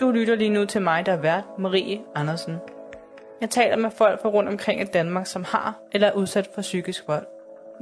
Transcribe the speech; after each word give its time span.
Du 0.00 0.10
lytter 0.10 0.34
lige 0.34 0.50
nu 0.50 0.64
til 0.64 0.82
mig, 0.82 1.06
der 1.06 1.12
er 1.12 1.20
vært, 1.20 1.44
Marie 1.58 2.00
Andersen. 2.14 2.56
Jeg 3.40 3.50
taler 3.50 3.76
med 3.76 3.90
folk 3.90 4.22
fra 4.22 4.28
rundt 4.28 4.48
omkring 4.48 4.80
i 4.80 4.84
Danmark, 4.84 5.26
som 5.26 5.44
har 5.44 5.80
eller 5.92 6.08
er 6.08 6.12
udsat 6.12 6.50
for 6.54 6.62
psykisk 6.62 7.08
vold. 7.08 7.26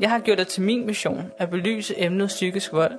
Jeg 0.00 0.10
har 0.10 0.18
gjort 0.18 0.38
det 0.38 0.48
til 0.48 0.62
min 0.62 0.86
mission 0.86 1.32
at 1.38 1.50
belyse 1.50 1.94
emnet 1.96 2.28
psykisk 2.28 2.72
vold, 2.72 2.98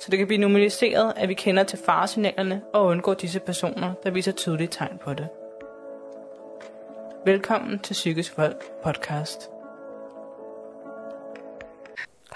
så 0.00 0.10
det 0.10 0.18
kan 0.18 0.26
blive 0.26 0.40
normaliseret, 0.40 1.12
at 1.16 1.28
vi 1.28 1.34
kender 1.34 1.62
til 1.62 1.78
faresignalerne 1.86 2.62
og 2.74 2.86
undgår 2.86 3.14
disse 3.14 3.40
personer, 3.40 3.92
der 4.04 4.10
viser 4.10 4.32
tydelige 4.32 4.68
tegn 4.68 4.98
på 5.04 5.14
det. 5.14 5.28
Velkommen 7.24 7.78
til 7.78 7.92
Psykisk 7.92 8.38
Vold 8.38 8.54
podcast. 8.82 9.50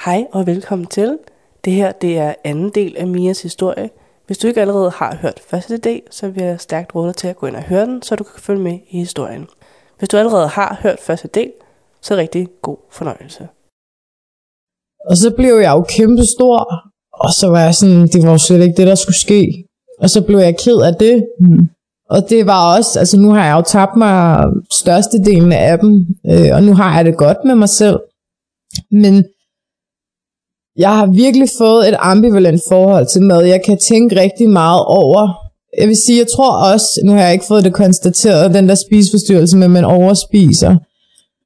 Hej 0.04 0.26
og 0.32 0.46
velkommen 0.46 0.86
til. 0.86 1.18
Det 1.64 1.72
her 1.72 1.92
det 1.92 2.18
er 2.18 2.34
anden 2.44 2.70
del 2.70 2.96
af 2.96 3.06
Mias 3.06 3.42
historie. 3.42 3.90
Hvis 4.26 4.38
du 4.38 4.46
ikke 4.46 4.60
allerede 4.60 4.90
har 4.90 5.16
hørt 5.22 5.40
første 5.40 5.76
del, 5.76 6.02
så 6.10 6.28
vil 6.28 6.42
jeg 6.42 6.60
stærkt 6.60 6.94
råde 6.94 7.06
dig 7.06 7.16
til 7.16 7.28
at 7.28 7.36
gå 7.36 7.46
ind 7.46 7.56
og 7.56 7.62
høre 7.62 7.86
den, 7.86 8.02
så 8.02 8.16
du 8.16 8.24
kan 8.24 8.40
følge 8.40 8.60
med 8.60 8.78
i 8.90 8.98
historien. 8.98 9.46
Hvis 9.98 10.08
du 10.08 10.16
allerede 10.16 10.48
har 10.48 10.78
hørt 10.82 11.00
første 11.00 11.28
del, 11.28 11.52
så 12.02 12.16
rigtig 12.16 12.48
god 12.62 12.76
fornøjelse. 12.90 13.48
Og 15.10 15.16
så 15.16 15.30
blev 15.36 15.54
jeg 15.54 15.72
jo 15.72 15.84
kæmpe 15.88 16.24
stor, 16.24 16.58
og 17.12 17.30
så 17.40 17.46
var 17.48 17.60
jeg 17.60 17.74
sådan, 17.74 18.02
det 18.06 18.22
var 18.22 18.30
jo 18.30 18.38
slet 18.38 18.62
ikke 18.62 18.76
det, 18.76 18.86
der 18.86 18.94
skulle 18.94 19.20
ske. 19.20 19.64
Og 19.98 20.10
så 20.10 20.22
blev 20.26 20.38
jeg 20.38 20.58
ked 20.58 20.78
af 20.80 20.94
det. 20.94 21.26
Mm. 21.40 21.68
Og 22.10 22.30
det 22.30 22.46
var 22.46 22.76
også, 22.76 22.98
altså 22.98 23.16
nu 23.18 23.30
har 23.30 23.44
jeg 23.46 23.56
jo 23.56 23.62
tabt 23.62 23.96
mig 23.96 24.44
størstedelen 24.72 25.52
af 25.52 25.78
dem, 25.78 26.06
øh, 26.30 26.50
og 26.52 26.62
nu 26.62 26.74
har 26.74 26.96
jeg 26.96 27.04
det 27.04 27.16
godt 27.16 27.38
med 27.44 27.54
mig 27.54 27.68
selv. 27.68 27.98
Men 28.90 29.24
jeg 30.78 30.90
har 30.90 31.06
virkelig 31.06 31.48
fået 31.58 31.88
et 31.88 31.96
ambivalent 31.98 32.60
forhold 32.68 33.06
til 33.06 33.22
mad. 33.22 33.42
Jeg 33.42 33.60
kan 33.66 33.78
tænke 33.78 34.20
rigtig 34.20 34.50
meget 34.50 34.82
over. 34.86 35.34
Jeg 35.80 35.88
vil 35.88 35.96
sige, 36.06 36.18
jeg 36.18 36.26
tror 36.36 36.72
også, 36.72 37.00
nu 37.04 37.12
har 37.12 37.20
jeg 37.20 37.32
ikke 37.32 37.44
fået 37.48 37.64
det 37.64 37.72
konstateret, 37.72 38.54
den 38.54 38.68
der 38.68 38.74
spiseforstyrrelse 38.74 39.56
med, 39.56 39.64
at 39.64 39.70
man 39.70 39.84
overspiser. 39.84 40.76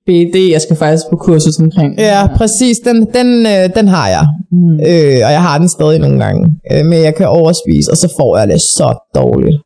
BD, 0.07 0.37
jeg 0.53 0.61
skal 0.61 0.77
faktisk 0.77 1.05
på 1.11 1.17
kursus 1.17 1.59
omkring. 1.59 1.99
Ja, 1.99 2.27
præcis. 2.37 2.79
Den, 2.79 2.97
den, 3.15 3.47
øh, 3.47 3.77
den 3.77 3.89
har 3.89 4.09
jeg. 4.09 4.27
Mm. 4.53 4.75
Øh, 4.75 5.21
og 5.27 5.33
jeg 5.37 5.43
har 5.43 5.59
den 5.59 5.69
stadig 5.69 5.99
nogle 5.99 6.25
gange. 6.25 6.47
Øh, 6.73 6.87
men 6.87 7.03
jeg 7.03 7.15
kan 7.15 7.29
overspise, 7.29 7.91
og 7.91 7.97
så 7.97 8.15
får 8.17 8.39
jeg 8.39 8.49
det 8.49 8.61
så 8.61 9.11
dårligt. 9.15 9.57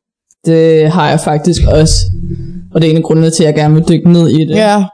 Det 0.47 0.91
har 0.91 1.11
jeg 1.11 1.21
faktisk 1.21 1.63
også. 1.69 1.95
Og 2.75 2.81
det 2.81 2.87
er 2.87 2.91
en 2.91 2.97
af 2.97 3.03
grundene 3.03 3.31
til, 3.31 3.43
at 3.43 3.47
jeg 3.47 3.55
gerne 3.55 3.75
vil 3.75 3.85
dykke 3.89 4.13
ned 4.13 4.29
i 4.29 4.45
det. 4.45 4.55
Ja. 4.55 4.85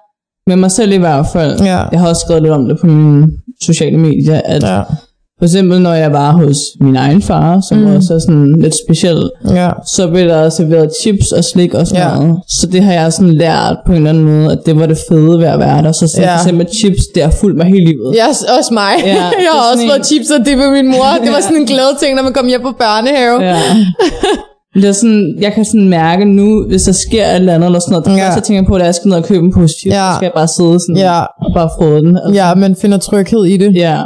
Med 0.47 0.57
mig 0.57 0.71
selv 0.71 0.93
i 0.93 0.97
hvert 0.97 1.27
fald. 1.33 1.61
Ja. 1.61 1.83
Jeg 1.93 2.01
har 2.01 2.09
også 2.09 2.21
skrevet 2.21 2.43
lidt 2.43 2.55
om 2.55 2.69
det 2.69 2.81
på 2.81 2.87
mine 2.87 3.27
sociale 3.63 3.97
medier, 3.99 4.41
at 4.45 4.63
Ja. 4.63 4.81
for 5.39 5.45
eksempel 5.45 5.81
når 5.81 5.93
jeg 5.95 6.13
var 6.13 6.33
hos 6.33 6.57
min 6.81 6.97
egen 6.97 7.23
far, 7.23 7.61
som 7.69 7.79
mm. 7.79 7.97
også 7.97 8.15
er 8.15 8.19
sådan 8.19 8.57
lidt 8.61 8.75
speciel, 8.87 9.31
Ja. 9.51 9.71
så 9.87 10.09
blev 10.09 10.29
der 10.29 10.49
serveret 10.49 10.91
chips 11.03 11.33
og 11.33 11.45
slik 11.45 11.75
og 11.75 11.87
sådan 11.87 12.03
Ja. 12.09 12.15
noget. 12.15 12.37
Så 12.49 12.67
det 12.73 12.83
har 12.83 12.93
jeg 12.93 13.13
sådan 13.13 13.35
lært 13.35 13.77
på 13.87 13.93
en 13.93 13.97
eller 13.97 14.11
anden 14.11 14.25
måde, 14.25 14.53
at 14.53 14.59
det 14.67 14.79
var 14.81 14.87
det 14.87 14.99
fede 15.09 15.39
ved 15.39 15.47
at 15.47 15.59
være 15.59 15.83
der. 15.83 15.93
Så 15.93 16.07
sådan, 16.09 16.23
Ja. 16.25 16.35
for 16.37 16.41
eksempel 16.43 16.67
chips, 16.75 17.03
det 17.15 17.23
har 17.23 17.31
fulgt 17.31 17.57
mig 17.57 17.67
hele 17.67 17.85
livet. 17.85 18.15
Ja, 18.15 18.27
også 18.59 18.75
mig. 18.75 18.93
Ja, 19.05 19.09
Ja, 19.09 19.15
jeg 19.47 19.53
har 19.53 19.73
også 19.73 19.85
fået 19.89 19.99
en- 19.99 20.05
chips 20.05 20.31
og 20.31 20.47
det 20.47 20.59
med 20.59 20.71
min 20.71 20.87
mor. 20.87 21.07
Det 21.25 21.33
var 21.33 21.41
sådan 21.47 21.57
en 21.57 21.67
glad 21.67 21.99
ting, 22.03 22.15
når 22.17 22.23
man 22.23 22.33
kom 22.33 22.47
hjem 22.47 22.61
på 22.63 22.73
børnehave. 22.79 23.43
Ja. 23.43 23.59
Det 24.75 24.85
er 24.85 24.93
sådan, 24.93 25.37
jeg 25.41 25.53
kan 25.53 25.65
sådan 25.65 25.89
mærke 25.89 26.25
nu, 26.25 26.67
hvis 26.69 26.83
der 26.83 26.93
sker 26.93 27.27
et 27.27 27.35
eller 27.37 27.55
andet 27.55 27.67
eller 27.67 27.79
sådan 27.81 28.03
noget, 28.07 28.19
Ja. 28.21 28.35
så 28.35 28.41
tænker 28.41 28.63
jeg 28.63 28.69
på, 28.69 28.75
at 28.75 28.85
jeg 28.87 28.95
skal 28.95 29.09
ned 29.09 29.17
og 29.17 29.25
købe 29.25 29.47
en 29.47 29.53
chips, 29.53 29.87
Ja. 29.87 30.11
så 30.13 30.17
skal 30.17 30.27
jeg 30.27 30.33
bare 30.35 30.49
sidde 30.49 30.81
sådan 30.81 30.97
Ja. 30.97 31.21
og 31.21 31.51
bare 31.55 31.71
frode 31.79 32.01
den. 32.03 32.17
Altså. 32.17 32.35
Ja, 32.43 32.55
man 32.55 32.77
finder 32.77 32.99
tryghed 32.99 33.45
i 33.45 33.57
det. 33.57 33.75
Ja. 33.77 34.03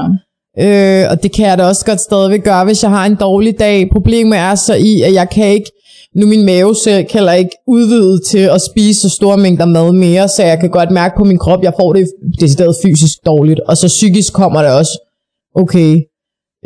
Øh, 0.59 1.11
og 1.11 1.23
det 1.23 1.33
kan 1.33 1.47
jeg 1.47 1.59
da 1.59 1.65
også 1.65 1.85
godt 1.87 2.01
stadigvæk 2.01 2.45
gøre, 2.45 2.65
hvis 2.65 2.83
jeg 2.83 2.91
har 2.91 3.07
en 3.07 3.15
dårlig 3.15 3.59
dag. 3.59 3.89
Problemet 3.93 4.39
er 4.39 4.55
så 4.55 4.75
i, 4.75 5.03
at 5.03 5.13
jeg 5.15 5.31
kan 5.31 5.47
ikke, 5.47 5.71
nu 6.17 6.27
min 6.27 6.45
mave 6.47 6.75
selv 6.85 7.07
heller 7.13 7.33
ikke 7.33 7.51
udvidet 7.69 8.21
til 8.31 8.39
at 8.39 8.61
spise 8.71 9.01
så 9.01 9.09
store 9.09 9.37
mængder 9.39 9.65
mad 9.67 9.93
mere, 9.93 10.29
så 10.29 10.43
jeg 10.43 10.59
kan 10.61 10.71
godt 10.71 10.91
mærke 10.91 11.15
på 11.19 11.25
min 11.25 11.39
krop, 11.39 11.63
jeg 11.63 11.73
får 11.81 11.93
det 11.93 12.07
decideret 12.41 12.77
fysisk 12.85 13.19
dårligt. 13.27 13.61
Og 13.61 13.77
så 13.77 13.87
psykisk 13.87 14.33
kommer 14.33 14.63
det 14.63 14.71
også, 14.73 15.09
okay, 15.57 15.97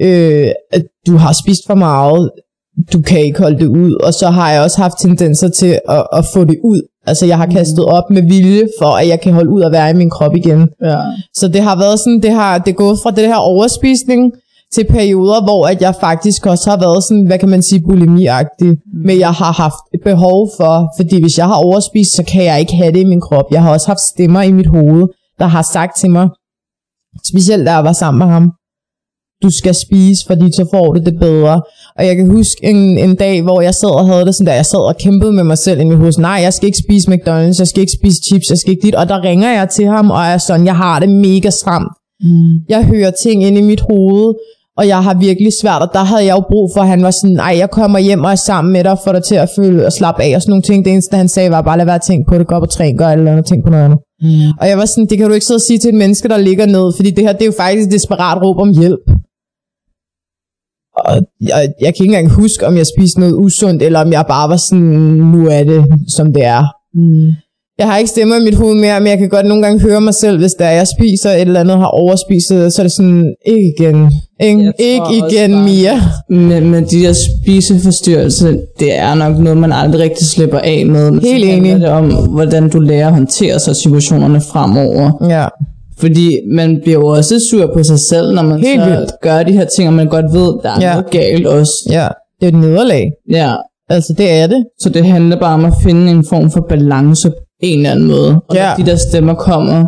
øh, 0.01 0.49
at 0.73 0.83
du 1.06 1.17
har 1.17 1.33
spist 1.43 1.62
for 1.67 1.75
meget, 1.75 2.31
du 2.92 3.03
kan 3.03 3.20
ikke 3.20 3.38
holde 3.38 3.59
det 3.59 3.66
ud. 3.66 3.92
Og 3.92 4.14
så 4.14 4.31
har 4.31 4.50
jeg 4.53 4.62
også 4.62 4.81
haft 4.81 4.98
tendenser 4.98 5.48
til 5.48 5.81
at, 5.88 6.06
at 6.12 6.25
få 6.34 6.44
det 6.44 6.59
ud. 6.64 6.82
Altså 7.06 7.26
jeg 7.26 7.37
har 7.37 7.47
kastet 7.47 7.84
op 7.84 8.10
med 8.10 8.22
vilje 8.22 8.69
for, 8.81 8.87
at 8.87 9.09
jeg 9.09 9.20
kan 9.20 9.32
holde 9.32 9.50
ud 9.50 9.60
og 9.60 9.72
være 9.72 9.91
i 9.91 9.94
min 9.94 10.10
krop 10.10 10.37
igen. 10.37 10.69
ja. 10.84 10.97
Så 11.34 11.48
det 11.48 11.60
har 11.60 11.76
været 11.78 11.98
sådan, 11.98 12.20
det 12.22 12.31
har 12.31 12.59
det 12.59 12.70
er 12.70 12.75
gået 12.75 12.98
fra 13.03 13.10
det 13.10 13.26
her 13.26 13.37
overspisning 13.37 14.32
til 14.75 14.84
perioder, 14.84 15.42
hvor 15.44 15.66
at 15.66 15.82
jeg 15.82 15.94
faktisk 16.00 16.47
også 16.47 16.70
har 16.70 16.76
været 16.76 17.04
sådan, 17.04 17.26
hvad 17.26 17.38
kan 17.38 17.48
man 17.48 17.62
sige, 17.62 17.82
bulimiagtig. 17.88 18.69
Mm. 18.69 18.76
Men 19.06 19.19
jeg 19.19 19.32
har 19.32 19.53
haft 19.53 19.82
et 19.94 20.00
behov 20.04 20.50
for, 20.56 20.93
fordi 20.98 21.22
hvis 21.22 21.38
jeg 21.38 21.47
har 21.47 21.54
overspist, 21.54 22.16
så 22.16 22.22
kan 22.22 22.44
jeg 22.44 22.60
ikke 22.60 22.76
have 22.76 22.93
det 22.93 23.00
i 23.00 23.04
min 23.04 23.20
krop. 23.20 23.44
Jeg 23.50 23.62
har 23.62 23.72
også 23.72 23.87
haft 23.87 24.00
stemmer 24.00 24.43
i 24.43 24.53
mit 24.53 24.66
hoved, 24.66 25.08
der 25.38 25.47
har 25.47 25.62
sagt 25.62 25.97
til 25.97 26.10
mig, 26.10 26.28
specielt 27.31 27.66
da 27.66 27.72
jeg 27.72 27.84
var 27.84 27.93
sammen 27.93 28.19
med 28.19 28.26
ham, 28.26 28.53
du 29.43 29.51
skal 29.51 29.75
spise, 29.75 30.21
fordi 30.27 30.53
så 30.53 30.65
får 30.75 30.93
du 30.93 31.01
det 31.01 31.15
bedre. 31.21 31.63
Og 31.99 32.07
jeg 32.07 32.17
kan 32.17 32.31
huske 32.31 32.57
en, 32.63 32.99
en 32.99 33.15
dag, 33.17 33.43
hvor 33.43 33.61
jeg 33.61 33.75
sad 33.75 33.95
og 34.01 34.07
havde 34.07 34.25
det 34.25 34.35
sådan 34.35 34.47
der, 34.47 34.53
jeg 34.53 34.67
sad 34.67 34.89
og 34.89 34.97
kæmpede 34.97 35.33
med 35.33 35.45
mig 35.45 35.59
selv 35.59 35.81
i 35.81 35.95
hovedet. 35.95 36.19
Nej, 36.19 36.39
jeg 36.43 36.53
skal 36.53 36.67
ikke 36.67 36.79
spise 36.79 37.11
McDonald's, 37.11 37.59
jeg 37.59 37.69
skal 37.69 37.81
ikke 37.81 37.97
spise 38.01 38.17
chips, 38.29 38.51
jeg 38.51 38.59
skal 38.59 38.71
ikke 38.71 38.87
dit. 38.87 38.95
Og 38.95 39.09
der 39.09 39.25
ringer 39.25 39.51
jeg 39.59 39.69
til 39.69 39.87
ham, 39.87 40.11
og 40.11 40.23
er 40.23 40.39
sådan, 40.39 40.67
jeg 40.67 40.77
har 40.77 41.01
det 41.01 41.09
mega 41.09 41.51
stramt. 41.51 41.93
Mm. 42.21 42.53
Jeg 42.69 42.85
hører 42.85 43.11
ting 43.11 43.45
ind 43.45 43.59
i 43.59 43.63
mit 43.63 43.81
hoved, 43.81 44.35
og 44.79 44.89
jeg 44.89 45.03
har 45.03 45.15
virkelig 45.15 45.53
svært, 45.61 45.83
og 45.83 45.89
der 45.93 46.05
havde 46.05 46.25
jeg 46.25 46.37
jo 46.37 46.43
brug 46.51 46.71
for, 46.75 46.81
at 46.81 46.89
han 46.89 47.03
var 47.03 47.11
sådan, 47.11 47.37
nej, 47.37 47.55
jeg 47.59 47.71
kommer 47.71 47.99
hjem 47.99 48.25
og 48.25 48.31
er 48.31 48.35
sammen 48.35 48.73
med 48.73 48.85
dig, 48.85 48.97
for 49.05 49.13
dig 49.13 49.23
til 49.23 49.35
at 49.35 49.49
føle 49.57 49.87
og 49.87 49.93
slappe 49.93 50.23
af 50.23 50.37
og 50.37 50.43
sådan 50.43 50.51
nogle 50.51 50.63
ting. 50.63 50.85
Det 50.85 50.93
eneste, 50.93 51.17
han 51.17 51.29
sagde, 51.29 51.51
var 51.51 51.63
bare, 51.63 51.79
lad 51.79 51.85
være 51.85 51.95
at 51.95 52.07
tænke 52.09 52.25
på 52.29 52.39
det, 52.39 52.47
gå 52.47 52.55
op 52.55 52.63
og 52.63 52.71
træne, 52.71 52.99
gør 52.99 53.09
eller 53.09 53.33
andet, 53.33 53.47
tænk 53.47 53.65
på 53.65 53.71
noget 53.71 53.85
andet. 53.85 53.99
Mm. 54.23 54.29
Og 54.61 54.69
jeg 54.69 54.79
var 54.79 54.85
sådan, 54.85 55.07
det 55.07 55.19
kan 55.19 55.29
du 55.29 55.35
ikke 55.35 55.47
sidde 55.47 55.59
og 55.59 55.67
sige 55.69 55.79
til 55.79 55.89
et 55.89 55.95
menneske, 55.95 56.29
der 56.29 56.37
ligger 56.37 56.67
ned, 56.67 56.93
fordi 56.97 57.11
det 57.11 57.25
her, 57.25 57.33
det 57.33 57.43
er 57.43 57.47
jo 57.47 57.53
faktisk 57.57 57.87
et 57.87 57.93
desperat 57.93 58.43
råb 58.43 58.59
om 58.59 58.71
hjælp. 58.81 59.05
Og 60.97 61.17
jeg, 61.41 61.69
jeg 61.81 61.95
kan 61.95 62.05
ikke 62.05 62.05
engang 62.05 62.31
huske, 62.31 62.67
om 62.67 62.77
jeg 62.77 62.87
spiste 62.97 63.21
noget 63.21 63.34
usundt, 63.34 63.83
eller 63.83 64.01
om 64.01 64.12
jeg 64.12 64.25
bare 64.29 64.49
var 64.49 64.57
sådan, 64.57 64.84
nu 65.34 65.49
er 65.49 65.65
det, 65.65 65.84
som 66.09 66.33
det 66.33 66.45
er. 66.45 66.65
Mm. 66.95 67.33
Jeg 67.79 67.87
har 67.87 67.97
ikke 67.99 68.11
stemmer 68.11 68.37
i 68.37 68.45
mit 68.45 68.55
hoved 68.55 68.75
mere, 68.75 69.01
men 69.01 69.06
jeg 69.09 69.19
kan 69.19 69.29
godt 69.29 69.47
nogle 69.47 69.62
gange 69.62 69.81
høre 69.81 70.01
mig 70.01 70.15
selv, 70.15 70.39
hvis 70.39 70.53
der 70.53 70.69
jeg 70.69 70.87
spiser 70.99 71.31
et 71.31 71.41
eller 71.41 71.61
andet, 71.61 71.77
har 71.79 71.87
overspist, 71.87 72.47
så 72.49 72.55
er 72.79 72.83
det 72.83 72.93
sådan, 72.93 73.35
ikke 73.47 73.75
igen, 73.79 74.11
ikke, 74.41 74.73
ikke 74.79 75.06
igen, 75.31 75.53
bare- 75.53 75.65
Mia. 75.65 76.01
Men, 76.31 76.71
men 76.71 76.85
de 76.85 77.03
der 77.03 77.12
spiseforstyrrelser, 77.12 78.56
det 78.81 78.99
er 78.99 79.15
nok 79.15 79.39
noget, 79.39 79.59
man 79.59 79.73
aldrig 79.73 80.01
rigtig 80.01 80.27
slipper 80.27 80.59
af 80.59 80.87
med. 80.87 81.21
Helt 81.21 81.45
enig. 81.45 81.75
det 81.81 81.89
om, 81.89 82.29
hvordan 82.29 82.69
du 82.69 82.81
lærer 82.81 83.06
at 83.06 83.12
håndtere 83.15 83.59
sig 83.59 83.77
situationerne 83.77 84.41
fremover. 84.41 85.27
Ja, 85.29 85.47
Fordi 85.99 86.37
man 86.55 86.81
bliver 86.83 86.99
jo 86.99 87.07
også 87.07 87.41
sur 87.51 87.67
på 87.75 87.83
sig 87.83 87.99
selv, 88.01 88.34
når 88.34 88.43
man 88.43 88.61
Helt 88.61 88.83
så 88.83 88.89
vildt. 88.91 89.12
gør 89.23 89.43
de 89.43 89.53
her 89.53 89.65
ting, 89.77 89.89
og 89.89 89.95
man 89.95 90.07
godt 90.09 90.25
ved, 90.33 90.55
der 90.62 90.71
er 90.71 90.81
Ja. 90.81 90.93
noget 90.93 91.11
galt 91.11 91.47
også. 91.47 91.73
ja, 91.91 92.09
det 92.41 92.47
er 92.47 92.49
et 92.49 92.55
nederlag. 92.61 93.11
Ja. 93.31 93.55
Altså, 93.89 94.12
det 94.19 94.31
er 94.31 94.47
det. 94.47 94.65
Så 94.81 94.89
det 94.89 95.05
handler 95.06 95.41
bare 95.41 95.55
om 95.55 95.65
at 95.65 95.73
finde 95.83 96.11
en 96.11 96.25
form 96.25 96.51
for 96.51 96.67
balance 96.69 97.31
på 97.31 97.37
en 97.61 97.79
eller 97.79 97.91
anden 97.91 98.06
måde. 98.06 98.41
Og 98.49 98.56
Ja. 98.56 98.69
når 98.69 98.85
de 98.85 98.91
der 98.91 98.97
stemmer 98.97 99.35
kommer, 99.35 99.85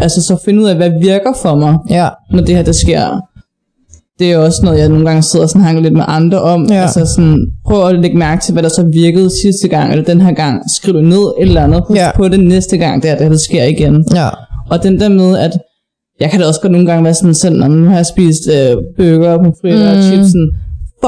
altså 0.00 0.22
så 0.22 0.36
finde 0.44 0.62
ud 0.62 0.68
af, 0.68 0.76
hvad 0.76 0.90
virker 1.00 1.32
for 1.42 1.54
mig, 1.54 1.76
Ja, 1.90 2.08
når 2.32 2.42
det 2.42 2.56
her 2.56 2.62
der 2.62 2.72
sker. 2.72 3.20
Det 4.18 4.32
er 4.32 4.38
også 4.38 4.60
noget, 4.64 4.78
jeg 4.78 4.88
nogle 4.88 5.06
gange 5.06 5.22
sidder 5.22 5.44
og 5.44 5.50
snakker 5.50 5.82
lidt 5.82 5.94
med 5.94 6.04
andre 6.08 6.40
om. 6.42 6.66
Ja. 6.70 6.82
Altså 6.82 7.06
sådan, 7.16 7.38
prøv 7.66 7.86
at 7.88 8.00
lægge 8.00 8.16
mærke 8.18 8.42
til, 8.42 8.52
hvad 8.52 8.62
der 8.62 8.68
så 8.68 8.82
virkede 8.92 9.30
sidste 9.42 9.68
gang, 9.68 9.90
eller 9.92 10.04
den 10.04 10.20
her 10.20 10.32
gang. 10.34 10.62
Skriv 10.76 10.94
det 10.94 11.04
ned 11.04 11.18
et 11.18 11.48
eller 11.48 11.62
andet. 11.64 11.82
Husk 11.88 12.00
Ja. 12.00 12.10
på 12.16 12.28
det 12.28 12.40
næste 12.40 12.76
gang, 12.78 13.02
det 13.02 13.10
er, 13.10 13.14
det 13.14 13.22
her, 13.22 13.30
der 13.30 13.38
sker 13.38 13.64
igen. 13.64 14.04
ja, 14.14 14.28
Og 14.70 14.82
den 14.82 15.00
der 15.00 15.08
med, 15.08 15.38
at 15.38 15.52
jeg 16.20 16.30
kan 16.30 16.40
da 16.40 16.46
også 16.46 16.60
godt 16.60 16.72
nogle 16.72 16.86
gange 16.86 17.04
være 17.04 17.14
sådan 17.14 17.34
selv, 17.34 17.56
når 17.58 17.68
nu 17.68 17.88
har 17.88 17.96
jeg 17.96 18.06
spist 18.06 18.48
øh, 18.48 18.76
burger 18.96 19.38
pomfritter 19.38 19.92
mm. 19.92 19.98
og 19.98 20.04
chipsen. 20.04 20.52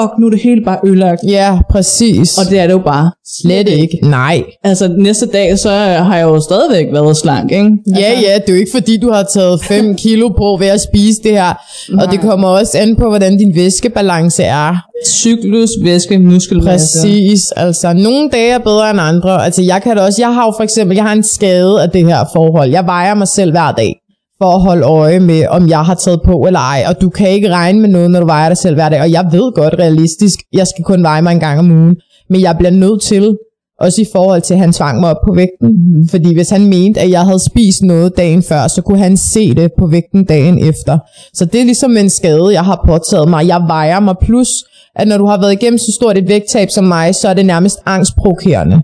Fuck, 0.01 0.11
nu 0.19 0.27
er 0.27 0.31
det 0.31 0.41
hele 0.43 0.65
bare 0.65 0.79
ødelagt. 0.87 1.21
ja, 1.29 1.59
præcis. 1.71 2.39
Og 2.39 2.51
det 2.51 2.59
er 2.59 2.67
det 2.67 2.73
jo 2.73 2.79
bare 2.79 3.11
slet 3.41 3.69
ikke. 3.69 3.99
Nej. 4.03 4.43
Altså 4.65 4.95
næste 4.99 5.27
dag, 5.27 5.59
så 5.59 5.71
har 5.71 6.17
jeg 6.17 6.25
jo 6.25 6.41
stadigvæk 6.41 6.87
været 6.93 7.17
slank, 7.17 7.53
ikke? 7.53 7.65
Altså, 7.87 8.01
Ja, 8.03 8.21
ja, 8.21 8.35
det 8.39 8.49
er 8.49 8.53
jo 8.53 8.59
ikke 8.59 8.71
fordi, 8.75 8.97
du 8.97 9.11
har 9.11 9.23
taget 9.23 9.63
5 9.63 9.95
kilo 10.05 10.29
på 10.29 10.57
ved 10.61 10.67
at 10.67 10.81
spise 10.81 11.23
det 11.23 11.31
her. 11.33 11.55
Og 12.01 12.13
det 12.13 12.21
kommer 12.21 12.49
også 12.49 12.79
an 12.79 12.97
på, 12.97 13.09
hvordan 13.09 13.39
din 13.39 13.55
væskebalance 13.55 14.43
er. 14.43 14.77
Cyklus, 15.07 15.71
væske, 15.83 16.19
muskelmasse. 16.19 16.99
Præcis, 16.99 17.53
altså 17.57 17.93
nogle 17.93 18.31
dage 18.33 18.51
er 18.53 18.59
bedre 18.59 18.91
end 18.91 19.01
andre. 19.01 19.45
Altså 19.45 19.63
jeg 19.63 19.83
kan 19.83 19.97
da 19.97 20.03
også, 20.03 20.23
jeg 20.23 20.35
har 20.35 20.47
jo 20.47 20.53
for 20.57 20.63
eksempel, 20.63 20.95
jeg 20.95 21.05
har 21.05 21.13
en 21.13 21.23
skade 21.23 21.83
af 21.83 21.91
det 21.91 22.07
her 22.07 22.25
forhold. 22.33 22.71
Jeg 22.71 22.87
vejer 22.87 23.15
mig 23.15 23.29
selv 23.29 23.51
hver 23.51 23.73
dag 23.73 23.95
for 24.39 24.55
at 24.55 24.61
holde 24.61 24.83
øje 24.83 25.21
med, 25.21 25.47
om 25.49 25.69
jeg 25.69 25.81
har 25.81 25.95
taget 25.95 26.21
på 26.25 26.45
eller 26.47 26.61
ej. 26.61 26.85
Og 26.89 27.01
du 27.01 27.09
kan 27.11 27.31
ikke 27.31 27.51
regne 27.51 27.81
med 27.81 27.89
noget, 27.89 28.11
når 28.11 28.21
du 28.21 28.27
vejer 28.27 28.49
dig 28.49 28.59
selv 28.59 28.75
hver 28.75 28.89
dag. 28.89 29.01
Og 29.01 29.13
jeg 29.13 29.29
ved 29.33 29.53
godt 29.55 29.75
realistisk, 29.75 30.39
jeg 30.53 30.67
skal 30.67 30.85
kun 30.85 31.03
veje 31.03 31.23
mig 31.23 31.33
en 31.33 31.41
gang 31.41 31.59
om 31.59 31.71
ugen. 31.71 31.97
Men 32.31 32.41
jeg 32.41 32.57
bliver 32.59 32.71
nødt 32.71 33.03
til, 33.03 33.37
også 33.81 34.03
i 34.03 34.07
forhold 34.13 34.43
til, 34.43 34.55
at 34.55 34.61
han 34.61 34.73
tvang 34.73 35.01
mig 35.01 35.11
op 35.11 35.17
på 35.27 35.35
vægten. 35.35 35.69
Mm. 35.69 36.09
Fordi 36.09 36.35
hvis 36.35 36.51
han 36.51 36.65
mente, 36.67 37.01
at 37.01 37.11
jeg 37.11 37.21
havde 37.21 37.45
spist 37.51 37.83
noget 37.83 38.17
dagen 38.17 38.43
før, 38.43 38.69
så 38.69 38.83
kunne 38.83 38.99
han 38.99 39.17
se 39.17 39.55
det 39.55 39.71
på 39.79 39.87
vægten 39.87 40.25
dagen 40.25 40.59
efter. 40.69 40.99
Så 41.35 41.45
det 41.45 41.61
er 41.61 41.65
ligesom 41.65 41.97
en 41.97 42.11
skade, 42.11 42.53
jeg 42.53 42.65
har 42.65 42.83
påtaget 42.87 43.29
mig. 43.29 43.47
Jeg 43.47 43.65
vejer 43.67 44.01
mig 44.01 44.15
plus, 44.23 44.49
at 44.97 45.09
når 45.09 45.19
du 45.19 45.27
har 45.27 45.41
været 45.41 45.53
igennem 45.53 45.79
så 45.79 45.93
stort 46.01 46.19
et 46.19 46.29
vægttab 46.29 46.71
som 46.71 46.85
mig, 46.85 47.15
så 47.15 47.29
er 47.29 47.35
det 47.35 47.47
nærmest 47.47 47.79
angstprovokerende, 47.87 48.81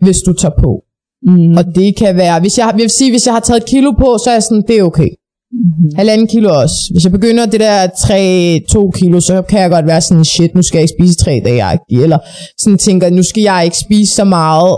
hvis 0.00 0.18
du 0.26 0.32
tager 0.32 0.54
på. 0.58 0.82
Mm. 1.26 1.56
Og 1.56 1.64
det 1.74 1.96
kan 1.96 2.16
være, 2.16 2.40
hvis 2.40 2.58
jeg, 2.58 2.66
jeg 2.66 2.82
vil 2.82 2.90
sige, 2.90 3.10
hvis 3.10 3.26
jeg 3.26 3.34
har 3.34 3.40
taget 3.40 3.62
et 3.62 3.68
kilo 3.68 3.90
på, 3.90 4.18
så 4.24 4.30
er 4.30 4.34
jeg 4.34 4.42
sådan, 4.42 4.64
det 4.68 4.78
er 4.78 4.82
okay. 4.82 5.08
Mm-hmm. 5.52 5.90
Halvanden 5.96 6.26
kilo 6.26 6.48
også. 6.62 6.74
Hvis 6.92 7.04
jeg 7.04 7.12
begynder 7.12 7.46
det 7.46 7.60
der 7.60 7.86
3-2 7.86 8.90
kilo, 8.90 9.20
så 9.20 9.42
kan 9.42 9.60
jeg 9.60 9.70
godt 9.70 9.86
være 9.86 10.00
sådan, 10.00 10.24
shit, 10.24 10.54
nu 10.54 10.62
skal 10.62 10.78
jeg 10.78 10.82
ikke 10.82 10.94
spise 10.98 11.24
tre 11.24 11.42
dage, 11.44 11.72
-agtig. 11.72 12.02
eller 12.02 12.18
sådan 12.58 12.78
tænker, 12.78 13.10
nu 13.10 13.22
skal 13.22 13.42
jeg 13.42 13.62
ikke 13.64 13.78
spise 13.78 14.14
så 14.14 14.24
meget. 14.24 14.76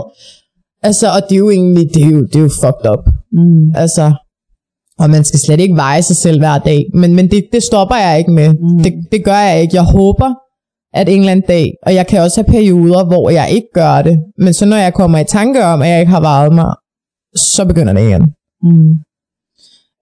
Altså, 0.83 1.07
og 1.07 1.21
det 1.29 1.35
er 1.35 1.39
jo 1.39 1.49
egentlig, 1.49 1.89
det 1.93 2.03
er 2.03 2.09
jo, 2.09 2.21
det 2.25 2.35
er 2.35 2.39
jo 2.39 2.49
fucked 2.49 2.89
up. 2.93 3.03
Mm. 3.31 3.75
Altså, 3.75 4.13
og 4.99 5.09
man 5.09 5.23
skal 5.23 5.39
slet 5.39 5.59
ikke 5.59 5.75
veje 5.75 6.01
sig 6.01 6.15
selv 6.15 6.39
hver 6.39 6.57
dag. 6.57 6.85
Men, 6.93 7.15
men 7.15 7.31
det, 7.31 7.43
det 7.53 7.63
stopper 7.63 7.95
jeg 7.95 8.17
ikke 8.19 8.31
med. 8.31 8.49
Mm. 8.53 8.83
Det, 8.83 8.93
det 9.11 9.23
gør 9.23 9.39
jeg 9.39 9.61
ikke. 9.61 9.75
Jeg 9.75 9.83
håber, 9.83 10.33
at 10.95 11.09
en 11.09 11.19
eller 11.19 11.31
anden 11.31 11.45
dag, 11.47 11.71
og 11.85 11.93
jeg 11.93 12.07
kan 12.07 12.21
også 12.21 12.41
have 12.41 12.51
perioder, 12.53 13.05
hvor 13.05 13.29
jeg 13.29 13.47
ikke 13.51 13.67
gør 13.73 14.01
det. 14.01 14.19
Men 14.37 14.53
så 14.53 14.65
når 14.65 14.77
jeg 14.77 14.93
kommer 14.93 15.17
i 15.19 15.23
tanke 15.27 15.63
om, 15.65 15.81
at 15.81 15.89
jeg 15.89 15.99
ikke 15.99 16.11
har 16.11 16.21
vejet 16.21 16.53
mig, 16.53 16.73
så 17.35 17.65
begynder 17.65 17.93
det 17.93 18.01
igen. 18.01 18.21
Mm. 18.63 18.93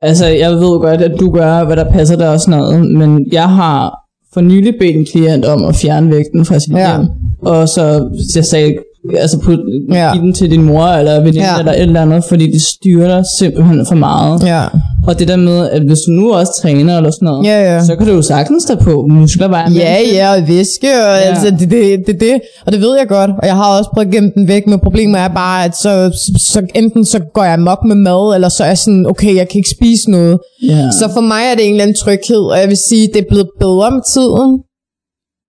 Altså, 0.02 0.26
jeg 0.26 0.52
ved 0.52 0.80
godt, 0.82 1.02
at 1.02 1.20
du 1.20 1.32
gør, 1.32 1.64
hvad 1.64 1.76
der 1.76 1.92
passer 1.92 2.16
dig 2.18 2.30
og 2.30 2.40
sådan 2.40 2.60
noget, 2.60 2.92
men 2.98 3.26
jeg 3.32 3.50
har 3.50 3.94
for 4.34 4.42
nylig 4.42 4.74
bedt 4.80 4.96
en 4.96 5.06
klient 5.06 5.46
om 5.46 5.66
at 5.66 5.76
fjerne 5.76 6.10
vægten 6.12 6.46
fra 6.46 6.60
sit 6.60 6.74
Ja. 6.74 6.98
hjem. 6.98 7.08
Og 7.42 7.70
så 7.70 8.10
jeg 8.36 8.46
sagde, 8.46 8.76
altså 9.18 9.40
put, 9.40 9.60
Ja. 9.92 10.12
give 10.14 10.24
den 10.24 10.34
til 10.34 10.52
din 10.52 10.64
mor 10.64 10.86
eller 10.86 11.20
veninde 11.20 11.44
ja. 11.54 11.60
eller 11.60 11.72
et 11.72 11.82
eller 11.82 12.02
andet, 12.02 12.24
fordi 12.30 12.52
det 12.52 12.62
styrer 12.62 13.08
dig 13.08 13.24
simpelthen 13.40 13.86
for 13.88 13.96
meget. 13.96 14.44
Ja. 14.44 14.64
Og 15.08 15.20
det 15.20 15.28
der 15.28 15.36
med, 15.36 15.70
at 15.70 15.82
hvis 15.82 16.00
du 16.08 16.12
nu 16.12 16.34
også 16.34 16.52
træner 16.62 16.98
eller 16.98 17.12
sådan 17.12 17.26
noget, 17.26 17.46
Ja, 17.46 17.74
ja. 17.74 17.86
så 17.86 17.96
kan 17.96 18.08
du 18.08 18.14
jo 18.14 18.22
sagtens 18.22 18.66
tage 18.66 18.80
på 18.80 19.06
muskler 19.10 19.48
bare. 19.48 19.72
Ja, 19.72 19.98
ja, 20.14 20.32
og 20.36 20.48
væske, 20.48 20.88
og 20.88 21.16
ja. 21.16 21.30
altså, 21.30 21.50
det, 21.60 21.72
det, 21.72 22.00
det, 22.08 22.20
det, 22.20 22.42
og 22.66 22.72
det 22.72 22.82
ved 22.82 22.98
jeg 22.98 23.08
godt, 23.08 23.32
og 23.42 23.48
jeg 23.48 23.56
har 23.56 23.78
også 23.78 23.90
prøvet 23.94 24.08
at 24.08 24.14
gemme 24.14 24.32
den 24.36 24.48
væk, 24.48 24.68
men 24.68 24.80
problemet 24.80 25.20
er 25.22 25.28
bare, 25.28 25.66
at 25.66 25.76
så, 25.78 26.12
så 26.38 26.62
enten 26.76 27.06
så 27.06 27.20
går 27.34 27.44
jeg 27.44 27.60
mok 27.60 27.80
med 27.86 27.96
mad, 27.96 28.36
eller 28.36 28.50
så 28.50 28.64
er 28.64 28.68
jeg 28.68 28.78
sådan, 28.78 29.06
okay, 29.10 29.36
jeg 29.36 29.50
kan 29.50 29.58
ikke 29.58 29.70
spise 29.70 30.12
noget. 30.12 30.40
ja. 30.64 30.90
Så 31.00 31.10
for 31.14 31.22
mig 31.22 31.42
er 31.52 31.56
det 31.56 31.66
en 31.66 31.72
eller 31.72 31.84
anden 31.84 31.96
tryghed, 31.96 32.44
og 32.52 32.60
jeg 32.60 32.68
vil 32.70 32.78
sige, 32.90 33.08
det 33.14 33.20
er 33.22 33.26
blevet 33.30 33.50
bedre 33.60 33.92
med 33.92 34.02
tiden. 34.14 34.52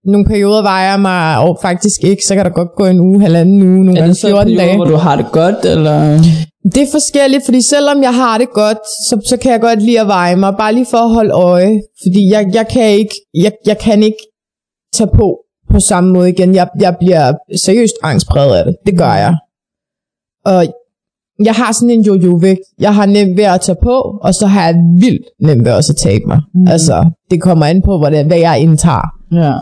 Nogle 0.07 0.27
perioder 0.27 0.63
vejer 0.63 0.97
mig, 0.97 1.39
og 1.39 1.59
faktisk 1.63 2.05
ikke, 2.05 2.23
så 2.27 2.35
kan 2.35 2.45
der 2.45 2.51
godt 2.51 2.69
gå 2.77 2.85
en 2.87 3.01
uge, 3.01 3.21
halvanden 3.21 3.63
uge, 3.63 3.85
nogle 3.85 3.91
er 3.91 3.95
gange 3.95 4.09
det 4.09 4.17
så 4.17 4.27
14 4.29 4.47
perioder, 4.47 4.67
dage. 4.67 4.77
hvor 4.77 4.85
du 4.85 4.97
har 4.97 5.17
det 5.17 5.27
godt, 5.33 5.65
eller? 5.65 6.19
Det 6.75 6.83
er 6.83 6.87
forskelligt, 6.93 7.45
fordi 7.45 7.63
selvom 7.63 8.03
jeg 8.03 8.15
har 8.15 8.39
det 8.39 8.51
godt, 8.51 8.79
så, 9.09 9.21
så 9.27 9.37
kan 9.37 9.53
jeg 9.53 9.61
godt 9.61 9.83
lide 9.83 10.01
at 10.01 10.07
veje 10.07 10.37
mig, 10.37 10.55
bare 10.59 10.73
lige 10.75 10.87
for 10.91 10.99
at 10.99 11.11
holde 11.11 11.31
øje. 11.31 11.81
Fordi 12.03 12.31
jeg, 12.31 12.51
jeg, 12.55 12.69
kan, 12.69 12.91
ikke, 12.91 13.15
jeg, 13.35 13.53
jeg 13.67 13.79
kan 13.79 14.03
ikke 14.03 14.23
tage 14.95 15.11
på 15.15 15.39
på 15.71 15.81
samme 15.81 16.13
måde 16.13 16.29
igen. 16.29 16.55
Jeg, 16.55 16.69
jeg 16.81 16.97
bliver 17.01 17.33
seriøst 17.57 17.95
angstpræget 18.03 18.57
af 18.57 18.65
det. 18.65 18.77
Det 18.87 18.99
gør 18.99 19.15
jeg. 19.15 19.35
Og 20.45 20.67
jeg 21.45 21.55
har 21.55 21.73
sådan 21.73 21.91
en 21.91 22.03
jojo-vægt. 22.03 22.61
Jeg 22.81 22.95
har 22.95 23.07
nemt 23.07 23.37
ved 23.37 23.45
at 23.45 23.61
tage 23.61 23.79
på, 23.83 24.19
og 24.23 24.35
så 24.35 24.47
har 24.47 24.65
jeg 24.67 24.75
vildt 25.01 25.27
nemt 25.41 25.65
ved 25.65 25.73
også 25.73 25.93
at 25.93 25.97
tabe 25.97 26.25
mig. 26.27 26.41
Mm. 26.55 26.69
Altså, 26.69 27.11
det 27.31 27.43
kommer 27.43 27.67
an 27.67 27.83
på, 27.83 27.99
hvad, 27.99 28.11
det, 28.11 28.27
hvad 28.27 28.39
jeg 28.39 28.61
indtager. 28.61 29.09
Ja. 29.33 29.53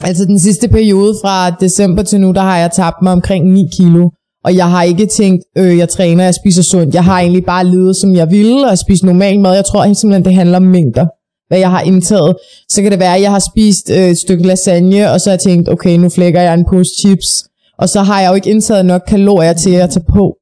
Altså 0.00 0.24
den 0.24 0.38
sidste 0.38 0.68
periode 0.68 1.14
fra 1.22 1.50
december 1.50 2.02
til 2.02 2.20
nu, 2.20 2.32
der 2.32 2.40
har 2.40 2.58
jeg 2.58 2.70
tabt 2.72 3.02
mig 3.02 3.12
omkring 3.12 3.52
9 3.52 3.68
kilo. 3.72 4.10
Og 4.44 4.56
jeg 4.56 4.70
har 4.70 4.82
ikke 4.82 5.06
tænkt, 5.06 5.44
øh, 5.58 5.78
jeg 5.78 5.88
træner, 5.88 6.24
jeg 6.24 6.34
spiser 6.34 6.62
sundt. 6.62 6.94
Jeg 6.94 7.04
har 7.04 7.20
egentlig 7.20 7.44
bare 7.44 7.64
levet, 7.64 7.96
som 7.96 8.14
jeg 8.14 8.30
ville, 8.30 8.70
og 8.70 8.78
spist 8.78 9.04
normal 9.04 9.40
mad. 9.40 9.54
Jeg 9.54 9.64
tror 9.64 9.84
helt 9.84 9.98
simpelthen, 9.98 10.24
det 10.24 10.34
handler 10.34 10.56
om 10.56 10.62
mængder, 10.62 11.06
hvad 11.48 11.58
jeg 11.58 11.70
har 11.70 11.80
indtaget. 11.80 12.36
Så 12.68 12.82
kan 12.82 12.90
det 12.92 13.00
være, 13.00 13.16
at 13.16 13.22
jeg 13.22 13.30
har 13.30 13.42
spist 13.52 13.90
øh, 13.90 14.10
et 14.10 14.18
stykke 14.18 14.46
lasagne, 14.46 15.10
og 15.10 15.20
så 15.20 15.30
har 15.30 15.32
jeg 15.32 15.40
tænkt, 15.40 15.68
okay, 15.68 15.96
nu 15.96 16.08
flækker 16.08 16.40
jeg 16.40 16.54
en 16.54 16.64
pose 16.64 16.90
chips. 17.00 17.44
Og 17.78 17.88
så 17.88 18.02
har 18.02 18.20
jeg 18.20 18.30
jo 18.30 18.34
ikke 18.34 18.50
indtaget 18.50 18.86
nok 18.86 19.02
kalorier 19.08 19.52
til 19.52 19.74
at 19.74 19.90
tage 19.90 20.04
på. 20.08 20.34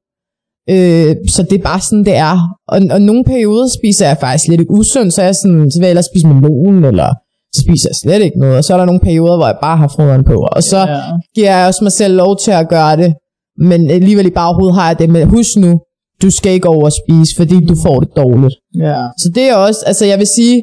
Øh, 0.70 1.16
så 1.28 1.42
det 1.42 1.58
er 1.58 1.62
bare 1.62 1.80
sådan, 1.80 2.04
det 2.04 2.16
er. 2.16 2.38
Og, 2.68 2.80
og 2.90 3.02
nogle 3.02 3.24
perioder 3.24 3.68
spiser 3.78 4.06
jeg 4.06 4.16
faktisk 4.20 4.48
lidt 4.48 4.62
usundt, 4.68 5.14
så 5.14 5.20
er 5.22 5.26
jeg 5.26 5.34
sådan, 5.34 5.70
så 5.70 5.78
vil 5.78 5.86
jeg 5.86 5.90
ellers 5.90 6.06
spise 6.12 6.26
melon, 6.26 6.84
eller 6.84 7.08
spiser 7.56 7.88
jeg 7.90 7.96
slet 8.02 8.22
ikke 8.24 8.38
noget. 8.38 8.56
Og 8.56 8.64
så 8.64 8.74
er 8.74 8.78
der 8.78 8.84
nogle 8.84 9.00
perioder, 9.00 9.36
hvor 9.36 9.46
jeg 9.46 9.58
bare 9.62 9.76
har 9.76 9.92
foderen 9.96 10.24
på. 10.24 10.48
Og 10.52 10.62
så 10.62 10.78
Ja. 10.78 11.00
giver 11.34 11.56
jeg 11.56 11.66
også 11.66 11.84
mig 11.84 11.92
selv 11.92 12.14
lov 12.16 12.36
til 12.44 12.50
at 12.50 12.68
gøre 12.68 12.96
det. 12.96 13.14
Men 13.58 13.90
alligevel 13.90 14.26
i 14.26 14.30
baghovedet 14.30 14.74
har 14.74 14.86
jeg 14.88 14.98
det 14.98 15.08
med, 15.10 15.24
husk 15.24 15.56
nu, 15.56 15.80
du 16.22 16.30
skal 16.30 16.52
ikke 16.52 16.68
overspise, 16.68 17.36
fordi 17.36 17.64
du 17.66 17.74
får 17.86 18.00
det 18.00 18.08
dårligt. 18.16 18.54
Ja. 18.78 19.02
Så 19.18 19.30
det 19.34 19.42
er 19.42 19.54
også, 19.54 19.80
altså 19.86 20.04
jeg 20.06 20.18
vil 20.18 20.26
sige, 20.26 20.62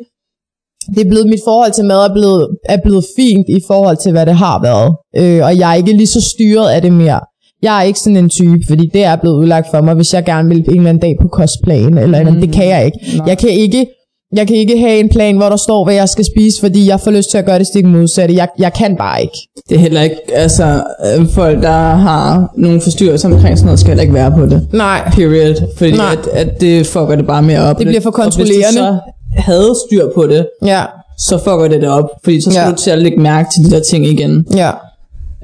det 0.95 1.06
er 1.06 1.10
blevet, 1.10 1.28
mit 1.28 1.40
forhold 1.45 1.72
til 1.72 1.86
mad 1.86 1.98
er 2.10 2.13
blevet, 2.13 2.48
er 2.69 2.78
blevet 2.84 3.06
fint 3.18 3.45
i 3.50 3.60
forhold 3.68 3.98
til, 3.98 4.12
hvad 4.12 4.25
det 4.25 4.36
har 4.36 4.62
været. 4.62 4.90
Øh, 5.22 5.45
og 5.45 5.57
jeg 5.60 5.72
er 5.72 5.75
ikke 5.75 5.94
lige 5.94 6.07
så 6.07 6.22
styret 6.22 6.69
af 6.69 6.81
det 6.81 6.94
mere. 6.94 7.19
Jeg 7.62 7.78
er 7.80 7.84
ikke 7.84 8.00
sådan 8.00 8.18
en 8.18 8.30
type, 8.30 8.60
fordi 8.68 8.86
det 8.94 9.04
er 9.04 9.16
blevet 9.16 9.36
udlagt 9.36 9.68
for 9.72 9.81
mig, 9.81 9.94
hvis 9.95 10.13
jeg 10.13 10.25
gerne 10.25 10.50
vil 10.50 10.57
en 10.57 10.75
eller 10.75 10.90
anden 10.90 11.01
dag 11.01 11.16
på 11.22 11.28
kostplan, 11.28 11.98
eller 11.98 12.31
mm. 12.31 12.42
det 12.42 12.51
kan 12.54 12.68
jeg 12.69 12.86
ikke. 12.86 12.98
Nej. 13.18 13.28
Jeg 13.28 13.38
kan 13.38 13.50
ikke. 13.50 13.86
Jeg 14.35 14.47
kan 14.47 14.56
ikke 14.56 14.80
have 14.80 15.00
en 15.00 15.09
plan, 15.09 15.38
hvor 15.38 15.50
der 15.50 15.56
står, 15.56 15.83
hvad 15.83 15.94
jeg 15.95 16.09
skal 16.09 16.25
spise, 16.25 16.59
fordi 16.62 16.88
jeg 16.88 17.00
får 17.00 17.12
lyst 17.12 17.31
til 17.31 17.38
at 17.38 17.45
gøre 17.45 17.59
det 17.59 17.68
stik 17.68 17.85
modsatte. 17.85 18.35
Jeg, 18.35 18.47
jeg 18.59 18.74
kan 18.74 18.95
bare 18.97 19.21
ikke. 19.21 19.38
Det 19.69 19.75
er 19.75 19.80
heller 19.80 20.01
ikke, 20.01 20.15
altså 20.33 20.83
øh, 21.18 21.27
folk, 21.27 21.62
der 21.62 21.71
har 21.95 22.51
nogle 22.57 22.81
forstyrrelser 22.81 23.30
omkring 23.33 23.57
sådan 23.57 23.65
noget, 23.65 23.80
skal 23.80 23.89
heller 23.89 24.01
ikke 24.01 24.13
være 24.13 24.31
på 24.31 24.45
det. 24.45 24.68
Nej. 24.74 25.09
Period. 25.13 25.56
Fordi 25.77 25.91
Nej. 25.91 26.12
at, 26.12 26.27
at 26.47 26.62
det 26.62 26.88
fucker 26.88 27.15
det 27.15 27.27
bare 27.27 27.41
mere 27.44 27.59
op. 27.62 27.77
Det 27.80 27.88
bliver 27.88 28.01
for 28.01 28.09
Og 28.09 28.24
hvis 28.24 28.35
kontrollerende. 28.35 28.80
du 28.80 28.85
så 28.85 28.97
havde 29.38 29.75
styr 29.88 30.06
på 30.15 30.27
det, 30.27 30.47
Ja, 30.65 30.83
så 31.19 31.38
fucker 31.38 31.68
det 31.68 31.81
det 31.81 31.89
op. 31.89 32.09
Fordi 32.24 32.41
så 32.41 32.51
skal 32.51 32.59
Ja. 32.59 32.65
ja. 32.65 32.71
du 32.71 32.75
til 32.75 32.91
at 32.91 33.00
lægge 33.00 33.18
mærke 33.19 33.50
til 33.56 33.65
de 33.71 33.75
der 33.75 33.81
ting 33.81 34.06
igen. 34.06 34.45
ja. 34.56 34.71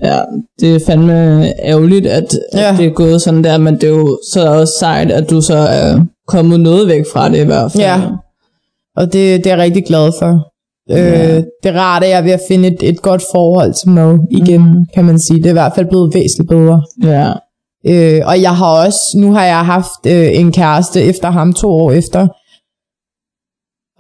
Ja, 0.04 0.20
det 0.60 0.76
er 0.76 0.80
fandme 0.88 1.14
ærgerligt, 1.64 2.08
at, 2.08 2.38
Ja. 2.54 2.72
at 2.72 2.78
det 2.78 2.86
er 2.86 2.90
gået 2.90 3.22
sådan 3.22 3.44
der, 3.44 3.58
men 3.58 3.74
det 3.76 3.84
er 3.84 3.88
jo 3.94 4.20
så 4.32 4.54
også 4.54 4.74
sejt, 4.80 5.12
at 5.12 5.30
du 5.30 5.42
så 5.42 5.56
er 5.58 6.00
kommet 6.28 6.60
noget 6.60 6.88
væk 6.88 7.04
fra 7.14 7.30
det 7.30 7.38
i 7.38 7.44
hvert 7.46 7.72
fald. 7.72 7.84
Ja. 7.84 8.00
Og 8.96 9.06
det, 9.06 9.44
det 9.44 9.46
er 9.46 9.56
jeg 9.56 9.64
rigtig 9.64 9.86
glad 9.86 10.12
for. 10.20 10.52
Ja. 10.90 11.38
Øh, 11.38 11.44
det 11.64 11.70
er 11.70 11.80
rart, 11.80 12.04
at 12.04 12.10
jeg 12.10 12.18
er 12.18 12.22
ved 12.22 12.32
at 12.32 12.42
finde 12.48 12.68
et, 12.68 12.84
et 12.84 13.02
godt 13.02 13.24
forhold 13.32 13.74
til 13.74 13.90
mad 13.90 14.20
igen, 14.32 14.62
mm. 14.62 14.86
kan 14.94 15.06
man 15.06 15.20
sige. 15.20 15.38
Det 15.38 15.46
er 15.46 15.50
i 15.50 15.54
hvert 15.54 15.76
fald 15.76 15.88
blevet 15.90 16.14
væsentligt 16.14 16.50
bedre. 16.50 16.84
ja. 17.04 17.34
Øh, 17.86 18.22
og 18.26 18.42
jeg 18.42 18.58
har 18.58 18.86
også, 18.86 19.00
nu 19.18 19.34
har 19.34 19.46
jeg 19.46 19.66
haft 19.66 20.06
øh, 20.08 20.40
en 20.40 20.52
kæreste 20.52 21.02
efter 21.02 21.30
ham 21.30 21.54
to 21.54 21.70
år 21.70 21.92
efter. 21.92 22.28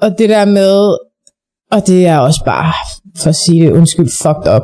Og 0.01 0.15
det 0.17 0.29
der 0.29 0.45
med, 0.45 0.97
og 1.71 1.87
det 1.87 2.07
er 2.07 2.17
også 2.17 2.43
bare, 2.45 2.73
for 3.17 3.29
at 3.29 3.35
sige 3.35 3.65
det, 3.65 3.71
undskyld, 3.71 4.09
fucked 4.09 4.55
up. 4.55 4.61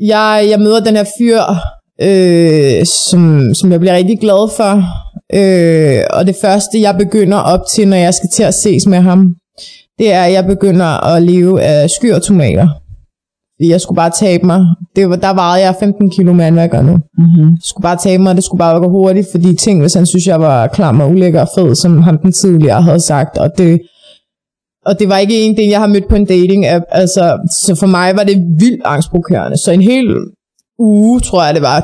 Jeg, 0.00 0.46
jeg 0.50 0.60
møder 0.60 0.84
den 0.84 0.96
her 0.96 1.04
fyr, 1.18 1.40
øh, 2.00 2.86
som, 2.86 3.54
som 3.54 3.72
jeg 3.72 3.80
bliver 3.80 3.94
rigtig 3.94 4.18
glad 4.18 4.50
for. 4.56 4.82
Øh, 5.34 6.00
og 6.10 6.26
det 6.26 6.36
første, 6.42 6.80
jeg 6.80 6.96
begynder 6.98 7.38
op 7.38 7.60
til, 7.74 7.88
når 7.88 7.96
jeg 7.96 8.14
skal 8.14 8.28
til 8.36 8.42
at 8.42 8.54
ses 8.54 8.86
med 8.86 8.98
ham, 8.98 9.34
det 9.98 10.12
er, 10.12 10.22
at 10.22 10.32
jeg 10.32 10.46
begynder 10.46 11.06
at 11.14 11.22
leve 11.22 11.62
af 11.62 11.90
skyr 11.90 12.14
og 12.14 12.22
tomater. 12.22 12.68
Jeg 13.60 13.80
skulle 13.80 13.96
bare 13.96 14.10
tabe 14.10 14.46
mig. 14.46 14.60
Det 14.96 15.08
var, 15.08 15.16
der 15.16 15.34
vejede 15.34 15.64
jeg 15.66 15.74
15 15.80 16.10
kilo 16.10 16.32
mere, 16.32 16.48
end 16.48 16.54
hvad 16.54 16.62
jeg 16.62 16.70
gør 16.70 16.82
nu. 16.82 16.92
Mm-hmm. 17.18 17.48
Jeg 17.50 17.58
skulle 17.64 17.82
bare 17.82 17.96
tabe 17.96 18.22
mig, 18.22 18.36
det 18.36 18.44
skulle 18.44 18.58
bare 18.58 18.80
gå 18.80 18.88
hurtigt, 18.88 19.26
fordi 19.30 19.56
ting, 19.56 19.80
hvis 19.80 19.94
han 19.94 20.06
synes, 20.06 20.26
jeg 20.26 20.40
var 20.40 20.66
klam 20.66 21.00
og 21.00 21.10
ulækker 21.10 21.40
og 21.40 21.48
fed, 21.54 21.74
som 21.74 22.02
ham 22.02 22.18
den 22.18 22.32
tidligere 22.32 22.82
havde 22.82 23.00
sagt, 23.00 23.38
og 23.38 23.50
det, 23.58 23.80
og 24.86 24.98
det 24.98 25.08
var 25.08 25.18
ikke 25.18 25.40
en 25.40 25.56
del, 25.56 25.68
jeg 25.68 25.80
har 25.80 25.86
mødt 25.86 26.08
på 26.08 26.16
en 26.16 26.26
dating 26.26 26.66
app, 26.66 26.84
altså, 26.88 27.38
så 27.66 27.76
for 27.80 27.86
mig 27.86 28.16
var 28.16 28.24
det 28.24 28.36
vildt 28.58 28.82
angstprovokerende. 28.84 29.56
Så 29.56 29.72
en 29.72 29.82
hel 29.82 30.16
uge, 30.78 31.20
tror 31.20 31.44
jeg 31.44 31.54
det 31.54 31.62
var, 31.62 31.80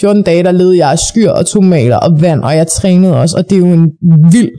14 0.00 0.22
dage, 0.22 0.42
der 0.42 0.52
led 0.52 0.72
jeg 0.72 0.90
af 0.90 0.98
skyr 0.98 1.30
og 1.30 1.46
tomater 1.46 1.96
og 1.96 2.20
vand, 2.20 2.44
og 2.44 2.56
jeg 2.56 2.66
trænede 2.66 3.20
også, 3.20 3.36
og 3.36 3.50
det 3.50 3.56
er 3.56 3.60
jo 3.60 3.72
en 3.72 3.92
vild 4.32 4.50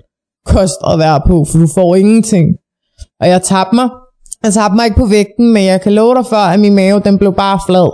kost 0.45 0.79
at 0.91 0.99
være 0.99 1.21
på, 1.27 1.45
for 1.51 1.57
du 1.59 1.67
får 1.75 1.95
ingenting. 1.95 2.47
Og 3.21 3.27
jeg 3.27 3.41
tabte 3.41 3.75
mig. 3.75 3.89
Jeg 4.43 4.53
tabte 4.53 4.75
mig 4.75 4.85
ikke 4.85 4.97
på 4.97 5.05
vægten, 5.05 5.53
men 5.53 5.65
jeg 5.65 5.81
kan 5.81 5.93
love 5.93 6.15
dig 6.15 6.25
for, 6.25 6.35
at 6.35 6.59
min 6.59 6.75
mave, 6.75 7.01
den 7.05 7.17
blev 7.17 7.33
bare 7.33 7.59
flad. 7.67 7.89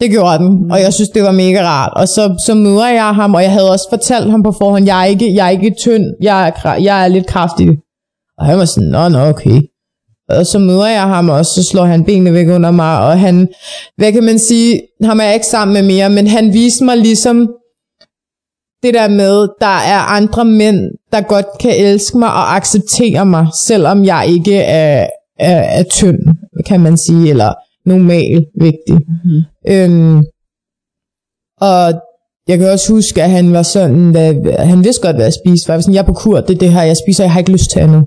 Det 0.00 0.10
gjorde 0.10 0.38
den, 0.38 0.70
og 0.72 0.80
jeg 0.80 0.92
synes, 0.94 1.08
det 1.08 1.22
var 1.22 1.32
mega 1.32 1.62
rart. 1.62 1.92
Og 1.96 2.08
så, 2.08 2.42
så 2.46 2.54
møder 2.54 2.88
jeg 2.88 3.14
ham, 3.14 3.34
og 3.34 3.42
jeg 3.42 3.52
havde 3.52 3.70
også 3.70 3.86
fortalt 3.90 4.30
ham 4.30 4.42
på 4.42 4.52
forhånd, 4.52 4.86
jeg 4.86 5.00
er 5.00 5.04
ikke, 5.04 5.34
jeg 5.34 5.46
er 5.46 5.50
ikke 5.50 5.74
tynd, 5.78 6.04
jeg 6.22 6.48
er, 6.48 6.74
jeg 6.74 7.04
er 7.04 7.08
lidt 7.08 7.26
kraftig. 7.26 7.68
Og 8.38 8.46
han 8.46 8.58
var 8.58 8.64
sådan, 8.64 8.88
nå, 8.88 9.08
nå, 9.08 9.18
okay. 9.18 9.60
Og 10.38 10.46
så 10.46 10.58
møder 10.58 10.86
jeg 10.86 11.02
ham, 11.02 11.28
og 11.28 11.46
så 11.46 11.62
slår 11.62 11.84
han 11.84 12.04
benene 12.04 12.32
væk 12.32 12.48
under 12.48 12.70
mig, 12.70 12.98
og 12.98 13.20
han, 13.20 13.48
hvad 13.96 14.12
kan 14.12 14.24
man 14.24 14.38
sige, 14.38 14.82
ham 15.04 15.20
er 15.20 15.24
jeg 15.24 15.34
ikke 15.34 15.46
sammen 15.46 15.74
med 15.74 15.82
mere, 15.82 16.10
men 16.10 16.26
han 16.26 16.52
viste 16.52 16.84
mig 16.84 16.96
ligesom, 16.96 17.48
det 18.82 18.94
der 18.94 19.08
med, 19.08 19.48
der 19.60 19.76
er 19.94 19.98
andre 19.98 20.44
mænd, 20.44 20.90
der 21.12 21.20
godt 21.20 21.46
kan 21.60 21.74
elske 21.78 22.18
mig 22.18 22.28
og 22.28 22.56
acceptere 22.56 23.26
mig, 23.26 23.46
selvom 23.66 24.04
jeg 24.04 24.26
ikke 24.28 24.56
er, 24.56 25.06
er, 25.38 25.60
er 25.60 25.82
tynd, 25.82 26.18
kan 26.66 26.80
man 26.80 26.96
sige, 26.96 27.30
eller 27.30 27.52
normal 27.86 28.46
vigtig. 28.60 28.94
Mm-hmm. 28.94 29.42
Øhm, 29.68 30.22
og 31.60 31.92
jeg 32.48 32.58
kan 32.58 32.70
også 32.70 32.92
huske, 32.92 33.22
at 33.22 33.30
han 33.30 33.52
var 33.52 33.62
sådan, 33.62 34.16
at 34.16 34.66
han 34.66 34.84
vidste 34.84 35.02
godt, 35.02 35.16
hvad 35.16 35.24
jeg 35.24 35.32
spiste. 35.32 35.70
Jeg 35.70 35.74
var 35.74 35.80
sådan, 35.80 35.94
jeg 35.94 36.00
er 36.00 36.06
på 36.06 36.12
kur, 36.12 36.40
det 36.40 36.54
er 36.54 36.58
det 36.58 36.72
her, 36.72 36.82
jeg 36.82 36.96
spiser, 36.96 37.24
jeg 37.24 37.32
har 37.32 37.40
ikke 37.40 37.52
lyst 37.52 37.70
til 37.70 37.80
andet. 37.80 38.04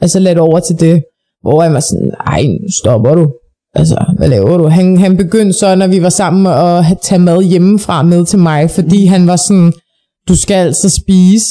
Altså 0.00 0.18
lidt 0.18 0.38
over 0.38 0.60
til 0.60 0.80
det, 0.80 1.02
hvor 1.46 1.62
jeg 1.62 1.72
var 1.72 1.80
sådan, 1.80 2.10
ej, 2.26 2.44
stopper 2.70 3.14
du. 3.14 3.30
altså, 3.74 4.04
hvad 4.18 4.28
laver 4.28 4.56
du? 4.58 4.68
Han, 4.68 4.96
han 4.98 5.16
begyndte 5.16 5.52
så, 5.52 5.74
når 5.74 5.86
vi 5.86 6.02
var 6.02 6.08
sammen, 6.08 6.46
at 6.46 6.98
tage 7.02 7.18
mad 7.18 7.42
hjemmefra 7.42 8.02
med 8.02 8.26
til 8.26 8.38
mig, 8.38 8.70
fordi 8.70 9.06
han 9.06 9.26
var 9.26 9.36
sådan, 9.36 9.72
du 10.28 10.36
skal 10.36 10.54
altså 10.54 10.88
spise. 10.90 11.46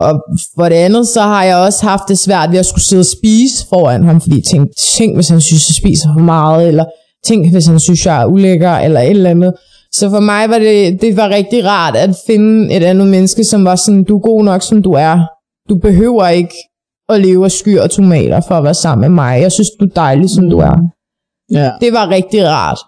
Og 0.00 0.12
for 0.56 0.68
det 0.68 0.76
andet, 0.76 1.08
så 1.08 1.20
har 1.20 1.44
jeg 1.44 1.56
også 1.56 1.86
haft 1.86 2.02
det 2.08 2.18
svært 2.18 2.50
ved 2.50 2.58
at 2.58 2.66
skulle 2.66 2.84
sidde 2.84 3.00
og 3.00 3.06
spise 3.06 3.66
foran 3.68 4.04
ham, 4.04 4.20
fordi 4.20 4.36
jeg 4.36 4.44
tænkte, 4.44 4.74
tænk 4.96 5.14
hvis 5.14 5.28
han 5.28 5.40
synes, 5.40 5.68
jeg 5.68 5.74
spiser 5.74 6.08
for 6.16 6.24
meget, 6.24 6.68
eller 6.68 6.84
tænk 7.26 7.52
hvis 7.52 7.66
han 7.66 7.80
synes, 7.80 8.06
jeg 8.06 8.22
er 8.22 8.26
ulækker, 8.26 8.72
eller 8.72 9.00
et 9.00 9.10
eller 9.10 9.30
andet. 9.30 9.52
Så 9.92 10.10
for 10.10 10.20
mig 10.20 10.50
var 10.50 10.58
det, 10.58 11.00
det 11.00 11.16
var 11.16 11.28
rigtig 11.28 11.64
rart 11.64 11.96
at 11.96 12.16
finde 12.26 12.74
et 12.76 12.82
andet 12.82 13.06
menneske, 13.06 13.44
som 13.44 13.64
var 13.64 13.76
sådan, 13.76 14.04
du 14.04 14.16
er 14.16 14.20
god 14.20 14.44
nok, 14.44 14.62
som 14.62 14.82
du 14.82 14.92
er. 14.92 15.18
Du 15.68 15.78
behøver 15.78 16.28
ikke 16.28 16.54
at 17.08 17.20
leve 17.20 17.44
af 17.44 17.52
skyr 17.52 17.82
og 17.82 17.90
tomater 17.90 18.40
for 18.48 18.54
at 18.54 18.64
være 18.64 18.74
sammen 18.74 19.00
med 19.00 19.14
mig. 19.14 19.40
Jeg 19.40 19.52
synes, 19.52 19.68
du 19.80 19.84
er 19.84 19.94
dejlig, 19.94 20.30
som 20.30 20.50
du 20.50 20.58
er. 20.58 20.76
Ja. 21.52 21.70
Det 21.80 21.92
var 21.92 22.10
rigtig 22.10 22.48
rart. 22.48 22.78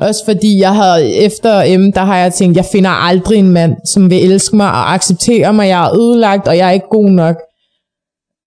Også 0.00 0.24
fordi 0.24 0.58
jeg 0.58 0.74
havde, 0.74 1.12
efter 1.12 1.78
M, 1.78 1.92
der 1.92 2.00
har 2.00 2.18
jeg 2.18 2.32
tænkt, 2.32 2.56
jeg 2.56 2.64
finder 2.72 2.90
aldrig 2.90 3.38
en 3.38 3.48
mand, 3.48 3.74
som 3.86 4.10
vil 4.10 4.30
elske 4.30 4.56
mig 4.56 4.66
og 4.66 4.94
acceptere 4.94 5.52
mig. 5.52 5.68
Jeg 5.68 5.86
er 5.86 5.96
ødelagt, 5.96 6.48
og 6.48 6.56
jeg 6.56 6.68
er 6.68 6.72
ikke 6.72 6.88
god 6.90 7.10
nok. 7.10 7.36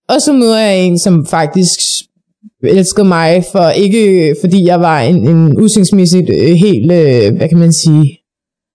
Og 0.10 0.22
så 0.22 0.34
møder 0.34 0.60
jeg 0.60 0.79
en, 0.79 1.00
som 1.00 1.25
faktisk 1.25 1.79
elskede 2.63 3.07
mig, 3.07 3.43
for 3.51 3.69
ikke 3.69 4.36
fordi 4.41 4.65
jeg 4.65 4.79
var 4.81 5.00
en, 5.00 5.29
en 5.29 5.57
udsigtsmæssigt 5.57 6.29
øh, 6.29 6.55
helt, 6.65 6.91
øh, 6.91 7.38
hvad 7.38 7.50
kan 7.50 7.57
man 7.57 7.74
sige, 7.74 8.17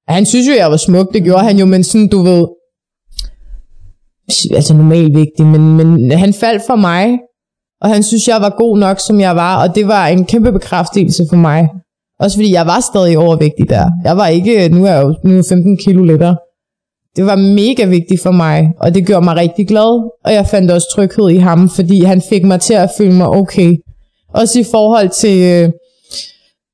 han 0.09 0.26
synes 0.26 0.49
jo, 0.49 0.52
jeg 0.52 0.70
var 0.70 0.76
smuk, 0.76 1.12
det 1.14 1.25
gjorde 1.25 1.44
han 1.44 1.59
jo, 1.59 1.66
men 1.66 1.85
sådan, 1.85 2.09
du 2.09 2.23
ved, 2.23 2.47
altså 4.54 4.75
normalt 4.75 5.14
vigtig, 5.14 5.46
men, 5.46 5.76
men 5.76 6.10
han 6.12 6.32
faldt 6.32 6.62
for 6.66 6.76
mig, 6.76 7.18
og 7.82 7.88
han 7.88 8.02
synes, 8.02 8.28
jeg 8.28 8.40
var 8.40 8.54
god 8.58 8.78
nok, 8.78 9.00
som 9.06 9.20
jeg 9.20 9.37
var, 9.37 9.62
og 9.62 9.75
det 9.75 9.88
var 9.88 10.06
en 10.06 10.25
kæmpe 10.25 10.52
bekræftelse 10.52 11.26
for 11.28 11.37
mig. 11.37 11.68
Også 12.20 12.37
fordi 12.37 12.52
jeg 12.52 12.66
var 12.66 12.80
stadig 12.80 13.18
overvægtig 13.18 13.68
der. 13.68 13.90
Jeg 14.04 14.16
var 14.16 14.26
ikke, 14.26 14.68
nu 14.68 14.84
er 14.84 14.90
jeg 14.90 15.02
jo 15.02 15.14
nu 15.25 15.38
er 15.38 15.42
15 15.49 15.76
kilo 15.76 16.04
lettere. 16.04 16.37
Det 17.16 17.26
var 17.26 17.37
mega 17.37 17.84
vigtigt 17.84 18.22
for 18.22 18.30
mig, 18.30 18.72
og 18.80 18.94
det 18.94 19.06
gjorde 19.06 19.25
mig 19.25 19.37
rigtig 19.37 19.68
glad, 19.68 20.10
og 20.25 20.32
jeg 20.32 20.46
fandt 20.46 20.70
også 20.70 20.87
tryghed 20.94 21.28
i 21.28 21.37
ham, 21.37 21.68
fordi 21.68 22.04
han 22.04 22.22
fik 22.28 22.44
mig 22.44 22.60
til 22.60 22.75
at 22.75 22.90
føle 22.99 23.14
mig 23.14 23.28
okay. 23.28 23.76
Også 24.34 24.60
i 24.60 24.64
forhold 24.70 25.08
til 25.08 25.38
øh, 25.42 25.70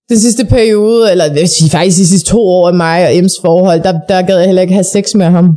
den 0.08 0.18
sidste 0.18 0.44
periode, 0.44 1.10
eller 1.10 1.24
det 1.28 1.40
vil 1.40 1.48
sige 1.48 1.70
faktisk 1.70 1.98
de 1.98 2.06
sidste 2.06 2.30
to 2.30 2.40
år 2.40 2.68
af 2.68 2.74
mig 2.74 3.06
og 3.06 3.16
Ems 3.16 3.32
forhold, 3.40 3.82
der, 3.82 4.00
der 4.08 4.22
gad 4.22 4.36
jeg 4.36 4.46
heller 4.46 4.62
ikke 4.62 4.74
have 4.74 4.84
sex 4.84 5.14
med 5.14 5.26
ham. 5.26 5.56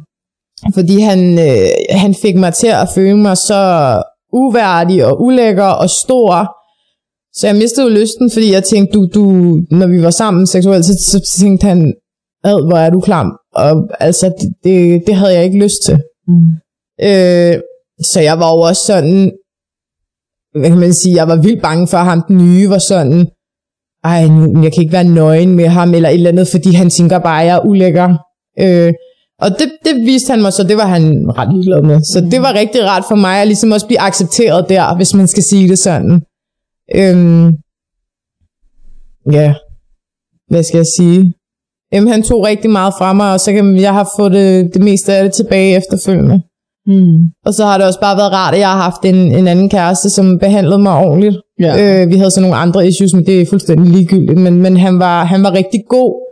Fordi 0.73 0.99
han, 0.99 1.39
øh, 1.39 1.69
han 1.89 2.15
fik 2.15 2.35
mig 2.35 2.53
til 2.53 2.67
at 2.67 2.89
føle 2.95 3.17
mig 3.17 3.37
så 3.37 3.61
uværdig 4.33 5.05
og 5.05 5.21
ulækker 5.21 5.65
og 5.65 5.89
stor. 5.89 6.55
Så 7.33 7.47
jeg 7.47 7.55
mistede 7.55 7.87
jo 7.87 7.93
lysten, 7.99 8.31
fordi 8.31 8.51
jeg 8.51 8.63
tænkte, 8.63 8.93
du, 8.93 9.07
du, 9.13 9.23
når 9.71 9.87
vi 9.87 10.03
var 10.03 10.09
sammen 10.09 10.47
seksuelt, 10.47 10.85
så, 10.85 10.93
så 10.93 11.37
tænkte 11.39 11.67
han, 11.67 11.93
ad, 12.43 12.67
hvor 12.67 12.77
er 12.77 12.89
du 12.89 12.99
klam. 12.99 13.31
Og 13.55 13.89
altså, 13.99 14.33
det, 14.41 14.49
det, 14.63 15.03
det 15.07 15.15
havde 15.15 15.33
jeg 15.33 15.43
ikke 15.43 15.63
lyst 15.63 15.83
til. 15.85 15.97
Mm. 16.27 16.47
Øh, 17.01 17.55
så 18.03 18.19
jeg 18.21 18.39
var 18.39 18.55
jo 18.55 18.59
også 18.59 18.81
sådan, 18.85 19.31
hvad 20.59 20.69
kan 20.69 20.79
man 20.79 20.93
sige, 20.93 21.15
jeg 21.15 21.27
var 21.27 21.35
vildt 21.35 21.61
bange 21.61 21.87
for, 21.87 21.97
at 21.97 22.05
ham 22.05 22.23
den 22.27 22.37
nye 22.37 22.69
var 22.69 22.77
sådan, 22.77 23.27
ej, 24.03 24.27
nu, 24.27 24.63
jeg 24.63 24.73
kan 24.73 24.83
ikke 24.83 24.93
være 24.93 25.03
nøgen 25.03 25.55
med 25.55 25.67
ham, 25.67 25.93
eller 25.93 26.09
et 26.09 26.13
eller 26.13 26.29
andet, 26.29 26.47
fordi 26.47 26.71
han 26.71 26.89
tænker 26.89 27.19
bare, 27.19 27.41
at 27.41 27.47
jeg 27.47 27.55
er 27.55 27.65
ulækker. 27.65 28.17
Øh, 28.59 28.93
og 29.41 29.49
det, 29.59 29.71
det 29.85 29.95
viste 30.05 30.31
han 30.31 30.41
mig 30.41 30.53
så, 30.53 30.63
det 30.63 30.77
var 30.77 30.85
han 30.85 31.03
ret 31.37 31.53
ligeglad 31.53 31.81
med. 31.81 32.01
Så 32.01 32.27
det 32.31 32.41
var 32.41 32.53
rigtig 32.53 32.83
rart 32.83 33.03
for 33.07 33.15
mig 33.15 33.41
at 33.41 33.47
ligesom 33.47 33.71
også 33.71 33.87
blive 33.87 34.01
accepteret 34.01 34.69
der, 34.69 34.95
hvis 34.95 35.13
man 35.13 35.27
skal 35.27 35.43
sige 35.43 35.69
det 35.69 35.79
sådan. 35.79 36.21
Øhm, 36.95 37.45
ja, 39.31 39.53
hvad 40.49 40.63
skal 40.63 40.77
jeg 40.77 40.85
sige? 40.97 41.33
Jamen, 41.93 42.11
han 42.11 42.23
tog 42.23 42.45
rigtig 42.45 42.69
meget 42.69 42.93
fra 42.97 43.13
mig, 43.13 43.33
og 43.33 43.39
så 43.39 43.51
kan 43.51 43.79
jeg 43.79 43.93
har 43.93 44.09
fået 44.19 44.31
det, 44.31 44.73
det 44.73 44.83
meste 44.83 45.13
af 45.13 45.23
det 45.23 45.33
tilbage 45.33 45.77
efterfølgende. 45.77 46.41
Mm. 46.85 47.17
Og 47.45 47.53
så 47.53 47.65
har 47.65 47.77
det 47.77 47.87
også 47.87 47.99
bare 47.99 48.17
været 48.17 48.31
rart, 48.31 48.53
at 48.53 48.59
jeg 48.59 48.71
har 48.71 48.81
haft 48.81 49.05
en, 49.05 49.15
en 49.15 49.47
anden 49.47 49.69
kæreste, 49.69 50.09
som 50.09 50.39
behandlede 50.39 50.79
mig 50.79 50.93
ordentligt. 50.93 51.37
Ja. 51.59 52.01
Øh, 52.01 52.09
vi 52.09 52.15
havde 52.15 52.31
så 52.31 52.41
nogle 52.41 52.55
andre 52.55 52.87
issues, 52.87 53.13
men 53.13 53.25
det 53.25 53.41
er 53.41 53.45
fuldstændig 53.45 53.91
ligegyldigt. 53.91 54.39
Men, 54.39 54.61
men 54.61 54.77
han, 54.77 54.99
var, 54.99 55.23
han 55.23 55.43
var 55.43 55.53
rigtig 55.53 55.81
god 55.89 56.28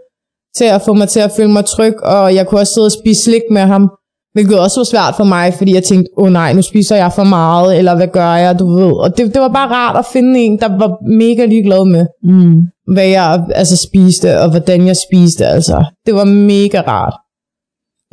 til 0.58 0.66
at 0.66 0.82
få 0.82 0.94
mig 0.94 1.10
til 1.10 1.20
at 1.20 1.32
føle 1.38 1.52
mig 1.52 1.66
tryg, 1.66 1.94
og 2.04 2.36
jeg 2.36 2.48
kunne 2.48 2.60
også 2.62 2.74
sidde 2.74 2.86
og 2.86 2.92
spise 2.92 3.24
slik 3.24 3.42
med 3.52 3.62
ham, 3.62 3.90
hvilket 4.34 4.60
også 4.60 4.80
var 4.80 4.84
svært 4.84 5.14
for 5.18 5.24
mig, 5.24 5.54
fordi 5.54 5.74
jeg 5.74 5.84
tænkte, 5.84 6.10
åh 6.18 6.24
oh, 6.26 6.32
nej, 6.32 6.54
nu 6.54 6.62
spiser 6.62 6.96
jeg 6.96 7.12
for 7.16 7.24
meget, 7.24 7.78
eller 7.78 7.96
hvad 7.96 8.08
gør 8.08 8.34
jeg, 8.36 8.60
du 8.60 8.76
ved. 8.76 8.92
Og 9.04 9.18
det, 9.18 9.34
det 9.34 9.42
var 9.42 9.48
bare 9.48 9.70
rart 9.70 9.98
at 9.98 10.06
finde 10.14 10.40
en, 10.40 10.60
der 10.60 10.68
var 10.78 10.90
mega 11.10 11.46
ligeglad 11.46 11.86
med, 11.86 12.06
Mm. 12.24 12.56
hvad 12.94 13.06
jeg 13.08 13.44
altså, 13.56 13.78
spiste, 13.78 14.40
og 14.40 14.50
hvordan 14.50 14.88
jeg 14.88 14.96
spiste. 15.10 15.46
Altså. 15.46 15.86
Det 16.06 16.14
var 16.16 16.24
mega 16.26 16.82
rart. 16.88 17.14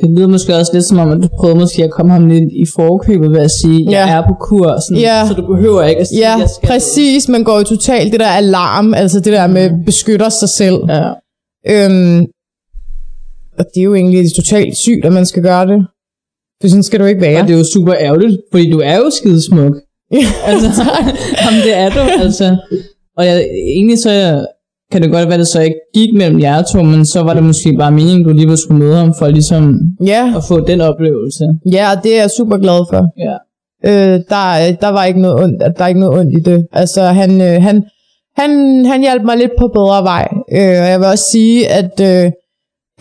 Det 0.01 0.09
lyder 0.17 0.27
måske 0.27 0.55
også 0.55 0.71
lidt 0.73 0.85
som 0.85 0.99
om, 0.99 1.11
at 1.11 1.17
du 1.23 1.27
prøvede 1.39 1.59
måske 1.59 1.83
at 1.83 1.91
komme 1.91 2.11
ham 2.11 2.27
lidt 2.27 2.43
i 2.43 2.65
forkøbet 2.75 3.31
ved 3.31 3.39
at 3.39 3.51
sige, 3.61 3.91
Ja. 3.91 4.05
jeg 4.05 4.17
er 4.17 4.21
på 4.27 4.33
kur, 4.41 4.79
sådan, 4.87 5.01
Ja. 5.01 5.27
så 5.27 5.33
du 5.33 5.47
behøver 5.55 5.83
ikke 5.83 6.01
at 6.01 6.07
sige, 6.07 6.19
Ja, 6.19 6.35
jeg 6.39 6.49
skal. 6.55 6.67
præcis. 6.67 7.27
Man 7.29 7.43
går 7.43 7.57
jo 7.57 7.63
totalt 7.63 8.11
det 8.11 8.19
der 8.19 8.27
alarm, 8.27 8.93
altså 8.93 9.19
det 9.19 9.33
der 9.33 9.47
med 9.47 9.69
beskytter 9.85 10.29
sig 10.29 10.49
selv. 10.49 10.77
Ja. 10.89 11.09
Øhm, 11.69 12.25
og 13.59 13.65
det 13.73 13.79
er 13.79 13.83
jo 13.83 13.95
egentlig 13.95 14.35
totalt 14.35 14.77
sygt, 14.77 15.05
at 15.05 15.13
man 15.13 15.25
skal 15.25 15.43
gøre 15.43 15.67
det. 15.67 15.85
For 16.61 16.67
sådan 16.67 16.83
skal 16.83 16.99
du 16.99 17.05
ikke 17.05 17.21
være. 17.21 17.41
Og 17.41 17.47
det 17.47 17.53
er 17.53 17.57
jo 17.57 17.65
super 17.73 17.93
ærgerligt, 17.99 18.37
fordi 18.51 18.71
du 18.71 18.79
er 18.79 18.97
jo 18.97 19.09
skidesmuk. 19.09 19.75
altså, 20.49 20.83
jamen, 21.43 21.61
det 21.63 21.77
er 21.77 21.89
du, 21.89 21.99
altså. 22.23 22.57
Og 23.17 23.25
jeg, 23.25 23.47
egentlig 23.75 23.99
så 23.99 24.45
kan 24.91 25.01
det 25.01 25.11
godt 25.11 25.27
være, 25.27 25.33
at 25.33 25.39
det 25.39 25.47
så 25.47 25.61
ikke 25.61 25.79
gik 25.93 26.13
mellem 26.13 26.39
jer 26.39 26.61
to, 26.61 26.83
men 26.83 27.05
så 27.05 27.23
var 27.23 27.33
det 27.33 27.43
måske 27.43 27.75
bare 27.79 27.91
meningen, 27.91 28.23
du 28.23 28.29
alligevel 28.29 28.57
skulle 28.57 28.79
møde 28.79 28.95
ham, 28.95 29.13
for 29.19 29.27
ligesom 29.27 29.79
ja, 30.05 30.33
at 30.37 30.43
få 30.47 30.59
den 30.59 30.81
oplevelse. 30.81 31.45
ja, 31.71 31.91
og 31.95 32.03
det 32.03 32.15
er 32.15 32.21
jeg 32.21 32.31
super 32.31 32.57
glad 32.57 32.79
for. 32.91 33.03
Ja. 33.27 33.35
Øh, 33.89 34.19
der, 34.29 34.75
der 34.81 34.89
var 34.89 35.05
ikke 35.05 35.21
noget 35.21 35.43
ondt, 35.43 35.77
der 35.77 35.83
er 35.83 35.87
ikke 35.87 35.99
noget 35.99 36.19
ondt 36.19 36.37
i 36.37 36.41
det. 36.49 36.67
Altså, 36.71 37.01
han, 37.01 37.41
øh, 37.41 37.61
han, 37.61 37.83
han, 38.37 38.51
han 38.85 39.01
hjalp 39.01 39.23
mig 39.23 39.37
lidt 39.37 39.51
på 39.59 39.67
bedre 39.67 40.03
vej. 40.03 40.27
Øh, 40.51 40.81
og 40.83 40.87
jeg 40.91 40.99
vil 40.99 41.07
også 41.07 41.25
sige, 41.31 41.67
at 41.67 41.93
øh, 42.01 42.31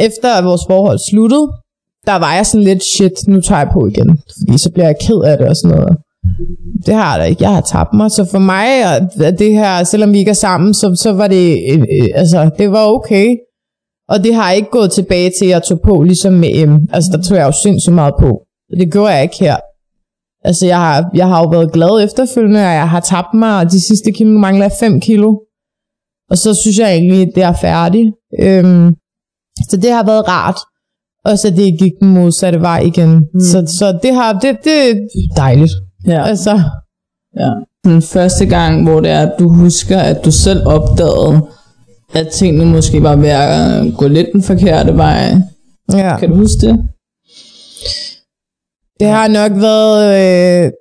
efter 0.01 0.29
at 0.39 0.45
vores 0.45 0.63
forhold 0.67 0.99
sluttede, 0.99 1.47
der 2.07 2.17
var 2.19 2.35
jeg 2.35 2.47
sådan 2.47 2.65
lidt, 2.65 2.83
shit, 2.97 3.29
nu 3.29 3.41
tager 3.41 3.59
jeg 3.59 3.71
på 3.73 3.87
igen. 3.87 4.19
Fordi 4.39 4.59
så 4.59 4.71
bliver 4.73 4.87
jeg 4.87 4.97
ked 5.01 5.21
af 5.25 5.39
det 5.39 5.49
og 5.49 5.57
sådan 5.57 5.77
noget. 5.77 5.97
Det 6.87 6.95
har 6.95 7.13
jeg 7.13 7.21
da 7.21 7.25
ikke. 7.25 7.43
Jeg 7.43 7.55
har 7.55 7.61
tabt 7.61 7.95
mig. 7.95 8.11
Så 8.11 8.25
for 8.25 8.39
mig, 8.39 8.67
at 8.85 9.39
det 9.39 9.53
her, 9.53 9.85
selvom 9.85 10.13
vi 10.13 10.19
ikke 10.19 10.31
er 10.31 10.43
sammen, 10.49 10.75
så, 10.75 10.97
så 10.97 11.13
var 11.13 11.29
det, 11.29 11.59
øh, 11.73 11.79
øh, 11.79 12.09
altså, 12.15 12.51
det 12.59 12.71
var 12.71 12.87
okay. 12.87 13.37
Og 14.09 14.25
det 14.25 14.35
har 14.35 14.53
ikke 14.53 14.71
gået 14.71 14.91
tilbage 14.93 15.31
til, 15.39 15.45
at 15.45 15.51
jeg 15.51 15.63
tog 15.63 15.81
på, 15.81 16.03
ligesom 16.03 16.33
med 16.33 16.67
M. 16.67 16.77
Altså, 16.93 17.11
der 17.13 17.23
tog 17.23 17.37
jeg 17.39 17.47
jo 17.47 17.53
sindssygt 17.63 17.95
meget 17.95 18.15
på. 18.19 18.43
Det 18.79 18.93
gjorde 18.93 19.13
jeg 19.13 19.23
ikke 19.23 19.37
her. 19.41 19.57
Altså, 20.45 20.67
jeg 20.67 20.79
har, 20.79 21.11
jeg 21.15 21.29
har 21.29 21.39
jo 21.43 21.49
været 21.49 21.73
glad 21.73 22.05
efterfølgende, 22.05 22.61
og 22.61 22.75
jeg 22.75 22.91
har 22.91 23.01
tabt 23.01 23.35
mig, 23.35 23.59
og 23.61 23.71
de 23.71 23.81
sidste 23.81 24.13
kilo 24.13 24.39
mangler 24.39 24.69
5 24.81 25.01
kilo. 25.01 25.37
Og 26.31 26.39
så 26.39 26.55
synes 26.55 26.79
jeg 26.79 26.93
egentlig, 26.93 27.23
at 27.23 27.33
det 27.35 27.43
er 27.43 27.53
færdigt. 27.53 28.15
Øhm, 28.41 28.95
så 29.71 29.77
det 29.77 29.91
har 29.93 30.05
været 30.05 30.29
rart. 30.29 30.57
Og 31.25 31.39
så 31.39 31.51
det 31.51 31.79
gik 31.79 31.93
den 32.01 32.15
modsatte 32.15 32.61
vej 32.61 32.81
igen. 32.81 33.15
Mm. 33.35 33.41
Så, 33.41 33.75
så 33.79 33.99
det, 34.03 34.15
har, 34.15 34.33
det, 34.33 34.59
det 34.65 34.91
er 34.91 34.95
dejligt. 35.37 35.73
ja. 36.07 36.25
Altså, 36.25 36.63
ja. 37.37 37.51
Den 37.85 38.03
første 38.03 38.47
gang, 38.47 38.83
hvor 38.83 39.01
det 39.01 39.11
er, 39.11 39.21
at 39.21 39.33
du 39.39 39.49
husker, 39.49 39.99
at 39.99 40.25
du 40.25 40.31
selv 40.31 40.67
opdagede, 40.67 41.47
at 42.15 42.29
tingene 42.29 42.67
måske 42.67 43.03
var 43.03 43.17
ved 43.17 43.29
at 43.29 43.95
gå 43.99 44.09
lidt 44.09 44.29
den 44.33 44.43
forkerte 44.43 44.97
vej. 44.97 45.35
ja. 45.93 46.17
Kan 46.19 46.31
du 46.31 46.37
huske 46.37 46.67
det? 46.67 46.89
Det 49.01 49.09
har 49.09 49.29
nok 49.29 49.53
været 49.53 50.05
øh, 50.67 50.73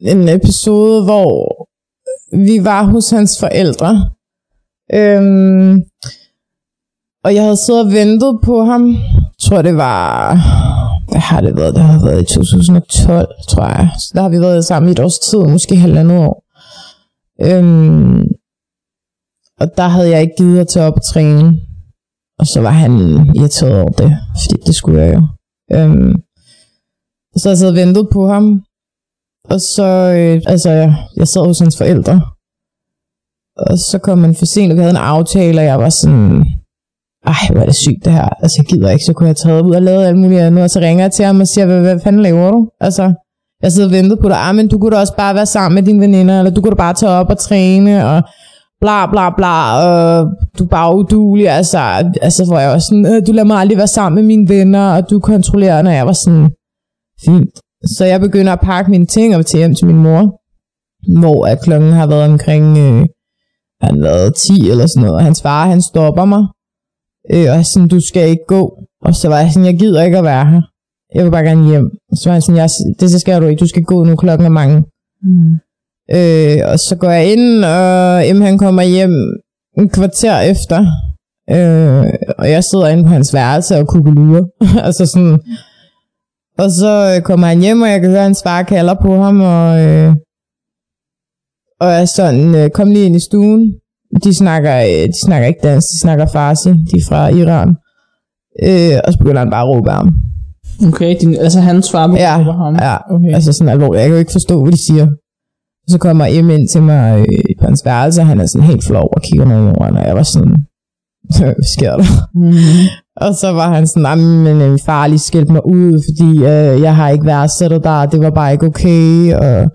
en 0.00 0.28
episode, 0.28 1.04
hvor 1.04 1.68
vi 2.36 2.64
var 2.64 2.82
hos 2.84 3.10
hans 3.10 3.40
forældre. 3.40 4.10
Øhm, 4.94 5.82
og 7.28 7.34
jeg 7.34 7.42
havde 7.42 7.56
siddet 7.56 7.84
og 7.84 7.92
ventet 7.92 8.38
på 8.42 8.64
ham. 8.64 8.86
Jeg 8.92 9.38
tror, 9.40 9.62
det 9.62 9.76
var... 9.76 10.34
Hvad 11.10 11.20
har 11.20 11.40
det 11.40 11.56
været? 11.56 11.74
Det 11.74 11.82
har 11.82 12.04
været 12.04 12.22
i 12.22 12.34
2012, 12.34 13.28
tror 13.48 13.64
jeg. 13.66 13.90
Så 13.98 14.10
der 14.14 14.22
har 14.22 14.28
vi 14.28 14.40
været 14.40 14.64
sammen 14.64 14.88
i 14.88 14.92
et 14.92 15.00
års 15.00 15.18
tid, 15.18 15.38
måske 15.38 15.76
halvandet 15.76 16.18
år. 16.18 16.44
Øhm, 17.40 18.20
og 19.60 19.66
der 19.76 19.88
havde 19.88 20.10
jeg 20.10 20.20
ikke 20.20 20.34
givet 20.38 20.60
at 20.60 20.68
tage 20.68 20.86
op 20.86 20.96
og 20.96 21.02
træne. 21.02 21.60
Og 22.38 22.46
så 22.46 22.60
var 22.60 22.70
han 22.70 22.92
irriteret 23.36 23.80
over 23.80 23.92
det, 23.92 24.16
fordi 24.42 24.62
det 24.66 24.74
skulle 24.74 25.02
jeg 25.02 25.14
jo. 25.14 25.22
Øhm, 25.72 26.14
og 27.34 27.40
så 27.40 27.48
jeg 27.48 27.58
sad 27.58 27.68
og 27.68 27.74
ventet 27.74 28.08
på 28.12 28.28
ham. 28.28 28.62
Og 29.44 29.60
så, 29.60 29.86
øh, 30.18 30.42
altså, 30.46 30.70
jeg, 30.70 30.94
jeg 31.16 31.28
sad 31.28 31.46
hos 31.46 31.58
hans 31.58 31.78
forældre. 31.78 32.20
Og 33.56 33.78
så 33.78 33.98
kom 34.02 34.20
han 34.24 34.34
for 34.34 34.46
sent, 34.46 34.72
og 34.72 34.76
vi 34.76 34.82
havde 34.82 34.96
en 34.98 35.06
aftale, 35.14 35.60
og 35.60 35.64
jeg 35.64 35.78
var 35.78 35.90
sådan, 35.90 36.44
ej, 37.26 37.34
hvor 37.52 37.60
er 37.60 37.66
det 37.66 37.76
sygt 37.76 38.04
det 38.04 38.12
her. 38.12 38.28
Altså, 38.42 38.54
jeg 38.58 38.66
gider 38.66 38.90
ikke, 38.90 39.04
så 39.04 39.12
kunne 39.12 39.26
jeg 39.26 39.36
have 39.38 39.50
taget 39.50 39.62
ud 39.62 39.74
og 39.74 39.82
lavet 39.82 40.04
alt 40.04 40.18
muligt 40.18 40.40
andet. 40.40 40.62
Og 40.64 40.70
så 40.70 40.80
ringer 40.80 41.04
jeg 41.04 41.12
til 41.12 41.24
ham 41.24 41.40
og 41.40 41.48
siger, 41.48 41.66
hvad, 41.66 41.80
hvad 41.80 42.00
fanden 42.04 42.22
laver 42.22 42.50
du? 42.50 42.68
Altså, 42.80 43.12
jeg 43.62 43.72
sidder 43.72 43.88
og 43.88 43.92
venter 43.92 44.16
på 44.16 44.28
dig, 44.28 44.36
ah, 44.38 44.54
men 44.54 44.68
du 44.68 44.78
kunne 44.78 44.90
da 44.90 45.00
også 45.00 45.16
bare 45.16 45.34
være 45.34 45.46
sammen 45.46 45.74
med 45.74 45.82
dine 45.82 46.00
veninder, 46.00 46.38
eller 46.38 46.50
du 46.50 46.60
kunne 46.60 46.70
da 46.70 46.76
bare 46.76 46.94
tage 46.94 47.12
op 47.12 47.30
og 47.30 47.38
træne, 47.38 48.06
og 48.10 48.22
bla 48.80 49.06
bla 49.10 49.30
bla, 49.36 49.54
og 49.86 50.26
du 50.58 50.64
er 50.64 50.68
bare 50.68 50.96
udulig, 50.96 51.48
altså, 51.48 51.78
altså 52.22 52.44
hvor 52.44 52.58
jeg 52.58 52.70
også 52.70 52.86
sådan, 52.86 53.06
øh, 53.06 53.26
du 53.26 53.32
lader 53.32 53.46
mig 53.46 53.56
aldrig 53.56 53.78
være 53.78 53.86
sammen 53.86 54.14
med 54.14 54.26
mine 54.36 54.48
venner, 54.48 54.94
og 54.94 55.10
du 55.10 55.20
kontrollerer, 55.20 55.82
når 55.82 55.90
jeg 55.90 56.06
var 56.06 56.12
sådan, 56.12 56.50
fint. 57.24 57.50
Så 57.96 58.04
jeg 58.04 58.20
begynder 58.20 58.52
at 58.52 58.60
pakke 58.60 58.90
mine 58.90 59.06
ting 59.06 59.36
og 59.36 59.46
til 59.46 59.58
hjem 59.58 59.74
til 59.74 59.86
min 59.86 60.02
mor, 60.02 60.22
hvor 61.20 61.46
at 61.46 61.62
klokken 61.62 61.92
har 61.92 62.06
været 62.06 62.30
omkring, 62.32 62.78
øh, 62.78 63.06
han 63.80 63.94
har 63.94 64.02
været 64.02 64.34
10 64.34 64.70
eller 64.70 64.86
sådan 64.86 65.00
noget, 65.00 65.16
og 65.16 65.22
hans 65.22 65.42
far, 65.42 65.66
han 65.66 65.82
stopper 65.82 66.24
mig, 66.24 66.44
øh, 67.32 67.46
og 67.52 67.66
sådan, 67.66 67.88
du 67.88 68.00
skal 68.00 68.28
ikke 68.28 68.44
gå. 68.48 68.62
Og 69.02 69.14
så 69.14 69.28
var 69.28 69.38
jeg 69.40 69.52
sådan, 69.52 69.66
jeg 69.66 69.78
gider 69.78 70.02
ikke 70.02 70.18
at 70.18 70.24
være 70.24 70.46
her. 70.50 70.62
Jeg 71.14 71.24
vil 71.24 71.30
bare 71.30 71.44
gerne 71.44 71.68
hjem. 71.68 71.90
Så 72.14 72.28
var 72.28 72.32
han 72.32 72.42
sådan, 72.42 72.56
jeg, 72.56 72.70
det 73.00 73.10
så 73.10 73.18
skal 73.18 73.42
du 73.42 73.46
ikke, 73.46 73.60
du 73.60 73.66
skal 73.66 73.82
gå 73.82 74.04
nu, 74.04 74.16
klokken 74.16 74.46
er 74.46 74.50
mange. 74.50 74.84
Mm. 75.22 75.52
Øh, 76.16 76.58
og 76.72 76.78
så 76.78 76.96
går 77.00 77.10
jeg 77.10 77.32
ind, 77.32 77.64
og 77.64 78.28
Em 78.28 78.40
han 78.40 78.58
kommer 78.58 78.82
hjem 78.82 79.14
en 79.78 79.88
kvarter 79.88 80.38
efter. 80.40 80.78
Øh, 81.50 82.12
og 82.38 82.50
jeg 82.50 82.64
sidder 82.64 82.88
inde 82.88 83.02
på 83.02 83.08
hans 83.08 83.34
værelse 83.34 83.76
og 83.76 83.88
kukkelurer. 83.88 84.44
altså 84.86 85.06
sådan. 85.12 85.38
Og 86.58 86.70
så 86.70 87.20
kommer 87.24 87.46
han 87.46 87.60
hjem, 87.60 87.82
og 87.82 87.90
jeg 87.90 88.00
kan 88.00 88.10
høre, 88.10 88.18
at 88.18 88.24
hans 88.24 88.42
far 88.42 88.62
kalder 88.62 88.94
på 88.94 89.22
ham, 89.22 89.40
og, 89.40 89.80
øh, 89.84 90.14
og 91.80 91.88
er 91.90 92.04
sådan, 92.04 92.54
øh, 92.54 92.70
kom 92.70 92.90
lige 92.90 93.06
ind 93.06 93.16
i 93.16 93.20
stuen. 93.20 93.74
De 94.24 94.34
snakker, 94.34 94.76
øh, 94.76 95.06
de 95.08 95.20
snakker 95.24 95.48
ikke 95.48 95.60
dansk, 95.62 95.86
de 95.92 95.98
snakker 96.00 96.26
farsi, 96.26 96.68
de 96.68 96.96
er 96.96 97.04
fra 97.08 97.28
Iran. 97.28 97.68
Øh, 98.62 98.98
og 99.04 99.12
så 99.12 99.18
begynder 99.18 99.38
han 99.38 99.50
bare 99.50 99.62
at 99.62 99.68
råbe 99.68 99.90
ham. 99.90 100.14
Okay, 100.86 101.16
din, 101.20 101.34
altså 101.36 101.60
hans 101.60 101.90
far 101.90 102.16
Ja, 102.16 102.42
på 102.44 102.52
ham. 102.52 102.74
ja. 102.76 102.96
Okay. 103.14 103.34
Altså 103.34 103.52
sådan 103.52 103.68
alvorligt. 103.72 104.00
Jeg 104.00 104.08
kan 104.08 104.14
jo 104.14 104.18
ikke 104.18 104.32
forstå, 104.32 104.62
hvad 104.62 104.72
de 104.72 104.86
siger. 104.86 105.06
Og 105.84 105.88
så 105.92 105.98
kommer 105.98 106.24
Em 106.26 106.50
ind 106.50 106.68
til 106.68 106.82
mig 106.82 107.18
øh, 107.18 107.26
på 107.60 107.64
hans 107.66 107.82
værelse, 107.84 108.20
og 108.20 108.26
han 108.26 108.40
er 108.40 108.46
sådan 108.46 108.66
helt 108.66 108.84
flov 108.84 109.08
og 109.16 109.22
kigger 109.22 109.44
ned 109.44 109.56
i 109.56 109.64
jorden, 109.66 109.96
og 109.96 110.06
jeg 110.06 110.16
var 110.16 110.22
sådan, 110.22 110.56
hvad 111.38 111.54
sker 111.76 111.96
der? 111.96 112.04
mm. 112.34 112.52
Og 113.16 113.34
så 113.34 113.52
var 113.52 113.74
han 113.74 113.86
sådan, 113.86 114.06
"Ej, 114.06 114.14
men 114.16 114.46
øh, 114.62 114.70
min 114.70 114.78
far 114.86 115.00
har 115.00 115.06
lige 115.06 115.18
skilt 115.18 115.50
mig 115.50 115.66
ud, 115.66 116.02
fordi 116.08 116.30
øh, 116.38 116.82
jeg 116.82 116.96
har 116.96 117.08
ikke 117.08 117.26
værdsættet 117.26 117.84
dig, 117.84 118.08
det 118.12 118.20
var 118.20 118.30
bare 118.30 118.52
ikke 118.52 118.66
okay, 118.66 119.34
og 119.34 119.70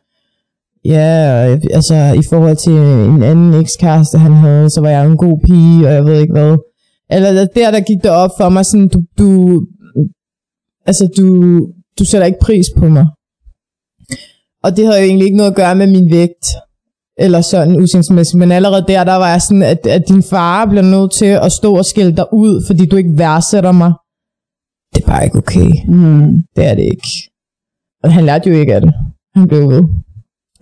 ja, 0.85 1.01
altså 1.73 1.95
i 1.95 2.23
forhold 2.29 2.55
til 2.55 2.73
en 3.13 3.23
anden 3.23 3.53
ekskæreste, 3.53 4.17
han 4.17 4.33
havde, 4.33 4.69
så 4.69 4.81
var 4.81 4.89
jeg 4.89 5.05
en 5.05 5.17
god 5.17 5.39
pige, 5.45 5.87
og 5.87 5.93
jeg 5.93 6.05
ved 6.05 6.21
ikke 6.21 6.33
hvad. 6.33 6.57
Eller 7.09 7.47
der, 7.55 7.71
der 7.71 7.79
gik 7.79 8.03
det 8.03 8.11
op 8.11 8.31
for 8.39 8.49
mig, 8.49 8.65
sådan, 8.65 8.87
du, 8.87 9.01
du, 9.19 9.61
altså 10.85 11.09
du, 11.17 11.25
du 11.99 12.05
sætter 12.05 12.25
ikke 12.27 12.39
pris 12.41 12.65
på 12.77 12.89
mig. 12.89 13.05
Og 14.63 14.77
det 14.77 14.85
havde 14.85 14.99
jo 14.99 15.05
egentlig 15.05 15.25
ikke 15.25 15.37
noget 15.37 15.51
at 15.51 15.55
gøre 15.55 15.75
med 15.75 15.87
min 15.87 16.11
vægt, 16.11 16.45
eller 17.17 17.41
sådan 17.41 17.81
usindsmæssigt, 17.81 18.39
men 18.39 18.51
allerede 18.51 18.85
der, 18.87 19.03
der 19.03 19.15
var 19.15 19.31
jeg 19.31 19.41
sådan, 19.41 19.63
at, 19.63 19.87
at 19.87 20.07
din 20.07 20.23
far 20.23 20.65
bliver 20.65 20.81
nødt 20.81 21.11
til 21.11 21.25
at 21.25 21.51
stå 21.51 21.77
og 21.77 21.85
skælde 21.85 22.15
dig 22.15 22.33
ud, 22.33 22.63
fordi 22.67 22.85
du 22.85 22.95
ikke 22.95 23.17
værdsætter 23.17 23.71
mig. 23.71 23.93
Det 24.93 25.03
er 25.03 25.07
bare 25.07 25.23
ikke 25.23 25.37
okay. 25.37 25.69
Mm. 25.87 26.43
Det 26.55 26.65
er 26.65 26.75
det 26.75 26.83
ikke. 26.83 27.07
Og 28.03 28.13
han 28.13 28.25
lærte 28.25 28.49
jo 28.49 28.55
ikke 28.55 28.75
af 28.75 28.81
det. 28.81 28.93
Han 29.35 29.47
blev 29.47 29.69
ved. 29.69 29.83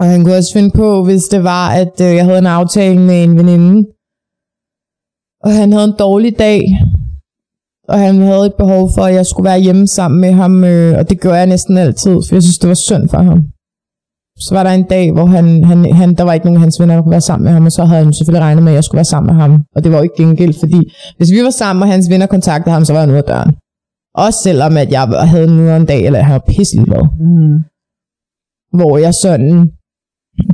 Og 0.02 0.08
han 0.08 0.24
kunne 0.24 0.38
også 0.38 0.54
finde 0.54 0.72
på, 0.82 1.04
hvis 1.04 1.24
det 1.24 1.44
var, 1.44 1.66
at 1.82 1.96
øh, 2.02 2.16
jeg 2.18 2.26
havde 2.26 2.44
en 2.46 2.56
aftale 2.60 3.00
med 3.10 3.24
en 3.24 3.38
veninde, 3.40 3.76
og 5.46 5.52
han 5.60 5.72
havde 5.72 5.88
en 5.92 6.00
dårlig 6.06 6.40
dag, 6.40 6.62
og 7.92 8.00
han 8.00 8.16
havde 8.28 8.46
et 8.46 8.58
behov 8.62 8.84
for, 8.96 9.04
at 9.10 9.14
jeg 9.14 9.26
skulle 9.26 9.50
være 9.52 9.60
hjemme 9.60 9.88
sammen 9.88 10.22
med 10.22 10.32
ham, 10.32 10.64
øh, 10.64 10.98
og 11.00 11.10
det 11.10 11.22
gør 11.22 11.36
jeg 11.36 11.48
næsten 11.48 11.78
altid, 11.78 12.12
for 12.12 12.36
jeg 12.36 12.44
synes, 12.44 12.60
det 12.60 12.68
var 12.68 12.80
synd 12.88 13.10
for 13.10 13.22
ham. 13.30 13.40
Så 14.46 14.52
var 14.56 14.64
der 14.64 14.72
en 14.72 14.88
dag, 14.96 15.12
hvor 15.12 15.26
han, 15.26 15.64
han, 15.64 15.94
han, 15.94 16.16
der 16.18 16.24
var 16.24 16.34
ikke 16.34 16.46
nogen 16.46 16.60
af 16.60 16.66
hans 16.66 16.80
venner, 16.80 16.96
der 16.96 17.02
kunne 17.02 17.18
være 17.20 17.30
sammen 17.30 17.46
med 17.46 17.54
ham, 17.54 17.66
og 17.66 17.72
så 17.72 17.84
havde 17.86 18.04
han 18.04 18.14
selvfølgelig 18.14 18.46
regnet 18.48 18.64
med, 18.64 18.72
at 18.72 18.76
jeg 18.76 18.84
skulle 18.84 19.00
være 19.02 19.14
sammen 19.14 19.28
med 19.32 19.42
ham. 19.42 19.64
Og 19.76 19.84
det 19.84 19.92
var 19.92 19.98
jo 19.98 20.04
ikke 20.04 20.22
gengæld, 20.24 20.54
fordi 20.60 20.82
hvis 21.18 21.32
vi 21.32 21.44
var 21.44 21.50
sammen, 21.50 21.84
og 21.84 21.90
hans 21.90 22.10
venner 22.10 22.26
kontaktede 22.26 22.74
ham, 22.74 22.86
så 22.86 22.94
var 22.94 23.00
jeg 23.00 23.10
ude 23.10 23.18
af 23.18 23.24
døren. 23.24 23.56
Også 24.16 24.40
selvom, 24.44 24.78
at 24.78 24.92
jeg 24.92 25.04
havde 25.34 25.56
nu 25.58 25.76
en 25.76 25.86
dag, 25.86 26.06
eller 26.06 26.22
han 26.22 26.34
var 26.34 26.46
pisselig 26.48 26.86
glad. 26.86 27.04
Mm. 27.20 27.58
Hvor 28.78 28.98
jeg 28.98 29.14
sådan 29.14 29.72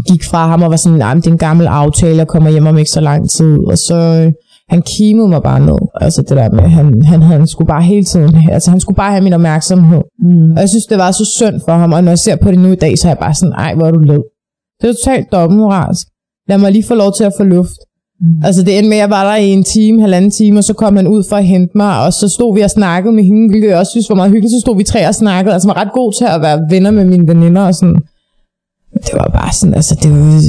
gik 0.08 0.24
fra 0.24 0.48
ham 0.48 0.62
og 0.64 0.70
var 0.72 0.76
sådan, 0.76 0.98
nej, 0.98 1.14
det 1.14 1.28
er 1.28 1.32
en 1.32 1.38
gammel 1.38 1.68
aftale, 1.68 2.18
jeg 2.18 2.28
kommer 2.28 2.50
hjem 2.50 2.68
om 2.68 2.78
ikke 2.78 2.92
så 2.92 3.02
lang 3.02 3.30
tid. 3.30 3.58
Og 3.72 3.78
så, 3.78 3.96
øh, 3.96 4.32
han 4.70 4.82
kimede 4.82 5.28
mig 5.28 5.44
bare 5.44 5.60
ned. 5.60 5.80
Altså 6.02 6.22
det 6.22 6.38
der 6.38 6.50
med, 6.50 6.64
han, 6.64 7.02
han, 7.02 7.22
han 7.22 7.48
skulle 7.48 7.68
bare 7.68 7.84
hele 7.84 8.04
tiden, 8.04 8.36
altså 8.52 8.70
han 8.70 8.80
skulle 8.80 8.96
bare 8.96 9.12
have 9.12 9.24
min 9.24 9.34
opmærksomhed. 9.34 10.02
Mm. 10.20 10.52
Og 10.52 10.60
jeg 10.60 10.70
synes, 10.70 10.86
det 10.86 10.98
var 10.98 11.12
så 11.12 11.26
synd 11.38 11.62
for 11.66 11.72
ham, 11.72 11.94
og 11.94 12.04
når 12.04 12.12
jeg 12.12 12.20
ser 12.20 12.36
på 12.36 12.52
det 12.52 12.60
nu 12.60 12.72
i 12.72 12.76
dag, 12.76 12.98
så 12.98 13.08
er 13.08 13.12
jeg 13.12 13.18
bare 13.18 13.34
sådan, 13.34 13.54
ej, 13.54 13.76
hvor 13.76 13.88
er 13.88 13.92
du 13.92 14.00
led. 14.00 14.24
Det 14.82 14.90
er 14.90 14.94
totalt 14.94 15.32
dobbeltmoralsk. 15.32 16.08
Lad 16.50 16.58
mig 16.58 16.72
lige 16.72 16.88
få 16.88 16.96
lov 16.96 17.14
til 17.18 17.24
at 17.24 17.34
få 17.38 17.44
luft. 17.44 17.80
Mm. 18.22 18.46
Altså 18.46 18.64
det 18.64 18.78
endte 18.78 18.90
med, 18.90 18.98
at 18.98 19.02
jeg 19.02 19.10
var 19.10 19.24
der 19.30 19.36
i 19.36 19.50
en 19.50 19.64
time, 19.64 20.02
halvanden 20.02 20.32
time, 20.32 20.58
og 20.58 20.64
så 20.64 20.74
kom 20.74 20.96
han 20.96 21.08
ud 21.08 21.24
for 21.30 21.36
at 21.36 21.46
hente 21.46 21.78
mig, 21.78 22.06
og 22.06 22.14
så 22.14 22.30
stod 22.30 22.56
vi 22.56 22.62
og 22.62 22.70
snakkede 22.70 23.14
med 23.16 23.24
hende, 23.24 23.50
hvilket 23.50 23.70
jeg 23.70 23.78
også 23.78 23.90
synes 23.90 24.10
var 24.10 24.16
meget 24.16 24.32
hyggeligt. 24.32 24.52
Så 24.52 24.60
stod 24.60 24.78
vi 24.78 24.84
tre 24.84 25.08
og 25.08 25.16
snakkede, 25.16 25.54
altså 25.54 25.68
var 25.68 25.78
ret 25.82 25.94
god 25.94 26.14
til 26.14 26.26
at 26.26 26.42
være 26.42 26.60
venner 26.70 26.92
med 26.92 27.06
mine 27.06 27.28
veninder 27.28 27.62
og 27.62 27.76
sådan. 27.76 28.00
Det 28.94 29.14
var 29.14 29.30
bare 29.34 29.54
sådan, 29.54 29.74
altså 29.74 29.96
det 30.04 30.12
var 30.12 30.42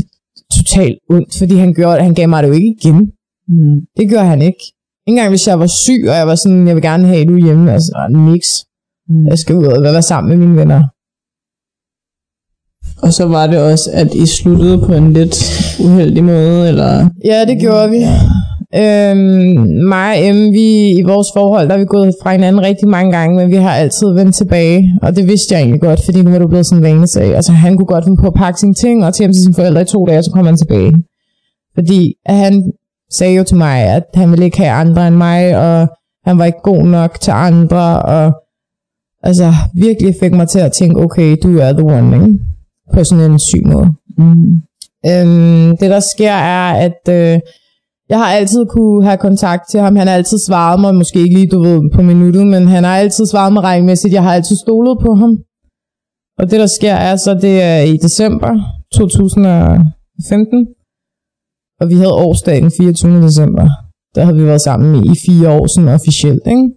totalt 0.56 0.98
ondt, 1.10 1.38
fordi 1.38 1.54
han, 1.56 1.74
gjorde, 1.74 2.02
han 2.02 2.14
gav 2.14 2.28
mig 2.28 2.42
det 2.42 2.48
jo 2.48 2.54
ikke 2.54 2.76
igen. 2.80 3.12
Mm. 3.48 3.80
Det 3.96 4.10
gør 4.10 4.22
han 4.22 4.42
ikke. 4.42 4.62
Ikke 5.06 5.16
engang 5.16 5.28
hvis 5.28 5.48
jeg 5.48 5.58
var 5.58 5.66
syg, 5.66 6.04
og 6.08 6.16
jeg 6.16 6.26
var 6.26 6.34
sådan, 6.34 6.66
jeg 6.66 6.74
vil 6.74 6.82
gerne 6.82 7.06
have 7.06 7.24
du 7.24 7.36
hjemme, 7.36 7.72
altså 7.72 7.92
niks. 8.10 8.48
Mm. 9.08 9.26
Jeg 9.26 9.38
skal 9.38 9.56
ud 9.56 9.64
og 9.64 9.82
være 9.82 10.02
sammen 10.02 10.28
med 10.28 10.46
mine 10.46 10.60
venner. 10.60 10.82
Og 13.02 13.12
så 13.12 13.24
var 13.26 13.46
det 13.46 13.58
også, 13.58 13.90
at 13.92 14.14
I 14.14 14.26
sluttede 14.26 14.78
på 14.86 14.92
en 14.94 15.12
lidt 15.12 15.36
uheldig 15.80 16.24
måde, 16.24 16.68
eller? 16.68 17.08
Ja, 17.24 17.44
det 17.44 17.60
gjorde 17.60 17.90
vi. 17.90 17.98
Øhm, 18.74 19.84
mig 19.94 20.18
og 20.18 20.26
Em, 20.26 20.52
vi, 20.52 20.90
i 20.90 21.02
vores 21.02 21.28
forhold, 21.34 21.68
der 21.68 21.74
er 21.74 21.78
vi 21.78 21.84
gået 21.84 22.14
fra 22.22 22.32
hinanden 22.32 22.62
rigtig 22.62 22.88
mange 22.88 23.12
gange, 23.12 23.36
men 23.36 23.50
vi 23.50 23.56
har 23.56 23.70
altid 23.70 24.12
vendt 24.14 24.34
tilbage, 24.34 24.98
og 25.02 25.16
det 25.16 25.28
vidste 25.28 25.54
jeg 25.54 25.60
egentlig 25.60 25.80
godt, 25.80 26.00
fordi 26.04 26.22
nu 26.22 26.30
var 26.30 26.38
du 26.38 26.48
blevet 26.48 26.66
sådan 26.66 26.84
en 26.84 26.90
vanesag. 26.90 27.36
Altså, 27.36 27.52
han 27.52 27.76
kunne 27.76 27.86
godt 27.86 28.04
finde 28.04 28.20
på 28.20 28.26
at 28.26 28.34
pakke 28.34 28.60
sine 28.60 28.74
ting 28.74 29.04
og 29.04 29.14
til 29.14 29.22
hjem 29.22 29.32
til 29.32 29.42
sine 29.42 29.54
forældre 29.54 29.82
i 29.82 29.84
to 29.84 30.06
dage, 30.06 30.18
og 30.18 30.24
så 30.24 30.30
kom 30.30 30.46
han 30.46 30.56
tilbage. 30.56 30.92
Fordi 31.74 32.14
at 32.26 32.34
han 32.34 32.72
sagde 33.12 33.34
jo 33.36 33.44
til 33.44 33.56
mig, 33.56 33.78
at 33.80 34.04
han 34.14 34.30
ville 34.30 34.44
ikke 34.44 34.58
have 34.58 34.70
andre 34.70 35.08
end 35.08 35.16
mig, 35.16 35.56
og 35.56 35.88
han 36.26 36.38
var 36.38 36.44
ikke 36.44 36.62
god 36.62 36.82
nok 36.82 37.20
til 37.20 37.30
andre, 37.30 38.02
og 38.02 38.32
altså 39.22 39.52
virkelig 39.74 40.14
fik 40.20 40.32
mig 40.32 40.48
til 40.48 40.58
at 40.58 40.72
tænke, 40.72 41.00
okay, 41.00 41.36
du 41.42 41.58
er 41.58 41.72
the 41.72 41.84
one, 41.84 42.16
ikke? 42.16 42.38
På 42.94 43.04
sådan 43.04 43.30
en 43.30 43.38
syg 43.38 43.66
måde. 43.66 43.92
Mm. 44.18 44.62
Øhm, 45.06 45.76
det 45.76 45.90
der 45.90 46.00
sker 46.00 46.32
er, 46.32 46.72
at 46.72 47.08
øh, 47.10 47.40
jeg 48.08 48.18
har 48.18 48.26
altid 48.38 48.66
kunne 48.66 49.04
have 49.04 49.16
kontakt 49.16 49.62
til 49.70 49.80
ham. 49.80 49.96
Han 49.96 50.06
har 50.06 50.14
altid 50.14 50.38
svaret 50.38 50.80
mig, 50.80 50.94
måske 50.94 51.18
ikke 51.18 51.34
lige, 51.38 51.50
du 51.50 51.60
ved, 51.62 51.90
på 51.94 52.02
minuttet, 52.02 52.46
men 52.46 52.68
han 52.68 52.84
har 52.84 52.96
altid 52.96 53.26
svaret 53.26 53.52
mig 53.52 53.62
regelmæssigt. 53.62 54.14
Jeg 54.14 54.22
har 54.22 54.34
altid 54.34 54.56
stolet 54.56 54.98
på 55.06 55.14
ham. 55.14 55.32
Og 56.38 56.50
det 56.50 56.60
der 56.60 56.66
sker 56.66 56.94
er 56.94 57.16
så, 57.16 57.34
det 57.34 57.62
er 57.62 57.80
i 57.80 57.96
december 57.96 58.50
2015. 58.94 60.66
Og 61.80 61.88
vi 61.88 61.94
havde 61.94 62.12
årsdagen 62.12 62.70
24. 62.78 63.22
december. 63.22 63.68
Der 64.14 64.24
havde 64.24 64.36
vi 64.36 64.44
været 64.46 64.60
sammen 64.60 64.94
i, 64.94 64.98
i 65.12 65.14
fire 65.26 65.50
år, 65.50 65.66
sådan 65.66 65.88
officielt, 65.88 66.46
ikke? 66.46 66.70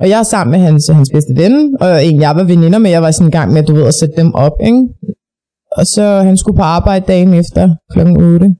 Og 0.00 0.08
jeg 0.08 0.18
er 0.18 0.22
sammen 0.22 0.50
med 0.50 0.60
hans, 0.66 0.88
hans 0.88 1.10
bedste 1.12 1.32
ven, 1.36 1.76
og 1.80 1.88
egentlig 1.88 2.22
jeg 2.22 2.36
var 2.36 2.44
veninder 2.44 2.78
med, 2.78 2.90
jeg 2.90 3.02
var 3.02 3.10
sådan 3.10 3.28
i 3.28 3.36
gang 3.38 3.52
med, 3.52 3.62
du 3.62 3.74
ved, 3.74 3.86
at 3.86 3.94
sætte 3.94 4.16
dem 4.16 4.34
op, 4.34 4.52
ikke? 4.60 4.82
Og 5.72 5.86
så 5.86 6.02
han 6.28 6.36
skulle 6.36 6.56
på 6.56 6.62
arbejde 6.62 7.04
dagen 7.06 7.34
efter 7.34 7.74
klokken 7.92 8.16
8. 8.16 8.54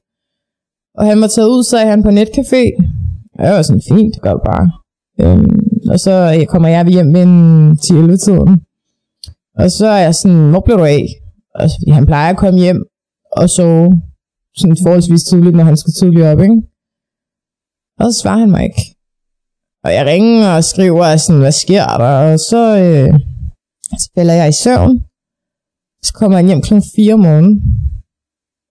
Og 0.97 1.05
han 1.05 1.21
var 1.21 1.27
taget 1.27 1.49
ud, 1.49 1.63
så 1.63 1.77
han 1.77 2.03
på 2.03 2.09
netcafé. 2.09 2.63
Og 3.39 3.45
jeg 3.45 3.53
var 3.53 3.61
sådan, 3.61 3.81
fint, 3.91 4.13
det 4.15 4.21
gør 4.21 4.37
bare. 4.51 4.71
Øhm, 5.21 5.59
og 5.91 5.99
så 5.99 6.35
øh, 6.39 6.45
kommer 6.45 6.69
jeg 6.69 6.87
hjem 6.87 7.13
ved 7.13 7.25
10-11 8.15 8.25
tiden. 8.25 8.61
Og 9.59 9.71
så 9.71 9.87
er 9.87 10.01
jeg 10.07 10.15
sådan, 10.15 10.49
hvor 10.49 10.59
blev 10.65 10.77
du 10.77 10.83
af? 10.83 11.05
Og 11.55 11.69
så, 11.69 11.75
fordi 11.79 11.91
han 11.91 12.05
plejer 12.05 12.29
at 12.29 12.37
komme 12.37 12.59
hjem 12.59 12.85
og 13.31 13.49
sove 13.49 14.01
sådan 14.57 14.77
forholdsvis 14.85 15.23
tidligt, 15.23 15.55
når 15.55 15.63
han 15.63 15.77
skal 15.77 15.93
tidligt 15.93 16.25
op, 16.25 16.39
ikke? 16.39 16.61
Og 17.99 18.13
så 18.13 18.19
svarer 18.21 18.39
han 18.39 18.51
mig 18.51 18.63
ikke. 18.63 18.81
Og 19.83 19.93
jeg 19.93 20.05
ringer 20.05 20.49
og 20.49 20.63
skriver 20.63 21.17
sådan, 21.17 21.41
hvad 21.41 21.51
sker 21.51 21.85
der? 21.85 22.31
Og 22.31 22.39
så, 22.39 22.61
øh, 22.83 23.19
så 24.01 24.11
falder 24.15 24.33
jeg 24.33 24.49
i 24.49 24.51
søvn. 24.63 25.03
Så 26.03 26.13
kommer 26.13 26.37
han 26.37 26.47
hjem 26.47 26.61
kl. 26.61 26.73
4 26.95 27.13
om 27.13 27.19
morgenen. 27.19 27.86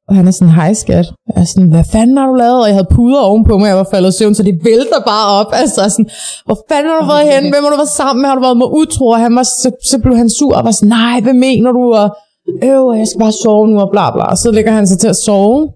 Og 0.08 0.14
han 0.14 0.26
er 0.26 0.30
sådan, 0.30 0.54
hej 0.54 0.72
skat. 0.72 1.06
Jeg 1.28 1.40
er 1.42 1.44
sådan, 1.44 1.68
hvad 1.68 1.84
fanden 1.92 2.16
har 2.16 2.26
du 2.26 2.34
lavet? 2.34 2.60
Og 2.62 2.66
jeg 2.66 2.74
havde 2.74 2.88
puder 2.90 3.20
ovenpå 3.20 3.58
mig, 3.58 3.68
jeg 3.68 3.76
var 3.76 3.88
faldet 3.90 4.14
i 4.14 4.18
søvn, 4.18 4.34
så 4.34 4.42
det 4.42 4.60
vælter 4.64 5.00
bare 5.06 5.26
op. 5.40 5.50
Altså 5.52 5.80
sådan, 5.88 6.08
hvor 6.46 6.58
fanden 6.70 6.90
har 6.90 6.98
du 7.00 7.06
været 7.06 7.26
henne? 7.32 7.50
Hvem 7.52 7.64
har 7.64 7.70
du 7.70 7.76
været 7.76 7.96
sammen 8.00 8.20
med? 8.22 8.28
Har 8.28 8.36
du 8.36 8.42
været 8.48 8.56
med 8.62 8.66
utro? 8.66 9.06
Og 9.06 9.18
han 9.18 9.36
var, 9.36 9.42
så, 9.42 9.70
så 9.90 9.98
blev 9.98 10.16
han 10.16 10.30
sur 10.30 10.54
og 10.56 10.64
var 10.64 10.70
sådan, 10.70 10.88
nej, 10.88 11.20
hvad 11.20 11.36
mener 11.46 11.72
du? 11.72 11.84
Og 11.94 12.08
øv, 12.62 12.94
jeg 12.98 13.06
skal 13.08 13.20
bare 13.20 13.32
sove 13.42 13.68
nu 13.68 13.80
og 13.80 13.90
bla 13.94 14.06
bla. 14.14 14.24
Og 14.24 14.38
så 14.38 14.50
lægger 14.50 14.72
han 14.72 14.86
sig 14.86 14.98
til 14.98 15.08
at 15.08 15.16
sove. 15.16 15.68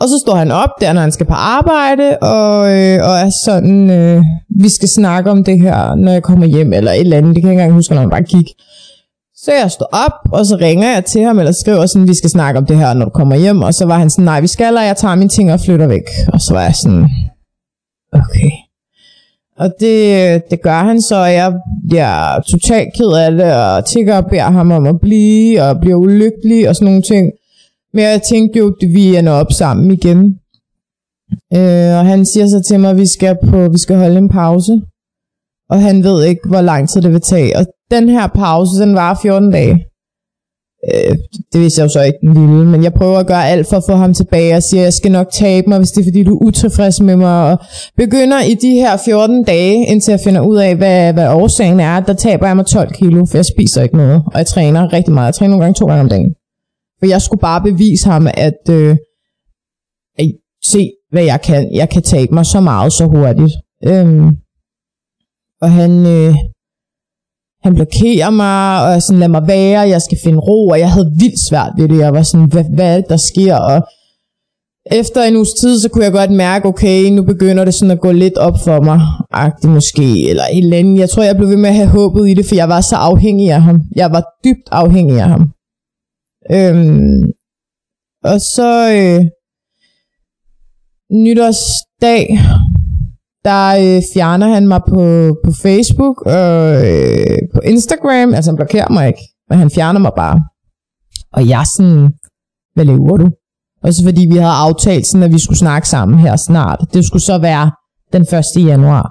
Og 0.00 0.08
så 0.08 0.18
står 0.18 0.34
han 0.34 0.50
op 0.50 0.70
der, 0.80 0.92
når 0.92 1.00
han 1.00 1.12
skal 1.12 1.26
på 1.26 1.38
arbejde, 1.58 2.18
og, 2.18 2.54
øh, 2.76 2.98
og 3.08 3.14
er 3.26 3.30
sådan, 3.44 3.90
øh, 3.90 4.22
vi 4.62 4.68
skal 4.68 4.88
snakke 4.88 5.30
om 5.30 5.44
det 5.44 5.60
her, 5.60 5.94
når 5.94 6.12
jeg 6.12 6.22
kommer 6.22 6.46
hjem, 6.46 6.72
eller 6.72 6.92
et 6.92 7.00
eller 7.00 7.16
andet. 7.16 7.34
Det 7.34 7.42
kan 7.42 7.48
jeg 7.48 7.52
ikke 7.52 7.62
engang 7.62 7.78
huske, 7.78 7.94
når 7.94 8.02
man 8.02 8.10
bare 8.10 8.22
gik. 8.22 8.48
Så 9.44 9.52
jeg 9.52 9.70
står 9.70 9.88
op, 9.92 10.32
og 10.32 10.46
så 10.46 10.56
ringer 10.60 10.92
jeg 10.92 11.04
til 11.04 11.22
ham, 11.22 11.38
eller 11.38 11.52
skriver 11.52 11.86
sådan, 11.86 12.08
vi 12.08 12.16
skal 12.16 12.30
snakke 12.30 12.58
om 12.58 12.66
det 12.66 12.76
her, 12.76 12.94
når 12.94 13.04
du 13.04 13.10
kommer 13.10 13.36
hjem. 13.36 13.62
Og 13.62 13.74
så 13.74 13.84
var 13.86 13.98
han 13.98 14.10
sådan, 14.10 14.24
nej, 14.24 14.40
vi 14.40 14.46
skal, 14.46 14.76
og 14.76 14.84
jeg 14.84 14.96
tager 14.96 15.14
mine 15.14 15.28
ting 15.28 15.52
og 15.52 15.60
flytter 15.60 15.86
væk. 15.86 16.08
Og 16.32 16.40
så 16.40 16.54
var 16.54 16.62
jeg 16.62 16.74
sådan, 16.74 17.08
okay. 18.12 18.50
Og 19.58 19.72
det, 19.80 20.42
det 20.50 20.62
gør 20.62 20.82
han 20.82 21.02
så, 21.02 21.16
og 21.16 21.32
jeg 21.32 21.52
bliver 21.88 22.40
totalt 22.40 22.88
ked 22.96 23.12
af 23.24 23.32
det, 23.32 23.54
og 23.54 23.84
tigger 23.84 24.16
og 24.16 24.26
beder 24.30 24.50
ham 24.50 24.70
om 24.70 24.86
at 24.86 25.00
blive, 25.00 25.62
og 25.62 25.80
bliver 25.80 25.96
ulykkelig 25.96 26.68
og 26.68 26.74
sådan 26.74 26.86
nogle 26.86 27.02
ting. 27.02 27.30
Men 27.94 28.04
jeg 28.04 28.22
tænkte 28.22 28.58
jo, 28.58 28.68
at 28.68 28.88
vi 28.88 29.16
ender 29.16 29.32
op 29.32 29.52
sammen 29.52 29.92
igen. 29.92 30.38
Øh, 31.54 31.92
og 31.98 32.06
han 32.06 32.26
siger 32.26 32.46
så 32.46 32.62
til 32.68 32.80
mig, 32.80 32.90
at 32.90 32.96
vi 32.96 33.06
skal, 33.06 33.36
på, 33.48 33.68
vi 33.68 33.78
skal 33.78 33.96
holde 33.96 34.18
en 34.18 34.28
pause. 34.28 34.72
Og 35.72 35.80
han 35.82 36.04
ved 36.04 36.24
ikke, 36.24 36.48
hvor 36.48 36.60
lang 36.60 36.88
tid 36.88 37.00
det 37.02 37.12
vil 37.12 37.20
tage. 37.20 37.56
Og 37.58 37.66
den 37.90 38.08
her 38.08 38.26
pause, 38.26 38.82
den 38.82 38.94
var 38.94 39.18
14 39.22 39.50
dage. 39.50 39.74
Øh, 40.90 41.16
det 41.52 41.60
vidste 41.60 41.78
jeg 41.78 41.84
jo 41.84 41.92
så 41.92 42.02
ikke 42.02 42.18
den 42.22 42.34
lille, 42.34 42.66
men 42.66 42.82
jeg 42.84 42.94
prøver 42.94 43.18
at 43.18 43.26
gøre 43.26 43.48
alt 43.48 43.66
for 43.68 43.76
at 43.76 43.82
få 43.88 43.94
ham 43.94 44.14
tilbage 44.14 44.56
og 44.56 44.62
siger, 44.62 44.80
at 44.80 44.84
jeg 44.84 44.92
skal 44.92 45.12
nok 45.12 45.26
tabe 45.32 45.68
mig, 45.68 45.78
hvis 45.78 45.90
det 45.90 46.00
er 46.00 46.04
fordi, 46.04 46.22
du 46.22 46.34
er 46.34 46.42
utilfreds 46.46 47.00
med 47.00 47.16
mig. 47.16 47.50
Og 47.50 47.58
begynder 47.96 48.42
i 48.42 48.54
de 48.54 48.70
her 48.74 48.96
14 48.96 49.44
dage, 49.44 49.86
indtil 49.86 50.12
jeg 50.12 50.20
finder 50.20 50.40
ud 50.40 50.56
af, 50.56 50.76
hvad, 50.76 51.12
hvad 51.12 51.28
årsagen 51.28 51.80
er, 51.80 52.00
der 52.00 52.14
taber 52.14 52.46
jeg 52.46 52.56
mig 52.56 52.66
12 52.66 52.92
kilo, 52.92 53.26
for 53.26 53.38
jeg 53.38 53.44
spiser 53.44 53.82
ikke 53.82 53.96
noget, 53.96 54.22
og 54.26 54.38
jeg 54.38 54.46
træner 54.46 54.92
rigtig 54.92 55.14
meget. 55.14 55.26
Jeg 55.26 55.34
træner 55.34 55.50
nogle 55.50 55.64
gange 55.64 55.78
to 55.78 55.86
gange 55.86 56.00
om 56.00 56.08
dagen. 56.08 56.34
For 56.98 57.06
jeg 57.06 57.22
skulle 57.22 57.40
bare 57.40 57.62
bevise 57.62 58.08
ham, 58.08 58.26
at, 58.34 58.62
øh, 58.70 58.96
at 60.18 60.26
se, 60.64 60.90
hvad 61.12 61.24
jeg 61.24 61.40
kan. 61.40 61.74
Jeg 61.74 61.88
kan 61.88 62.02
tabe 62.02 62.34
mig 62.34 62.46
så 62.46 62.60
meget 62.60 62.92
så 62.92 63.04
hurtigt. 63.04 63.52
Øhm, 63.86 64.28
og 65.62 65.70
han, 65.70 66.06
øh, 66.06 66.34
han 67.64 67.74
blokerer 67.74 68.30
mig, 68.30 68.94
og 68.94 69.02
sådan, 69.02 69.20
lad 69.20 69.28
mig 69.28 69.46
være, 69.46 69.88
jeg 69.94 70.02
skal 70.02 70.18
finde 70.24 70.38
ro, 70.38 70.68
og 70.68 70.78
jeg 70.78 70.90
havde 70.92 71.12
vildt 71.18 71.48
svært 71.48 71.72
ved 71.78 71.88
det. 71.88 71.98
Jeg 71.98 72.12
var 72.12 72.22
sådan, 72.22 72.50
hvad, 72.52 72.64
hvad 72.74 72.92
er 72.92 72.96
det, 72.96 73.08
der 73.08 73.16
sker? 73.16 73.56
Og 73.56 73.78
efter 74.90 75.22
en 75.22 75.36
uges 75.36 75.52
tid, 75.60 75.80
så 75.80 75.88
kunne 75.88 76.04
jeg 76.04 76.12
godt 76.12 76.30
mærke, 76.30 76.68
okay, 76.68 77.10
nu 77.10 77.22
begynder 77.22 77.64
det 77.64 77.74
sådan 77.74 77.90
at 77.90 78.00
gå 78.00 78.12
lidt 78.12 78.38
op 78.38 78.58
for 78.64 78.80
mig, 78.80 79.00
agtigt 79.30 79.72
måske, 79.72 80.28
eller 80.30 80.42
et 80.42 80.64
eller 80.64 80.78
andet. 80.78 80.98
Jeg 80.98 81.10
tror, 81.10 81.22
jeg 81.22 81.36
blev 81.36 81.48
ved 81.48 81.56
med 81.56 81.68
at 81.68 81.74
have 81.74 81.88
håbet 81.88 82.28
i 82.28 82.34
det, 82.34 82.46
for 82.46 82.54
jeg 82.54 82.68
var 82.68 82.80
så 82.80 82.96
afhængig 82.96 83.50
af 83.52 83.62
ham. 83.62 83.80
Jeg 83.96 84.12
var 84.12 84.24
dybt 84.44 84.68
afhængig 84.70 85.20
af 85.20 85.28
ham. 85.28 85.50
Øhm, 86.50 87.22
og 88.24 88.40
så 88.40 88.70
øh, 88.98 89.20
nytårsdag, 91.22 92.38
der 93.44 93.68
øh, 93.68 94.02
fjerner 94.14 94.48
han 94.48 94.68
mig 94.68 94.80
på, 94.88 95.04
på 95.44 95.50
Facebook 95.62 96.22
og 96.26 96.56
øh, 96.90 97.38
på 97.54 97.60
Instagram. 97.64 98.34
Altså 98.34 98.50
han 98.50 98.56
blokerer 98.56 98.90
mig 98.90 99.06
ikke, 99.08 99.20
men 99.48 99.58
han 99.58 99.70
fjerner 99.70 100.00
mig 100.00 100.12
bare. 100.16 100.40
Og 101.32 101.48
jeg 101.48 101.60
er 101.60 101.70
sådan, 101.76 102.10
hvad 102.74 102.84
laver 102.84 103.16
du? 103.16 103.30
Også 103.82 104.04
fordi 104.04 104.26
vi 104.30 104.36
havde 104.36 104.58
aftalt 104.66 105.06
sådan, 105.06 105.22
at 105.22 105.32
vi 105.32 105.40
skulle 105.40 105.58
snakke 105.58 105.88
sammen 105.88 106.18
her 106.18 106.36
snart. 106.36 106.78
Det 106.92 107.04
skulle 107.04 107.22
så 107.22 107.38
være 107.38 107.70
den 108.12 108.22
1. 108.22 108.66
januar. 108.70 109.06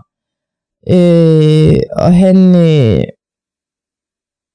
Øh, 0.96 1.80
og 1.96 2.16
han, 2.16 2.38
øh, 2.56 3.04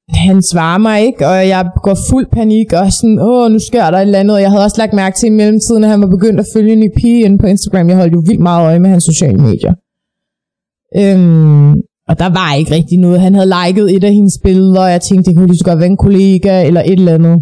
han 0.09 0.43
svarer 0.43 0.79
mig 0.79 1.07
ikke, 1.07 1.27
og 1.27 1.49
jeg 1.49 1.71
går 1.83 1.97
fuld 2.11 2.27
panik, 2.33 2.73
og 2.73 2.93
sådan, 2.93 3.19
åh, 3.19 3.51
nu 3.51 3.59
sker 3.59 3.91
der 3.91 3.99
et 3.99 4.03
eller 4.03 4.19
andet, 4.19 4.35
og 4.37 4.43
jeg 4.43 4.51
havde 4.51 4.65
også 4.65 4.79
lagt 4.79 4.93
mærke 4.93 5.17
til 5.17 5.27
i 5.27 5.31
mellemtiden, 5.31 5.85
at 5.85 5.91
han 5.91 6.01
var 6.01 6.07
begyndt 6.07 6.41
at 6.41 6.47
følge 6.55 6.73
en 6.73 6.81
ny 6.81 6.91
pige 6.97 7.25
inde 7.25 7.39
på 7.39 7.47
Instagram. 7.47 7.89
Jeg 7.89 7.97
holdt 7.97 8.15
jo 8.15 8.23
vildt 8.27 8.41
meget 8.41 8.65
øje 8.67 8.79
med 8.79 8.91
hans 8.91 9.05
sociale 9.05 9.39
medier. 9.39 9.75
Øhm, 10.97 11.73
og 12.09 12.19
der 12.19 12.29
var 12.29 12.55
ikke 12.55 12.71
rigtig 12.71 12.99
noget. 12.99 13.21
Han 13.21 13.35
havde 13.35 13.53
liket 13.57 13.95
et 13.95 14.05
af 14.05 14.13
hendes 14.13 14.39
billeder, 14.45 14.81
og 14.81 14.91
jeg 14.91 15.01
tænkte, 15.01 15.31
det 15.31 15.37
kunne 15.37 15.47
lige 15.47 15.59
så 15.59 15.65
godt 15.65 15.79
være 15.79 15.89
en 15.89 15.97
kollega, 15.97 16.67
eller 16.67 16.81
et 16.81 16.93
eller 16.93 17.15
andet. 17.15 17.37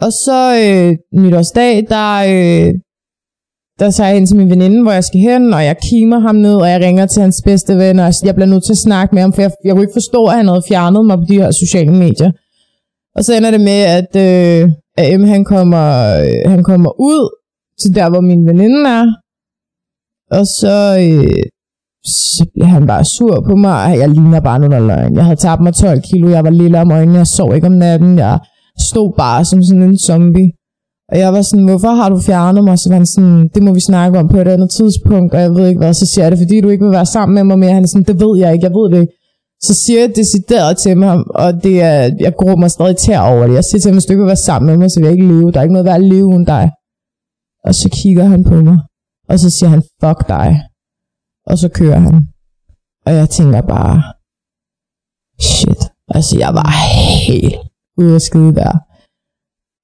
Og 0.00 0.12
så 0.12 0.40
øh, 0.64 1.20
nytårsdag, 1.20 1.86
der, 1.88 2.10
øh, 2.34 2.74
der 3.78 3.90
tager 3.90 4.08
jeg 4.08 4.16
hen 4.16 4.26
til 4.26 4.36
min 4.36 4.50
veninde, 4.50 4.82
hvor 4.82 4.92
jeg 4.92 5.04
skal 5.04 5.20
hen, 5.20 5.54
og 5.54 5.64
jeg 5.64 5.76
kimer 5.78 6.18
ham 6.18 6.34
ned, 6.34 6.54
og 6.54 6.70
jeg 6.70 6.80
ringer 6.80 7.06
til 7.06 7.22
hans 7.22 7.42
bedste 7.44 7.76
ven, 7.76 7.98
og 7.98 8.12
jeg 8.24 8.34
bliver 8.34 8.46
nødt 8.46 8.64
til 8.64 8.72
at 8.72 8.84
snakke 8.86 9.14
med 9.14 9.22
ham, 9.22 9.32
for 9.32 9.42
jeg, 9.42 9.50
jeg 9.64 9.72
kunne 9.72 9.82
ikke 9.82 10.00
forstå, 10.00 10.24
at 10.24 10.36
han 10.36 10.48
havde 10.48 10.62
fjernet 10.68 11.06
mig 11.06 11.16
på 11.18 11.24
de 11.28 11.40
her 11.40 11.50
sociale 11.50 11.92
medier. 11.92 12.30
Og 13.16 13.24
så 13.24 13.34
ender 13.36 13.50
det 13.50 13.60
med, 13.60 13.80
at, 13.98 14.12
øh, 14.26 14.70
at 14.98 15.20
M, 15.20 15.24
han 15.24 15.44
kommer, 15.44 15.86
øh, 16.20 16.50
han 16.50 16.62
kommer 16.64 17.00
ud 17.00 17.22
til 17.80 17.94
der, 17.94 18.10
hvor 18.10 18.20
min 18.20 18.46
veninde 18.46 18.90
er, 18.90 19.06
og 20.30 20.46
så, 20.46 20.76
øh, 21.04 21.42
så 22.04 22.46
bliver 22.54 22.66
han 22.66 22.86
bare 22.86 23.04
sur 23.04 23.40
på 23.48 23.56
mig, 23.56 23.84
og 23.84 23.98
jeg 23.98 24.08
ligner 24.08 24.40
bare 24.40 24.58
noget 24.58 24.86
løgn. 24.86 25.16
Jeg 25.16 25.24
havde 25.24 25.36
tabt 25.36 25.62
mig 25.62 25.74
12 25.74 26.00
kilo, 26.00 26.28
jeg 26.28 26.44
var 26.44 26.50
lille 26.50 26.80
om 26.80 26.90
øjnene, 26.90 27.18
jeg 27.18 27.26
sov 27.26 27.54
ikke 27.54 27.66
om 27.66 27.72
natten, 27.72 28.18
jeg 28.18 28.38
stod 28.78 29.12
bare 29.16 29.44
som 29.44 29.62
sådan 29.62 29.82
en 29.82 29.98
zombie. 29.98 30.50
Og 31.12 31.18
jeg 31.18 31.32
var 31.32 31.42
sådan, 31.42 31.68
hvorfor 31.68 31.88
har 31.88 32.08
du 32.08 32.20
fjernet 32.20 32.64
mig? 32.64 32.78
Så 32.78 32.88
var 32.88 32.96
han 32.96 33.06
sådan, 33.06 33.48
det 33.54 33.62
må 33.62 33.72
vi 33.74 33.80
snakke 33.80 34.18
om 34.18 34.28
på 34.28 34.36
et 34.36 34.48
andet 34.48 34.70
tidspunkt, 34.70 35.34
og 35.34 35.40
jeg 35.40 35.50
ved 35.50 35.68
ikke 35.68 35.78
hvad. 35.78 35.94
Så 35.94 36.06
siger 36.06 36.24
jeg 36.24 36.32
det, 36.32 36.38
fordi 36.38 36.60
du 36.60 36.68
ikke 36.68 36.84
vil 36.84 36.92
være 36.92 37.06
sammen 37.06 37.34
med 37.34 37.44
mig 37.44 37.58
mere. 37.58 37.72
Han 37.72 37.82
er 37.82 37.88
sådan, 37.88 38.08
det 38.10 38.20
ved 38.20 38.38
jeg 38.38 38.52
ikke, 38.52 38.64
jeg 38.64 38.72
ved 38.72 38.90
det 38.92 39.00
ikke. 39.00 39.12
Så 39.62 39.74
siger 39.74 40.00
jeg 40.00 40.16
decideret 40.16 40.76
til 40.76 41.04
ham, 41.04 41.24
og 41.34 41.62
det 41.64 41.82
er, 41.82 42.00
jeg 42.20 42.34
gruer 42.38 42.56
mig 42.56 42.70
stadig 42.70 42.96
til 42.96 43.14
over 43.14 43.46
det. 43.46 43.54
Jeg 43.54 43.64
siger 43.64 43.80
til 43.80 43.88
ham, 43.88 43.94
hvis 43.94 44.06
du 44.06 44.12
ikke 44.12 44.22
vil 44.22 44.34
være 44.34 44.46
sammen 44.48 44.66
med 44.70 44.76
mig, 44.76 44.90
så 44.90 45.00
vil 45.00 45.06
jeg 45.06 45.14
ikke 45.16 45.28
leve. 45.28 45.52
Der 45.52 45.58
er 45.58 45.62
ikke 45.62 45.72
noget 45.72 45.84
værd 45.84 46.02
at 46.02 46.04
leve 46.04 46.26
uden 46.26 46.44
dig. 46.44 46.70
Og 47.64 47.74
så 47.74 47.88
kigger 47.92 48.24
han 48.24 48.44
på 48.44 48.54
mig, 48.54 48.78
og 49.28 49.38
så 49.38 49.50
siger 49.50 49.70
han, 49.70 49.82
fuck 50.02 50.28
dig. 50.28 50.50
Og 51.46 51.58
så 51.58 51.68
kører 51.68 51.98
han. 51.98 52.28
Og 53.06 53.12
jeg 53.14 53.28
tænker 53.30 53.60
bare, 53.60 54.02
shit. 55.40 55.82
Altså, 56.08 56.38
jeg 56.38 56.54
var 56.54 56.70
helt 57.26 57.56
ude 57.98 58.14
af 58.14 58.20
skide 58.20 58.54
der. 58.54 58.87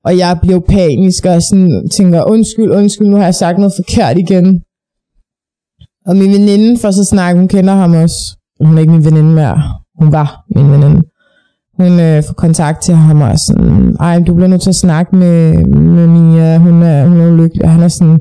Og 0.05 0.19
jeg 0.19 0.39
blev 0.43 0.63
panisk 0.69 1.25
og 1.25 1.43
sådan, 1.43 1.89
tænker, 1.97 2.25
undskyld, 2.25 2.71
undskyld, 2.71 3.09
nu 3.09 3.17
har 3.17 3.25
jeg 3.25 3.35
sagt 3.35 3.59
noget 3.59 3.73
forkert 3.79 4.19
igen. 4.19 4.63
Og 6.07 6.17
min 6.17 6.33
veninde, 6.33 6.79
får 6.79 6.91
så 6.91 7.05
snak, 7.05 7.37
hun 7.37 7.49
kender 7.49 7.75
ham 7.75 7.95
også. 7.95 8.37
Hun 8.61 8.77
er 8.77 8.81
ikke 8.81 8.93
min 8.93 9.05
veninde 9.05 9.31
mere. 9.31 9.63
Hun 10.01 10.13
var 10.13 10.45
min 10.57 10.71
veninde. 10.71 11.03
Hun 11.79 12.01
øh, 12.01 12.23
får 12.27 12.35
kontakt 12.35 12.83
til 12.83 12.95
ham 12.95 13.21
og 13.21 13.39
sådan, 13.39 13.97
ej, 14.01 14.19
du 14.27 14.35
bliver 14.35 14.49
nødt 14.49 14.63
til 14.63 14.71
at 14.71 14.83
snakke 14.87 15.17
med, 15.17 15.65
med 15.97 16.07
Mia. 16.07 16.59
Hun 16.59 16.83
er, 16.83 17.09
hun 17.09 17.21
er 17.21 17.33
ulykkelig. 17.33 17.65
Og 17.65 17.71
han 17.71 17.83
er 17.83 17.89
sådan, 17.89 18.19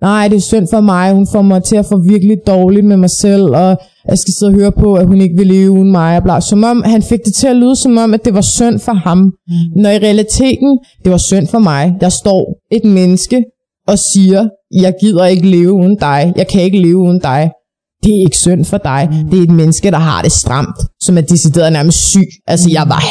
nej, 0.00 0.28
det 0.28 0.36
er 0.36 0.40
synd 0.40 0.66
for 0.70 0.80
mig. 0.80 1.12
Hun 1.12 1.26
får 1.32 1.42
mig 1.42 1.62
til 1.64 1.76
at 1.76 1.86
få 1.86 1.98
virkelig 1.98 2.36
dårligt 2.46 2.86
med 2.86 2.96
mig 2.96 3.10
selv, 3.10 3.44
og 3.44 3.78
jeg 4.08 4.18
skal 4.18 4.34
sidde 4.34 4.50
og 4.50 4.54
høre 4.54 4.72
på, 4.72 4.94
at 4.94 5.06
hun 5.06 5.20
ikke 5.20 5.36
vil 5.36 5.46
leve 5.46 5.70
uden 5.70 5.90
mig. 5.90 6.16
Og 6.16 6.22
bla. 6.22 6.40
Som 6.40 6.64
om, 6.64 6.82
han 6.86 7.02
fik 7.02 7.18
det 7.24 7.34
til 7.34 7.46
at 7.46 7.56
lyde 7.56 7.76
som 7.76 7.96
om, 7.98 8.14
at 8.14 8.24
det 8.24 8.34
var 8.34 8.40
synd 8.40 8.78
for 8.78 8.92
ham. 8.92 9.18
Mm. 9.18 9.82
Når 9.82 9.90
i 9.90 9.98
realiteten, 9.98 10.78
det 11.04 11.12
var 11.12 11.18
synd 11.18 11.46
for 11.46 11.58
mig. 11.58 11.94
Der 12.00 12.08
står 12.08 12.58
et 12.72 12.84
menneske 12.84 13.44
og 13.88 13.98
siger, 13.98 14.48
jeg 14.74 14.94
gider 15.00 15.26
ikke 15.26 15.48
leve 15.48 15.72
uden 15.72 15.96
dig. 15.96 16.32
Jeg 16.36 16.46
kan 16.48 16.62
ikke 16.62 16.82
leve 16.82 16.96
uden 16.96 17.20
dig. 17.20 17.50
Det 18.02 18.14
er 18.16 18.20
ikke 18.20 18.36
synd 18.36 18.64
for 18.64 18.78
dig. 18.78 19.08
Mm. 19.10 19.30
Det 19.30 19.38
er 19.38 19.42
et 19.42 19.50
menneske, 19.50 19.90
der 19.90 19.98
har 19.98 20.22
det 20.22 20.32
stramt, 20.32 20.78
som 21.00 21.18
er 21.18 21.20
decideret 21.20 21.72
nærmest 21.72 21.98
syg. 22.10 22.28
Altså, 22.46 22.70
jeg 22.72 22.84
var, 22.88 23.02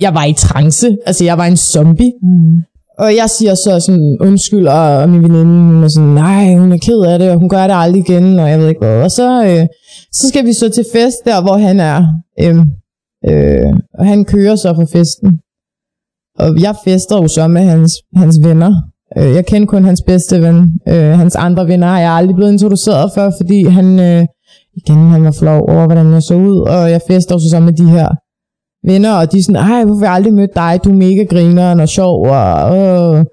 jeg 0.00 0.14
var 0.14 0.24
i 0.24 0.32
trance. 0.32 0.96
Altså, 1.06 1.24
jeg 1.24 1.38
var 1.38 1.46
en 1.46 1.56
zombie. 1.56 2.12
Mm. 2.22 2.62
Og 2.98 3.16
jeg 3.16 3.30
siger 3.30 3.54
så 3.54 3.80
sådan, 3.80 4.16
undskyld, 4.20 4.66
og 4.66 5.08
min 5.08 5.22
veninde, 5.22 5.74
hun 5.74 5.84
er 5.84 5.88
sådan, 5.88 6.08
nej, 6.08 6.54
hun 6.54 6.72
er 6.72 6.78
ked 6.78 7.00
af 7.00 7.18
det, 7.18 7.30
og 7.30 7.38
hun 7.38 7.48
gør 7.48 7.66
det 7.66 7.74
aldrig 7.76 8.00
igen, 8.08 8.38
og 8.38 8.50
jeg 8.50 8.58
ved 8.58 8.68
ikke 8.68 8.80
hvad. 8.80 9.02
Og 9.02 9.10
så, 9.10 9.44
øh, 9.44 9.66
så 10.12 10.28
skal 10.28 10.46
vi 10.46 10.52
så 10.52 10.68
til 10.68 10.84
fest 10.92 11.16
der, 11.24 11.42
hvor 11.42 11.56
han 11.56 11.80
er. 11.80 12.06
Øh, 12.40 12.56
øh, 13.30 13.72
og 13.98 14.06
han 14.06 14.24
kører 14.24 14.56
så 14.56 14.72
på 14.72 14.86
festen. 14.92 15.38
Og 16.38 16.60
jeg 16.60 16.74
fester 16.84 17.16
jo 17.16 17.28
så 17.28 17.48
med 17.48 17.62
hans, 17.62 17.92
hans 18.16 18.38
venner. 18.42 18.72
Øh, 19.18 19.34
jeg 19.34 19.46
kender 19.46 19.66
kun 19.66 19.84
hans 19.84 20.02
bedste 20.06 20.42
ven. 20.42 20.80
Øh, 20.88 21.18
hans 21.22 21.36
andre 21.36 21.68
venner 21.68 21.86
har 21.86 22.00
jeg 22.00 22.12
aldrig 22.12 22.36
blevet 22.36 22.52
introduceret 22.52 23.10
for, 23.14 23.32
fordi 23.40 23.64
han, 23.64 24.00
øh, 24.00 24.26
igen, 24.76 25.10
han 25.10 25.24
var 25.24 25.36
flov 25.38 25.60
over, 25.70 25.86
hvordan 25.86 26.12
jeg 26.12 26.22
så 26.22 26.34
ud. 26.34 26.60
Og 26.60 26.90
jeg 26.90 27.00
fester 27.08 27.34
jo 27.34 27.40
så 27.50 27.60
med 27.60 27.72
de 27.72 27.88
her 27.88 28.08
venner, 28.84 29.12
og 29.12 29.32
de 29.32 29.38
er 29.38 29.42
sådan, 29.42 29.56
ej, 29.56 29.84
hvorfor 29.84 29.98
har 29.98 30.06
jeg 30.06 30.14
aldrig 30.14 30.34
mødt 30.34 30.54
dig? 30.54 30.80
Du 30.84 30.90
er 30.90 30.94
mega 30.94 31.24
griner 31.24 31.82
og 31.82 31.88
sjov, 31.88 32.26
og... 32.26 32.78
Øh. 32.78 33.24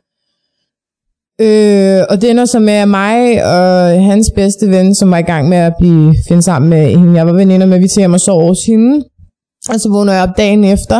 Øh, 1.41 2.01
og 2.09 2.21
det 2.21 2.29
ender 2.29 2.45
så 2.45 2.59
med 2.59 2.85
mig 2.85 3.45
og 3.45 4.03
hans 4.03 4.31
bedste 4.35 4.69
ven, 4.69 4.95
som 4.95 5.11
var 5.11 5.17
i 5.17 5.21
gang 5.21 5.49
med 5.49 5.57
at 5.57 5.73
blive 5.79 6.15
finde 6.27 6.41
sammen 6.41 6.69
med 6.69 6.97
hende. 6.97 7.13
Jeg 7.13 7.27
var 7.27 7.33
veninder 7.33 7.67
med, 7.67 7.79
vi 7.79 7.87
til 7.87 8.01
hjem 8.01 8.13
og 8.13 8.19
sov 8.19 8.47
hos 8.47 8.65
hende. 8.65 9.05
Og 9.69 9.79
så 9.79 9.89
vågner 9.89 10.13
jeg 10.13 10.23
op 10.23 10.37
dagen 10.37 10.63
efter, 10.63 10.99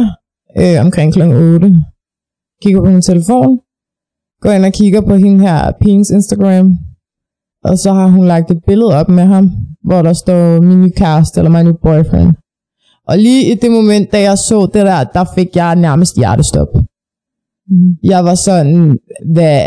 øh, 0.60 0.86
omkring 0.86 1.14
kl. 1.14 1.22
8. 1.22 1.76
Kigger 2.64 2.82
på 2.82 2.90
min 2.90 3.02
telefon. 3.02 3.60
Går 4.42 4.52
ind 4.52 4.66
og 4.66 4.74
kigger 4.74 5.02
på 5.02 5.16
hende 5.16 5.40
her, 5.40 5.72
Pins 5.82 6.10
Instagram. 6.10 6.78
Og 7.64 7.78
så 7.78 7.94
har 7.94 8.08
hun 8.08 8.26
lagt 8.26 8.52
et 8.52 8.62
billede 8.68 8.96
op 9.00 9.10
med 9.10 9.24
ham, 9.24 9.52
hvor 9.84 10.02
der 10.02 10.14
står 10.14 10.62
min 10.62 10.82
nye 10.82 10.92
kæreste, 10.92 11.40
eller 11.40 11.52
min 11.52 11.66
new 11.66 11.76
boyfriend. 11.84 12.34
Og 13.10 13.18
lige 13.18 13.52
i 13.52 13.56
det 13.56 13.72
moment, 13.72 14.12
da 14.12 14.22
jeg 14.22 14.38
så 14.38 14.60
det 14.74 14.86
der, 14.86 15.04
der 15.04 15.26
fik 15.36 15.56
jeg 15.56 15.76
nærmest 15.76 16.18
hjertestop. 16.18 16.68
Mm. 17.70 17.92
Jeg 18.04 18.26
var 18.26 18.36
sådan, 18.36 18.98
hvad, 19.34 19.62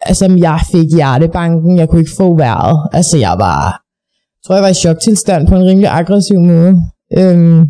altså 0.00 0.36
jeg 0.38 0.60
fik 0.72 0.88
hjertebanken, 0.94 1.78
jeg 1.78 1.88
kunne 1.88 2.00
ikke 2.00 2.16
få 2.16 2.36
vejret. 2.36 2.88
Altså 2.92 3.18
jeg 3.18 3.34
var, 3.38 3.82
tror 4.46 4.54
jeg 4.54 4.62
var 4.62 4.68
i 4.68 4.74
choktilstand 4.74 5.46
på 5.48 5.54
en 5.54 5.64
rimelig 5.64 5.88
aggressiv 5.90 6.40
måde. 6.40 6.74
Øhm, 7.18 7.60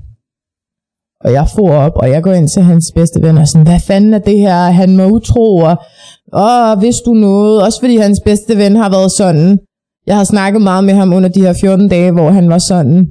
Og 1.24 1.32
jeg 1.32 1.46
får 1.54 1.72
op, 1.72 1.92
og 1.96 2.10
jeg 2.10 2.22
går 2.22 2.32
ind 2.32 2.48
til 2.48 2.62
hans 2.62 2.92
bedste 2.94 3.22
ven 3.22 3.38
og 3.38 3.48
sådan, 3.48 3.66
hvad 3.66 3.80
fanden 3.80 4.14
er 4.14 4.18
det 4.18 4.38
her? 4.38 4.54
Han 4.54 4.96
må 4.96 5.04
utro, 5.06 5.56
og 5.56 5.76
åh, 6.32 6.78
hvis 6.78 6.96
du 7.06 7.12
noget? 7.14 7.62
Også 7.62 7.80
fordi 7.80 7.96
hans 7.96 8.20
bedste 8.24 8.56
ven 8.56 8.76
har 8.76 8.90
været 8.90 9.12
sådan. 9.12 9.58
Jeg 10.06 10.16
har 10.16 10.24
snakket 10.24 10.62
meget 10.62 10.84
med 10.84 10.94
ham 10.94 11.12
under 11.12 11.28
de 11.28 11.40
her 11.40 11.52
14 11.60 11.88
dage, 11.88 12.12
hvor 12.12 12.30
han 12.30 12.48
var 12.48 12.58
sådan. 12.58 13.10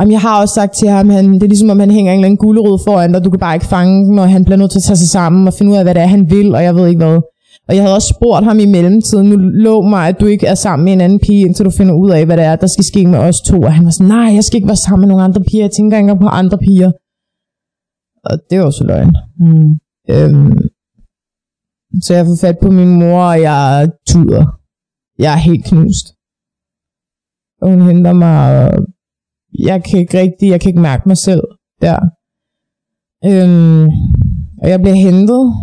Jamen, 0.00 0.12
jeg 0.12 0.20
har 0.20 0.40
også 0.40 0.54
sagt 0.54 0.74
til 0.74 0.88
ham, 0.88 1.10
han, 1.10 1.34
det 1.34 1.42
er 1.42 1.46
ligesom 1.46 1.70
om 1.70 1.80
han 1.80 1.90
hænger 1.90 2.12
en 2.12 2.18
eller 2.18 2.26
anden 2.26 2.36
gulerod 2.36 2.78
foran 2.84 3.12
dig, 3.12 3.24
du 3.24 3.30
kan 3.30 3.40
bare 3.40 3.54
ikke 3.54 3.66
fange 3.66 4.06
den, 4.06 4.18
og 4.18 4.30
han 4.30 4.44
bliver 4.44 4.56
nødt 4.56 4.70
til 4.70 4.78
at 4.78 4.82
tage 4.82 4.96
sig 4.96 5.08
sammen 5.08 5.46
og 5.46 5.54
finde 5.54 5.72
ud 5.72 5.76
af, 5.76 5.84
hvad 5.84 5.94
det 5.94 6.02
er, 6.02 6.06
han 6.06 6.30
vil, 6.30 6.54
og 6.54 6.62
jeg 6.62 6.74
ved 6.74 6.86
ikke 6.86 7.04
hvad. 7.04 7.20
Og 7.68 7.74
jeg 7.74 7.82
havde 7.82 7.94
også 7.94 8.14
spurgt 8.16 8.44
ham 8.44 8.58
i 8.58 8.66
mellemtiden, 8.66 9.26
nu 9.28 9.36
lå 9.36 9.82
mig, 9.82 10.08
at 10.08 10.20
du 10.20 10.26
ikke 10.26 10.46
er 10.46 10.54
sammen 10.54 10.84
med 10.84 10.92
en 10.92 11.00
anden 11.00 11.18
pige, 11.18 11.40
indtil 11.46 11.64
du 11.64 11.70
finder 11.70 11.94
ud 11.94 12.10
af, 12.10 12.26
hvad 12.26 12.36
det 12.36 12.44
er, 12.44 12.56
der 12.56 12.66
skal 12.66 12.84
ske 12.84 13.06
med 13.06 13.18
os 13.18 13.40
to. 13.40 13.60
Og 13.60 13.74
han 13.74 13.84
var 13.84 13.90
sådan, 13.90 14.06
nej, 14.06 14.34
jeg 14.34 14.44
skal 14.44 14.56
ikke 14.56 14.68
være 14.68 14.76
sammen 14.76 15.00
med 15.00 15.08
nogle 15.08 15.24
andre 15.24 15.42
piger, 15.48 15.64
jeg 15.64 15.70
tænker 15.70 15.96
ikke 15.96 16.02
engang 16.02 16.20
på 16.20 16.26
andre 16.26 16.58
piger. 16.58 16.92
Og 18.24 18.38
det 18.50 18.58
var 18.58 18.64
også 18.64 18.84
løgn. 18.84 19.16
Mm. 19.38 19.70
Øhm, 20.10 20.58
så 22.00 22.14
jeg 22.14 22.26
får 22.26 22.36
fat 22.40 22.58
på 22.62 22.70
min 22.70 22.98
mor, 22.98 23.22
og 23.22 23.40
jeg 23.40 23.90
tuder. 24.08 24.44
Jeg 25.18 25.32
er 25.32 25.36
helt 25.48 25.64
knust. 25.64 26.06
Og 27.62 27.70
hun 27.70 27.82
henter 27.82 28.12
mig, 28.12 28.68
og 28.68 28.86
jeg 29.58 29.84
kan 29.84 29.98
ikke 30.00 30.18
rigtig, 30.18 30.48
jeg 30.50 30.60
kan 30.60 30.68
ikke 30.68 30.80
mærke 30.80 31.02
mig 31.06 31.16
selv 31.16 31.42
der. 31.80 31.98
Øhm, 33.24 33.84
og 34.62 34.68
jeg 34.68 34.80
bliver 34.80 34.94
hentet, 34.94 35.54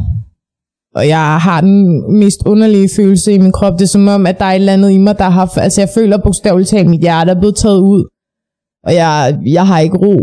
og 0.95 1.07
jeg 1.07 1.41
har 1.41 1.61
den 1.61 2.03
mest 2.19 2.39
underlige 2.45 2.89
følelse 2.95 3.33
i 3.33 3.37
min 3.37 3.51
krop. 3.51 3.73
Det 3.73 3.81
er 3.81 3.87
som 3.87 4.07
om, 4.07 4.27
at 4.27 4.39
der 4.39 4.45
er 4.45 4.51
et 4.51 4.55
eller 4.55 4.73
andet 4.73 4.91
i 4.91 4.97
mig, 4.97 5.17
der 5.17 5.29
har... 5.29 5.57
Altså 5.57 5.81
jeg 5.81 5.89
føler 5.95 6.17
bogstaveligt 6.17 6.69
talt, 6.69 6.83
at 6.83 6.89
mit 6.89 7.01
hjerte 7.01 7.31
er 7.31 7.39
blevet 7.39 7.55
taget 7.55 7.81
ud. 7.81 8.03
Og 8.83 8.93
jeg, 8.93 9.39
jeg 9.45 9.67
har 9.67 9.79
ikke 9.79 9.97
ro. 9.97 10.15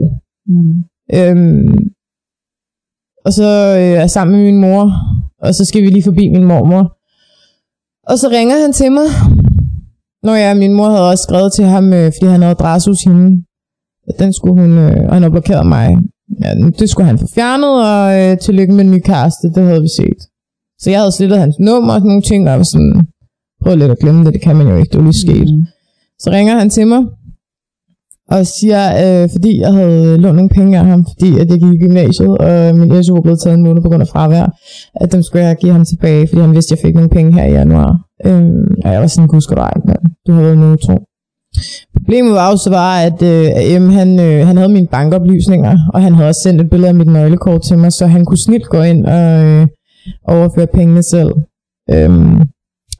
Mm. 0.46 0.74
Øhm, 1.14 1.78
og 3.24 3.32
så 3.32 3.48
øh, 3.78 3.82
er 3.82 4.00
jeg 4.00 4.10
sammen 4.10 4.36
med 4.36 4.44
min 4.44 4.60
mor, 4.60 4.92
og 5.42 5.54
så 5.54 5.64
skal 5.64 5.82
vi 5.82 5.86
lige 5.86 6.04
forbi 6.04 6.28
min 6.28 6.44
mormor. 6.44 6.96
Og 8.10 8.18
så 8.18 8.28
ringer 8.28 8.60
han 8.60 8.72
til 8.72 8.92
mig. 8.92 9.08
Når 10.22 10.34
jeg, 10.34 10.56
min 10.56 10.72
mor 10.72 10.88
havde 10.88 11.10
også 11.10 11.22
skrevet 11.22 11.52
til 11.52 11.64
ham, 11.64 11.92
øh, 11.92 12.12
fordi 12.14 12.26
han 12.26 12.42
havde 12.42 12.56
adresse 12.58 12.90
hos 12.90 13.02
hende. 13.02 13.45
Den 14.18 14.32
skulle 14.32 14.60
hun, 14.62 14.72
øh, 14.78 15.04
og 15.08 15.12
han 15.12 15.22
havde 15.22 15.30
blokeret 15.30 15.66
mig. 15.66 15.98
Ja, 16.42 16.50
det 16.78 16.90
skulle 16.90 17.06
han 17.06 17.18
få 17.18 17.26
fjernet, 17.34 17.74
og 17.92 18.02
øh, 18.20 18.38
tillykke 18.38 18.72
med 18.74 18.84
en 18.84 18.90
ny 18.90 19.00
kæreste, 19.10 19.46
det 19.54 19.62
havde 19.62 19.80
vi 19.80 19.88
set. 20.00 20.20
Så 20.80 20.90
jeg 20.90 20.98
havde 21.00 21.12
slettet 21.12 21.38
hans 21.38 21.56
nummer 21.58 21.92
og 21.92 22.00
sådan 22.00 22.08
nogle 22.08 22.22
ting, 22.22 22.44
og 22.44 22.50
jeg 22.50 22.58
var 22.58 22.64
sådan, 22.64 23.06
prøv 23.62 23.76
lidt 23.76 23.90
at 23.90 23.98
glemme 23.98 24.24
det, 24.24 24.32
det 24.32 24.42
kan 24.42 24.56
man 24.56 24.68
jo 24.68 24.76
ikke, 24.76 24.90
det 24.92 24.98
var 24.98 25.04
lige 25.10 25.26
sket. 25.26 25.48
Mm. 25.54 25.64
Så 26.18 26.30
ringer 26.30 26.58
han 26.58 26.70
til 26.70 26.86
mig, 26.86 27.02
og 28.34 28.46
siger, 28.46 28.82
øh, 29.02 29.28
fordi 29.34 29.60
jeg 29.60 29.72
havde 29.72 30.18
lånt 30.18 30.36
nogle 30.36 30.48
penge 30.58 30.78
af 30.78 30.84
ham, 30.84 31.06
fordi 31.12 31.38
at 31.40 31.50
jeg 31.50 31.58
gik 31.60 31.74
i 31.74 31.84
gymnasiet, 31.84 32.38
og 32.38 32.76
min 32.76 33.04
SU 33.04 33.14
var 33.14 33.20
blevet 33.20 33.40
taget 33.40 33.56
en 33.56 33.62
måned 33.62 33.82
på 33.82 33.88
grund 33.88 34.02
af 34.02 34.08
fravær, 34.08 34.46
at 34.94 35.12
dem 35.12 35.22
skulle 35.22 35.44
jeg 35.44 35.56
give 35.56 35.72
ham 35.72 35.84
tilbage, 35.84 36.26
fordi 36.28 36.40
han 36.40 36.52
vidste, 36.52 36.72
at 36.72 36.78
jeg 36.78 36.86
fik 36.86 36.94
nogle 36.94 37.10
penge 37.10 37.32
her 37.32 37.44
i 37.46 37.52
januar. 37.52 37.90
Øh, 38.26 38.42
og 38.84 38.92
jeg 38.92 39.00
var 39.00 39.06
sådan, 39.06 39.28
gud 39.28 39.40
skal 39.40 39.56
du 39.56 39.62
ej, 39.62 39.76
mand. 39.86 40.02
Du 40.26 40.32
har 40.32 40.42
været 40.42 40.58
noget 40.58 40.80
tro. 40.80 40.96
Problemet 41.96 42.32
var 42.32 42.50
jo 42.50 42.56
så 42.56 42.70
bare, 42.70 43.04
at 43.04 43.22
øh, 43.22 43.82
M, 43.82 43.88
han, 43.90 44.20
øh, 44.20 44.46
han 44.46 44.56
havde 44.56 44.72
mine 44.72 44.86
bankoplysninger, 44.86 45.78
og 45.94 46.02
han 46.02 46.14
havde 46.14 46.28
også 46.28 46.40
sendt 46.42 46.60
et 46.60 46.70
billede 46.70 46.88
af 46.88 46.94
mit 46.94 47.06
nøglekort 47.06 47.62
til 47.62 47.78
mig, 47.78 47.92
så 47.92 48.06
han 48.06 48.24
kunne 48.24 48.38
snilt 48.38 48.68
gå 48.68 48.82
ind 48.82 49.06
og 49.06 49.44
øh, 49.44 49.66
overføre 50.24 50.66
pengene 50.66 51.02
selv. 51.02 51.32
Øhm, 51.90 52.40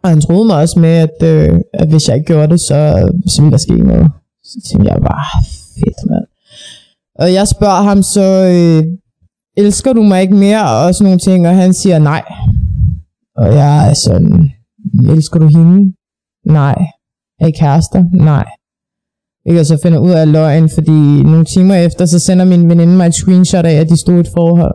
og 0.02 0.08
han 0.10 0.20
troede 0.20 0.46
mig 0.46 0.56
også 0.56 0.78
med, 0.78 0.88
at, 0.88 1.22
øh, 1.22 1.60
at 1.74 1.88
hvis 1.88 2.08
jeg 2.08 2.16
ikke 2.16 2.26
gjorde 2.26 2.48
det, 2.48 2.60
så, 2.60 3.08
så 3.26 3.42
ville 3.42 3.52
der 3.52 3.58
ske 3.58 3.76
noget. 3.76 4.10
Så 4.44 4.58
tænkte 4.68 4.92
jeg 4.92 5.00
bare, 5.02 5.24
fedt 5.78 6.10
mand. 6.10 6.26
Og 7.18 7.32
jeg 7.32 7.48
spørger 7.48 7.82
ham 7.82 8.02
så, 8.02 8.26
øh, 8.54 8.84
elsker 9.56 9.92
du 9.92 10.02
mig 10.02 10.22
ikke 10.22 10.34
mere? 10.34 10.70
Og 10.70 10.94
sådan 10.94 11.04
nogle 11.04 11.18
ting, 11.18 11.48
og 11.48 11.54
han 11.56 11.74
siger 11.74 11.98
nej. 11.98 12.22
Og 13.36 13.54
jeg 13.54 13.90
er 13.90 13.94
sådan, 13.94 14.50
elsker 15.10 15.38
du 15.38 15.46
hende? 15.46 15.92
Nej. 16.46 16.76
Er 17.40 17.46
I 17.46 17.50
kærester? 17.50 18.04
Nej. 18.12 18.46
Ikke, 19.46 19.64
så 19.64 19.78
finder 19.82 19.98
ud 19.98 20.10
af 20.10 20.32
løgn, 20.32 20.70
fordi 20.74 21.22
nogle 21.22 21.44
timer 21.44 21.74
efter, 21.74 22.06
så 22.06 22.18
sender 22.18 22.44
min 22.44 22.68
veninde 22.68 22.96
mig 22.96 23.06
et 23.06 23.14
screenshot 23.14 23.64
af, 23.64 23.74
at 23.80 23.88
de 23.88 24.00
stod 24.00 24.16
i 24.16 24.20
et 24.20 24.28
forhold. 24.36 24.74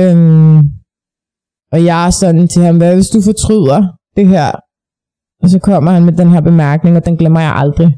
Øhm, 0.00 0.58
og 1.72 1.84
jeg 1.84 2.06
er 2.06 2.10
sådan 2.10 2.48
til 2.48 2.62
ham, 2.62 2.76
hvad 2.76 2.94
hvis 2.94 3.08
du 3.08 3.20
fortryder 3.22 3.80
det 4.16 4.26
her? 4.28 4.52
Og 5.42 5.50
så 5.50 5.58
kommer 5.58 5.90
han 5.90 6.04
med 6.04 6.12
den 6.12 6.30
her 6.30 6.40
bemærkning, 6.40 6.96
og 6.96 7.04
den 7.04 7.16
glemmer 7.16 7.40
jeg 7.40 7.52
aldrig. 7.56 7.88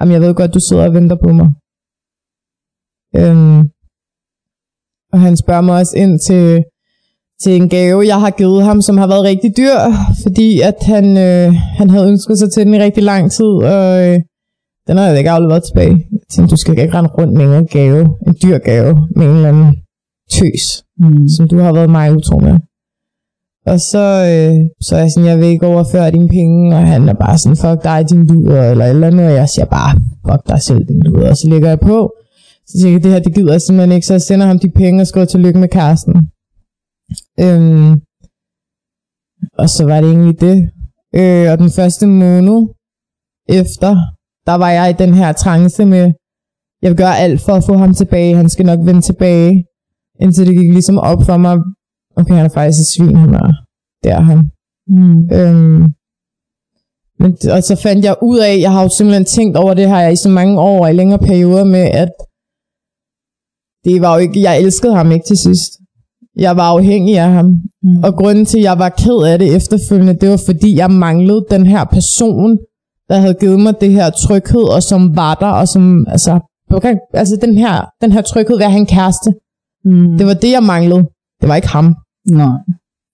Jamen, 0.00 0.12
jeg 0.12 0.20
ved 0.20 0.34
godt, 0.34 0.54
du 0.54 0.60
sidder 0.60 0.84
og 0.84 0.94
venter 0.94 1.16
på 1.24 1.32
mig. 1.32 1.48
Øhm, 3.20 3.60
og 5.12 5.20
han 5.20 5.36
spørger 5.36 5.60
mig 5.60 5.74
også 5.80 5.94
ind 5.96 6.18
til, 6.18 6.64
til 7.42 7.56
en 7.56 7.68
gave, 7.68 8.06
jeg 8.06 8.20
har 8.20 8.30
givet 8.30 8.64
ham, 8.64 8.82
som 8.82 8.98
har 8.98 9.06
været 9.06 9.22
rigtig 9.22 9.56
dyr, 9.56 9.76
fordi 10.22 10.60
at 10.60 10.74
han, 10.82 11.16
øh, 11.16 11.54
han 11.54 11.90
havde 11.90 12.08
ønsket 12.08 12.38
sig 12.38 12.52
til 12.52 12.66
den 12.66 12.74
i 12.74 12.78
rigtig 12.78 13.02
lang 13.02 13.32
tid, 13.32 13.44
og 13.74 14.08
øh, 14.08 14.20
den 14.88 14.96
har 14.96 15.06
jeg 15.06 15.18
ikke 15.18 15.30
afleveret 15.30 15.62
tilbage. 15.64 15.96
Jeg 16.12 16.20
tænkte, 16.30 16.50
du 16.52 16.56
skal 16.56 16.78
ikke 16.78 16.94
rende 16.94 17.10
rundt 17.18 17.32
med 17.34 17.58
en 17.58 17.66
gave, 17.66 18.00
en 18.26 18.34
dyr 18.42 18.58
gave, 18.58 19.08
med 19.16 19.26
en 19.26 19.36
eller 19.36 19.48
anden 19.48 19.74
tøs, 20.30 20.82
Mm. 20.98 21.28
som 21.36 21.48
du 21.48 21.58
har 21.58 21.72
været 21.72 21.90
mig 21.90 22.12
utro 22.12 22.38
med. 22.38 22.56
Og 23.66 23.80
så, 23.80 23.98
øh, 24.32 24.54
så 24.86 24.96
er 24.96 25.00
jeg 25.00 25.10
sådan, 25.10 25.28
jeg 25.28 25.38
vil 25.38 25.48
ikke 25.48 25.66
overføre 25.66 26.10
dine 26.10 26.28
penge, 26.28 26.76
og 26.76 26.86
han 26.86 27.08
er 27.08 27.14
bare 27.14 27.38
sådan, 27.38 27.56
fuck 27.56 27.84
dig, 27.84 28.10
din 28.10 28.26
luder, 28.26 28.70
eller 28.70 28.84
eller 28.86 29.06
andet, 29.06 29.26
og 29.26 29.32
jeg 29.32 29.48
siger 29.48 29.64
bare, 29.64 29.92
fuck 30.28 30.48
dig 30.48 30.62
selv, 30.62 30.84
din 30.88 31.00
luder, 31.02 31.30
og 31.30 31.36
så 31.36 31.48
lægger 31.48 31.68
jeg 31.68 31.80
på. 31.80 32.10
Så 32.68 32.78
tænker 32.78 32.92
jeg, 32.96 33.02
det 33.04 33.12
her, 33.12 33.18
det 33.18 33.34
gider 33.34 33.52
jeg 33.52 33.62
simpelthen 33.62 33.92
ikke, 33.96 34.06
så 34.06 34.14
jeg 34.14 34.22
sender 34.22 34.46
ham 34.46 34.58
de 34.58 34.70
penge 34.70 35.00
og 35.00 35.06
skriver 35.06 35.26
tillykke 35.26 35.58
med 35.58 35.68
kæresten. 35.68 36.14
Øhm, 37.44 37.90
og 39.60 39.68
så 39.74 39.82
var 39.90 40.00
det 40.00 40.10
egentlig 40.10 40.40
det. 40.40 40.58
Øh, 41.20 41.46
og 41.52 41.58
den 41.58 41.70
første 41.78 42.06
måned 42.06 42.58
efter, 43.48 43.90
der 44.46 44.54
var 44.54 44.70
jeg 44.70 44.90
i 44.90 45.00
den 45.02 45.14
her 45.14 45.32
trance 45.32 45.84
med, 45.84 46.12
jeg 46.82 46.90
vil 46.90 46.98
gøre 46.98 47.18
alt 47.18 47.40
for 47.40 47.52
at 47.52 47.64
få 47.64 47.74
ham 47.76 47.94
tilbage, 47.94 48.36
han 48.36 48.48
skal 48.48 48.66
nok 48.66 48.80
vende 48.88 49.00
tilbage, 49.00 49.64
indtil 50.20 50.46
det 50.46 50.58
gik 50.60 50.72
ligesom 50.72 50.98
op 50.98 51.22
for 51.28 51.36
mig, 51.36 51.54
okay, 52.16 52.34
han 52.34 52.46
er 52.46 52.54
faktisk 52.58 52.80
et 52.80 52.92
svin, 52.94 53.16
han 53.16 53.34
er, 53.34 53.52
det 54.02 54.10
er 54.12 54.20
han. 54.30 54.38
Mm. 54.94 55.18
Øhm, 55.38 55.82
men, 57.20 57.30
og 57.54 57.62
så 57.62 57.74
fandt 57.82 58.04
jeg 58.04 58.16
ud 58.22 58.38
af, 58.38 58.60
jeg 58.60 58.72
har 58.72 58.82
jo 58.82 58.88
simpelthen 58.88 59.24
tænkt 59.24 59.56
over 59.56 59.74
det 59.74 59.88
her 59.88 60.08
i 60.08 60.16
så 60.16 60.28
mange 60.28 60.60
år, 60.60 60.84
og 60.84 60.90
i 60.90 60.98
længere 61.00 61.18
perioder 61.18 61.64
med, 61.64 61.84
at 62.02 62.10
det 63.84 64.00
var 64.00 64.14
jo 64.14 64.20
ikke, 64.20 64.40
jeg 64.40 64.60
elskede 64.60 64.94
ham 64.94 65.12
ikke 65.12 65.26
til 65.26 65.38
sidst. 65.38 65.70
Jeg 66.38 66.56
var 66.56 66.62
afhængig 66.62 67.18
af 67.18 67.30
ham. 67.30 67.46
Mm. 67.82 68.04
Og 68.04 68.14
grunden 68.14 68.44
til, 68.44 68.58
at 68.58 68.64
jeg 68.64 68.78
var 68.78 68.88
ked 68.88 69.22
af 69.26 69.38
det 69.38 69.56
efterfølgende, 69.56 70.14
det 70.20 70.28
var 70.30 70.40
fordi, 70.46 70.76
jeg 70.76 70.90
manglede 70.90 71.46
den 71.50 71.66
her 71.66 71.84
person, 71.84 72.58
der 73.08 73.16
havde 73.16 73.34
givet 73.34 73.60
mig 73.60 73.74
det 73.80 73.92
her 73.92 74.10
tryghed, 74.10 74.74
og 74.74 74.82
som 74.82 75.16
var 75.16 75.34
der, 75.34 75.46
og 75.46 75.68
som, 75.68 76.06
altså, 76.08 76.40
okay, 76.70 76.94
altså 77.14 77.38
den 77.40 77.58
her, 77.58 77.84
den 78.02 78.12
her 78.12 78.22
tryghed 78.22 78.56
ved 78.56 78.64
at 78.64 78.70
have 78.70 78.80
en 78.80 78.86
kæreste. 78.86 79.30
Mm. 79.84 80.18
Det 80.18 80.26
var 80.26 80.34
det, 80.34 80.50
jeg 80.52 80.62
manglede. 80.62 81.02
Det 81.40 81.48
var 81.48 81.56
ikke 81.56 81.68
ham. 81.68 81.96
Nej. 82.30 82.58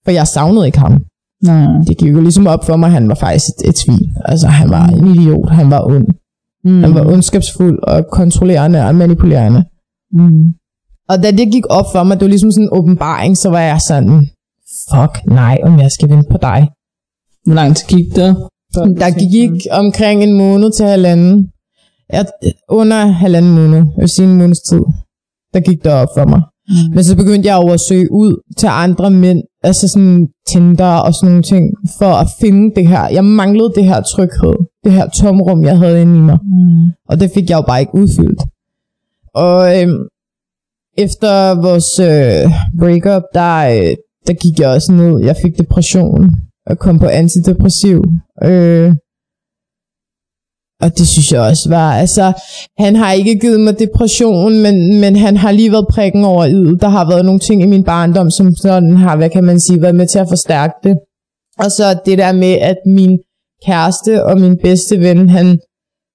For 0.05 0.11
jeg 0.11 0.27
savnede 0.27 0.65
ikke 0.65 0.79
ham. 0.79 1.03
Nej. 1.43 1.65
Det 1.87 1.97
gik 1.97 2.11
jo 2.11 2.21
ligesom 2.21 2.47
op 2.47 2.65
for 2.65 2.75
mig, 2.75 2.91
han 2.91 3.09
var 3.09 3.15
faktisk 3.15 3.47
et, 3.49 3.69
et 3.69 3.77
svin. 3.77 4.09
Altså, 4.25 4.47
han 4.47 4.69
var 4.69 4.87
en 4.87 5.07
idiot. 5.07 5.49
Han 5.49 5.71
var 5.71 5.81
ond. 5.85 6.07
Mm. 6.65 6.83
Han 6.83 6.93
var 6.93 7.05
ondskabsfuld 7.05 7.79
og 7.83 8.07
kontrollerende 8.11 8.85
og 8.85 8.95
manipulerende. 8.95 9.63
Mm. 10.11 10.53
Og 11.09 11.23
da 11.23 11.31
det 11.31 11.51
gik 11.51 11.63
op 11.69 11.85
for 11.91 12.03
mig, 12.03 12.17
det 12.17 12.25
var 12.25 12.29
ligesom 12.29 12.51
sådan 12.51 12.65
en 12.65 12.77
åbenbaring, 12.77 13.37
så 13.37 13.49
var 13.49 13.59
jeg 13.59 13.81
sådan, 13.81 14.27
fuck 14.91 15.25
nej, 15.25 15.57
om 15.63 15.79
jeg 15.79 15.91
skal 15.91 16.09
vente 16.09 16.29
på 16.31 16.37
dig. 16.41 16.69
Hvor 17.45 17.53
lang 17.53 17.75
tid 17.75 17.87
gik 17.87 18.15
der? 18.15 18.33
Der 18.73 19.11
gik 19.35 19.67
omkring 19.71 20.23
en 20.23 20.33
måned 20.37 20.71
til 20.71 20.85
halvanden. 20.85 21.47
Jeg, 22.09 22.25
under 22.69 23.05
halvanden 23.05 23.55
måned, 23.55 23.77
jeg 23.77 24.01
vil 24.03 24.09
sige 24.09 24.27
en 24.27 24.37
måneds 24.37 24.59
tid, 24.69 24.83
der 25.53 25.59
gik 25.59 25.83
det 25.83 25.91
op 25.91 26.07
for 26.17 26.25
mig. 26.25 26.41
Mm. 26.69 26.95
Men 26.95 27.03
så 27.03 27.15
begyndte 27.15 27.47
jeg 27.47 27.55
over 27.55 27.73
at 27.73 27.79
søge 27.89 28.11
ud 28.11 28.41
til 28.57 28.67
andre 28.67 29.11
mænd, 29.11 29.41
altså 29.63 29.87
sådan 29.87 30.27
Tinder 30.47 30.95
og 31.05 31.13
sådan 31.13 31.29
nogle 31.29 31.43
ting, 31.43 31.65
for 31.99 32.13
at 32.23 32.27
finde 32.41 32.75
det 32.75 32.87
her. 32.87 33.07
Jeg 33.07 33.25
manglede 33.25 33.73
det 33.75 33.85
her 33.85 34.01
tryghed, 34.01 34.55
det 34.83 34.91
her 34.91 35.09
tomrum, 35.09 35.63
jeg 35.63 35.77
havde 35.77 36.01
inde 36.01 36.17
i 36.17 36.21
mig. 36.21 36.37
Mm. 36.43 36.91
Og 37.09 37.19
det 37.19 37.31
fik 37.33 37.49
jeg 37.49 37.57
jo 37.57 37.61
bare 37.61 37.79
ikke 37.79 37.95
udfyldt. 37.95 38.41
Og 39.35 39.81
øhm, 39.81 39.99
efter 40.97 41.61
vores 41.61 41.99
øh, 41.99 42.51
breakup, 42.79 43.23
der, 43.33 43.55
øh, 43.73 43.95
der 44.27 44.33
gik 44.33 44.59
jeg 44.59 44.69
også 44.69 44.91
ned. 44.91 45.19
Jeg 45.25 45.35
fik 45.41 45.57
depression 45.57 46.29
og 46.65 46.79
kom 46.79 46.99
på 46.99 47.07
antidepressiv. 47.07 48.03
Øh, 48.43 48.91
og 50.81 50.97
det 50.97 51.07
synes 51.07 51.31
jeg 51.31 51.41
også 51.41 51.69
var, 51.69 51.93
altså, 51.93 52.33
han 52.77 52.95
har 52.95 53.11
ikke 53.11 53.39
givet 53.39 53.59
mig 53.59 53.79
depression, 53.79 54.61
men, 54.61 54.99
men 55.01 55.15
han 55.15 55.37
har 55.37 55.51
lige 55.51 55.71
været 55.71 55.87
prikken 55.89 56.25
over 56.25 56.45
i. 56.45 56.77
Der 56.81 56.87
har 56.87 57.09
været 57.09 57.25
nogle 57.25 57.39
ting 57.39 57.61
i 57.61 57.67
min 57.67 57.83
barndom, 57.83 58.31
som 58.31 58.55
sådan 58.55 58.97
har, 58.97 59.17
hvad 59.17 59.29
kan 59.29 59.43
man 59.43 59.59
sige, 59.59 59.81
været 59.81 59.95
med 59.95 60.07
til 60.07 60.19
at 60.19 60.29
forstærke 60.29 60.73
det. 60.83 60.97
Og 61.59 61.71
så 61.71 61.99
det 62.05 62.17
der 62.17 62.31
med, 62.31 62.53
at 62.53 62.77
min 62.85 63.19
kæreste 63.65 64.25
og 64.25 64.37
min 64.39 64.57
bedste 64.63 64.99
ven, 64.99 65.29
han, 65.29 65.59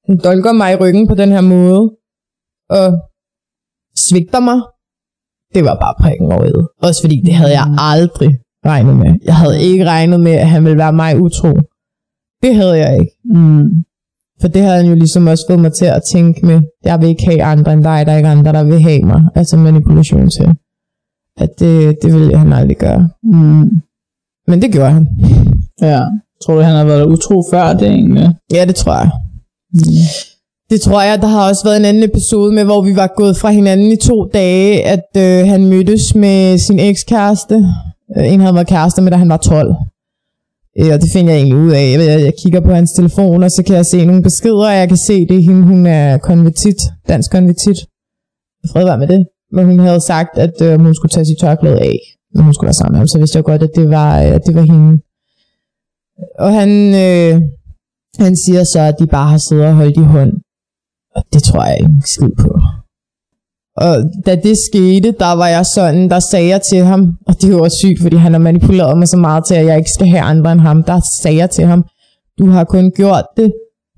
han 0.06 0.20
dolker 0.24 0.52
mig 0.52 0.72
i 0.72 0.76
ryggen 0.76 1.08
på 1.08 1.14
den 1.14 1.28
her 1.28 1.40
måde. 1.40 1.90
Og 2.70 2.98
svigter 4.08 4.40
mig, 4.40 4.60
det 5.54 5.64
var 5.64 5.76
bare 5.84 5.94
prikken 6.02 6.32
over 6.32 6.44
i. 6.44 6.52
Også 6.82 7.02
fordi 7.02 7.22
det 7.26 7.34
havde 7.34 7.52
jeg 7.52 7.66
aldrig 7.78 8.30
regnet 8.66 8.96
med. 8.96 9.12
Jeg 9.24 9.36
havde 9.36 9.62
ikke 9.62 9.84
regnet 9.84 10.20
med, 10.20 10.32
at 10.32 10.48
han 10.48 10.64
ville 10.64 10.78
være 10.78 10.92
mig 10.92 11.20
utro. 11.20 11.52
Det 12.42 12.54
havde 12.54 12.78
jeg 12.78 13.00
ikke. 13.00 13.12
Mm. 13.24 13.84
For 14.40 14.48
det 14.48 14.62
havde 14.62 14.76
han 14.76 14.86
jo 14.86 14.94
ligesom 14.94 15.26
også 15.26 15.44
fået 15.48 15.60
mig 15.60 15.72
til 15.72 15.84
at 15.84 16.02
tænke 16.12 16.46
med, 16.46 16.60
jeg 16.84 17.00
vil 17.00 17.08
ikke 17.08 17.24
have 17.24 17.42
andre 17.42 17.72
end 17.72 17.84
dig, 17.84 18.06
der 18.06 18.12
er 18.12 18.16
ikke 18.16 18.28
andre, 18.28 18.52
der 18.52 18.64
vil 18.64 18.82
have 18.82 19.02
mig. 19.02 19.22
Altså 19.34 19.56
manipulation 19.56 20.30
til. 20.30 20.54
At 21.36 21.50
det, 21.58 21.96
det 22.02 22.14
ville 22.14 22.36
han 22.36 22.52
aldrig 22.52 22.76
gøre. 22.76 23.08
Mm. 23.22 23.70
Men 24.46 24.62
det 24.62 24.72
gjorde 24.72 24.90
han. 24.90 25.08
Ja. 25.82 26.00
Tror 26.44 26.54
du, 26.54 26.60
han 26.60 26.76
har 26.76 26.84
været 26.84 27.06
utro 27.06 27.42
før 27.50 27.72
det 27.72 27.88
egentlig? 27.88 28.34
Ja, 28.52 28.64
det 28.64 28.74
tror 28.74 28.94
jeg. 28.94 29.10
Mm. 29.72 30.37
Det 30.70 30.80
tror 30.80 31.02
jeg. 31.02 31.22
Der 31.22 31.26
har 31.26 31.48
også 31.48 31.64
været 31.64 31.76
en 31.76 31.84
anden 31.84 32.02
episode 32.02 32.52
med, 32.54 32.64
hvor 32.64 32.82
vi 32.82 32.96
var 32.96 33.12
gået 33.16 33.36
fra 33.36 33.50
hinanden 33.50 33.92
i 33.92 33.96
to 33.96 34.24
dage, 34.24 34.86
at 34.86 35.08
øh, 35.16 35.46
han 35.52 35.66
mødtes 35.66 36.14
med 36.14 36.58
sin 36.58 36.78
ekskæreste. 36.78 37.54
Øh, 38.16 38.32
en 38.32 38.40
havde 38.40 38.54
været 38.54 38.66
kæreste 38.66 39.02
med, 39.02 39.10
da 39.10 39.16
han 39.16 39.28
var 39.28 39.36
12. 39.36 39.74
Øh, 40.78 40.92
og 40.94 41.00
det 41.02 41.10
finder 41.12 41.32
jeg 41.32 41.40
egentlig 41.40 41.58
ud 41.58 41.70
af. 41.70 41.92
Jeg, 41.92 42.20
jeg, 42.24 42.34
kigger 42.42 42.60
på 42.60 42.72
hans 42.72 42.92
telefon, 42.92 43.42
og 43.42 43.50
så 43.50 43.62
kan 43.66 43.76
jeg 43.76 43.86
se 43.86 44.04
nogle 44.04 44.22
beskeder, 44.22 44.66
og 44.66 44.76
jeg 44.76 44.88
kan 44.88 44.96
se, 44.96 45.26
det 45.26 45.36
er 45.36 45.42
hende, 45.48 45.62
hun 45.62 45.86
er 45.86 46.18
konvertit, 46.18 46.80
dansk 47.08 47.30
konvertit. 47.30 47.78
Fred 48.72 48.84
var 48.84 48.96
med 48.96 49.08
det. 49.08 49.26
Men 49.52 49.66
hun 49.66 49.78
havde 49.78 50.00
sagt, 50.00 50.38
at 50.38 50.62
øh, 50.62 50.80
hun 50.80 50.94
skulle 50.94 51.10
tage 51.10 51.26
sit 51.26 51.38
tørklæde 51.40 51.80
af, 51.80 51.98
når 52.34 52.42
hun 52.42 52.54
skulle 52.54 52.68
være 52.68 52.80
sammen 52.80 52.92
med 52.92 52.98
ham. 52.98 53.08
Så 53.08 53.18
vidste 53.18 53.36
jeg 53.36 53.44
godt, 53.44 53.62
at 53.62 53.70
det 53.76 53.90
var, 53.90 54.16
at 54.18 54.46
det 54.46 54.54
var 54.54 54.62
hende. 54.72 54.98
Og 56.38 56.52
han, 56.52 56.70
øh, 57.04 57.40
han 58.18 58.36
siger 58.36 58.64
så, 58.64 58.80
at 58.80 58.94
de 58.98 59.06
bare 59.06 59.30
har 59.30 59.38
siddet 59.38 59.66
og 59.66 59.74
holdt 59.74 59.96
i 59.96 60.00
hånd. 60.00 60.32
Og 61.18 61.24
det 61.32 61.42
tror 61.42 61.64
jeg 61.64 61.76
ikke 61.80 62.08
skid 62.14 62.32
på. 62.44 62.50
Og 63.76 63.96
da 64.26 64.34
det 64.34 64.56
skete, 64.68 65.10
der 65.12 65.32
var 65.32 65.48
jeg 65.48 65.66
sådan, 65.66 66.10
der 66.10 66.20
sagde 66.20 66.48
jeg 66.48 66.62
til 66.62 66.84
ham, 66.84 67.02
og 67.26 67.42
det 67.42 67.54
var 67.54 67.68
sygt, 67.68 68.02
fordi 68.02 68.16
han 68.16 68.32
har 68.32 68.40
manipuleret 68.40 68.98
mig 68.98 69.08
så 69.08 69.16
meget 69.16 69.44
til, 69.44 69.54
at 69.54 69.66
jeg 69.66 69.78
ikke 69.78 69.90
skal 69.90 70.08
have 70.08 70.22
andre 70.22 70.52
end 70.52 70.60
ham. 70.60 70.82
Der 70.82 71.00
sagde 71.22 71.36
jeg 71.36 71.50
til 71.50 71.64
ham, 71.66 71.84
du 72.38 72.46
har 72.46 72.64
kun 72.64 72.92
gjort 72.96 73.24
det, 73.36 73.52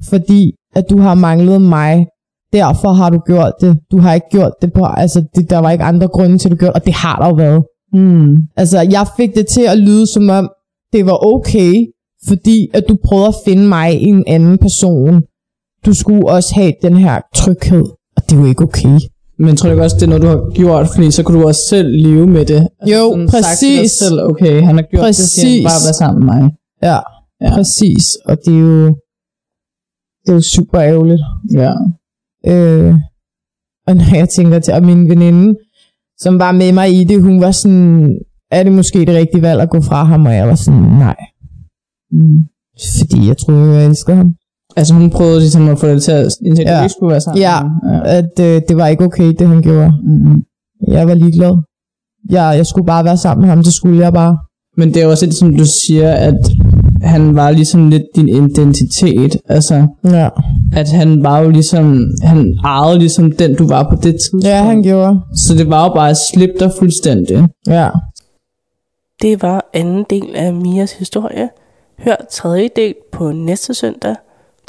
fordi 0.08 0.52
at 0.74 0.84
du 0.90 0.98
har 0.98 1.14
manglet 1.14 1.62
mig. 1.62 2.06
Derfor 2.52 2.92
har 2.92 3.10
du 3.10 3.18
gjort 3.26 3.52
det. 3.60 3.78
Du 3.92 3.98
har 3.98 4.14
ikke 4.14 4.26
gjort 4.30 4.52
det 4.62 4.72
på, 4.72 4.84
altså 4.84 5.24
det, 5.34 5.50
der 5.50 5.58
var 5.58 5.70
ikke 5.70 5.84
andre 5.84 6.08
grunde 6.08 6.38
til, 6.38 6.48
at 6.48 6.52
du 6.52 6.56
gjorde 6.56 6.72
og 6.72 6.84
det 6.84 6.94
har 6.94 7.16
der 7.16 7.26
jo 7.26 7.34
været. 7.34 7.62
Mm. 7.92 8.36
Altså, 8.56 8.80
jeg 8.80 9.06
fik 9.16 9.34
det 9.34 9.46
til 9.46 9.62
at 9.62 9.78
lyde 9.78 10.06
som 10.06 10.30
om, 10.30 10.50
det 10.92 11.06
var 11.06 11.34
okay, 11.34 11.74
fordi 12.28 12.68
at 12.74 12.84
du 12.88 12.96
prøvede 13.04 13.28
at 13.28 13.34
finde 13.44 13.68
mig 13.68 14.00
i 14.00 14.04
en 14.04 14.24
anden 14.26 14.58
person. 14.58 15.22
Du 15.86 15.94
skulle 15.94 16.28
også 16.28 16.54
have 16.54 16.72
den 16.82 16.96
her 16.96 17.20
tryghed, 17.34 17.84
og 18.16 18.22
det 18.30 18.32
er 18.36 18.40
jo 18.40 18.46
ikke 18.46 18.62
okay. 18.64 18.98
Men 19.38 19.56
tror 19.56 19.68
du 19.68 19.72
ikke 19.72 19.82
også, 19.84 19.96
det 19.96 20.02
er 20.02 20.06
noget, 20.06 20.22
du 20.22 20.28
har 20.28 20.50
gjort, 20.54 20.86
fordi 20.94 21.10
så 21.10 21.22
kunne 21.22 21.40
du 21.40 21.46
også 21.46 21.60
selv 21.68 21.88
leve 22.02 22.26
med 22.26 22.44
det? 22.46 22.68
Altså 22.80 22.96
Jo, 22.96 23.10
sådan 23.10 23.28
sagt 23.28 23.44
til 23.58 23.78
præcis. 23.78 23.90
Selv, 23.92 24.20
okay, 24.22 24.62
han 24.62 24.74
har 24.74 24.82
gjort 24.90 25.06
det, 25.06 25.16
så 25.16 25.40
han 25.40 25.46
Præcis. 25.46 25.64
bare 25.64 25.80
være 25.86 25.94
sammen 25.94 26.26
med 26.26 26.34
mig. 26.34 26.50
Ja, 26.82 26.98
Ja. 27.42 27.54
præcis. 27.54 28.04
Og 28.24 28.36
det 28.44 28.54
er 28.54 28.58
jo, 28.60 28.86
det 30.24 30.28
er 30.28 30.32
jo 30.34 30.40
super 30.40 30.80
ærgerligt. 30.80 31.20
Ja. 31.54 31.72
Øh, 32.52 32.94
og 33.86 33.96
når 33.96 34.16
jeg 34.16 34.28
tænker 34.28 34.58
til, 34.58 34.72
at 34.72 34.82
min 34.82 35.08
veninde, 35.08 35.54
som 36.18 36.38
var 36.38 36.52
med 36.52 36.72
mig 36.72 37.00
i 37.00 37.04
det, 37.04 37.22
hun 37.22 37.40
var 37.40 37.50
sådan, 37.50 38.18
er 38.50 38.62
det 38.62 38.72
måske 38.72 38.98
det 38.98 39.08
rigtige 39.14 39.42
valg 39.42 39.60
at 39.60 39.70
gå 39.70 39.80
fra 39.80 40.04
ham? 40.04 40.26
Og 40.26 40.34
jeg 40.34 40.48
var 40.48 40.54
sådan, 40.54 40.80
nej. 40.80 41.16
Mm. 42.12 42.38
Fordi 42.98 43.28
jeg 43.28 43.36
troede, 43.36 43.74
jeg 43.74 43.86
elskede 43.86 44.16
ham. 44.16 44.34
Altså 44.76 44.94
hun 44.94 45.10
prøvede 45.10 45.40
ligesom 45.40 45.68
at 45.68 45.78
få 45.78 45.86
det 45.86 46.02
til 46.02 46.12
at, 46.12 46.26
indtil 46.46 46.64
ja. 46.68 46.82
Ikke 46.82 46.92
skulle 46.92 47.10
være 47.10 47.20
sammen. 47.20 47.42
Ja. 47.42 47.56
ja. 47.92 48.00
At 48.04 48.40
øh, 48.40 48.62
det 48.68 48.76
var 48.76 48.86
ikke 48.86 49.04
okay, 49.04 49.32
det 49.38 49.48
han 49.48 49.62
gjorde. 49.62 49.92
Mm. 50.04 50.42
Jeg 50.88 51.08
var 51.08 51.14
ligeglad. 51.14 51.56
Jeg, 52.30 52.54
jeg 52.56 52.66
skulle 52.66 52.86
bare 52.86 53.04
være 53.04 53.16
sammen 53.16 53.42
med 53.42 53.48
ham, 53.48 53.62
det 53.64 53.74
skulle 53.74 53.98
jeg 54.04 54.12
bare. 54.12 54.38
Men 54.76 54.94
det 54.94 55.02
er 55.02 55.06
også 55.06 55.26
lidt, 55.26 55.36
som 55.36 55.56
du 55.56 55.64
siger, 55.64 56.12
at 56.12 56.34
han 57.02 57.36
var 57.36 57.50
ligesom 57.50 57.88
lidt 57.88 58.02
din 58.16 58.28
identitet. 58.28 59.36
Altså, 59.48 59.86
Ja, 60.04 60.28
at 60.72 60.90
han 60.90 61.22
var 61.22 61.38
jo 61.38 61.50
ligesom, 61.50 62.04
han 62.22 62.58
ejede 62.64 62.98
ligesom 62.98 63.32
den, 63.32 63.56
du 63.56 63.68
var 63.68 63.82
på 63.90 63.96
det 63.96 64.02
tidspunkt. 64.14 64.44
ja 64.46 64.62
han 64.62 64.82
gjorde. 64.82 65.20
Så 65.36 65.54
det 65.54 65.70
var 65.70 65.88
jo 65.88 65.94
bare 65.94 66.10
at 66.10 66.16
slippe 66.32 66.54
dig 66.60 66.70
fuldstændig. 66.78 67.48
Ja. 67.66 67.88
Det 69.22 69.42
var 69.42 69.64
anden 69.74 70.04
del 70.10 70.26
af 70.34 70.54
Mias 70.54 70.92
historie. 70.92 71.48
Hør 72.04 72.16
tredje 72.30 72.68
del 72.76 72.94
på 73.12 73.32
næste 73.32 73.74
søndag. 73.74 74.14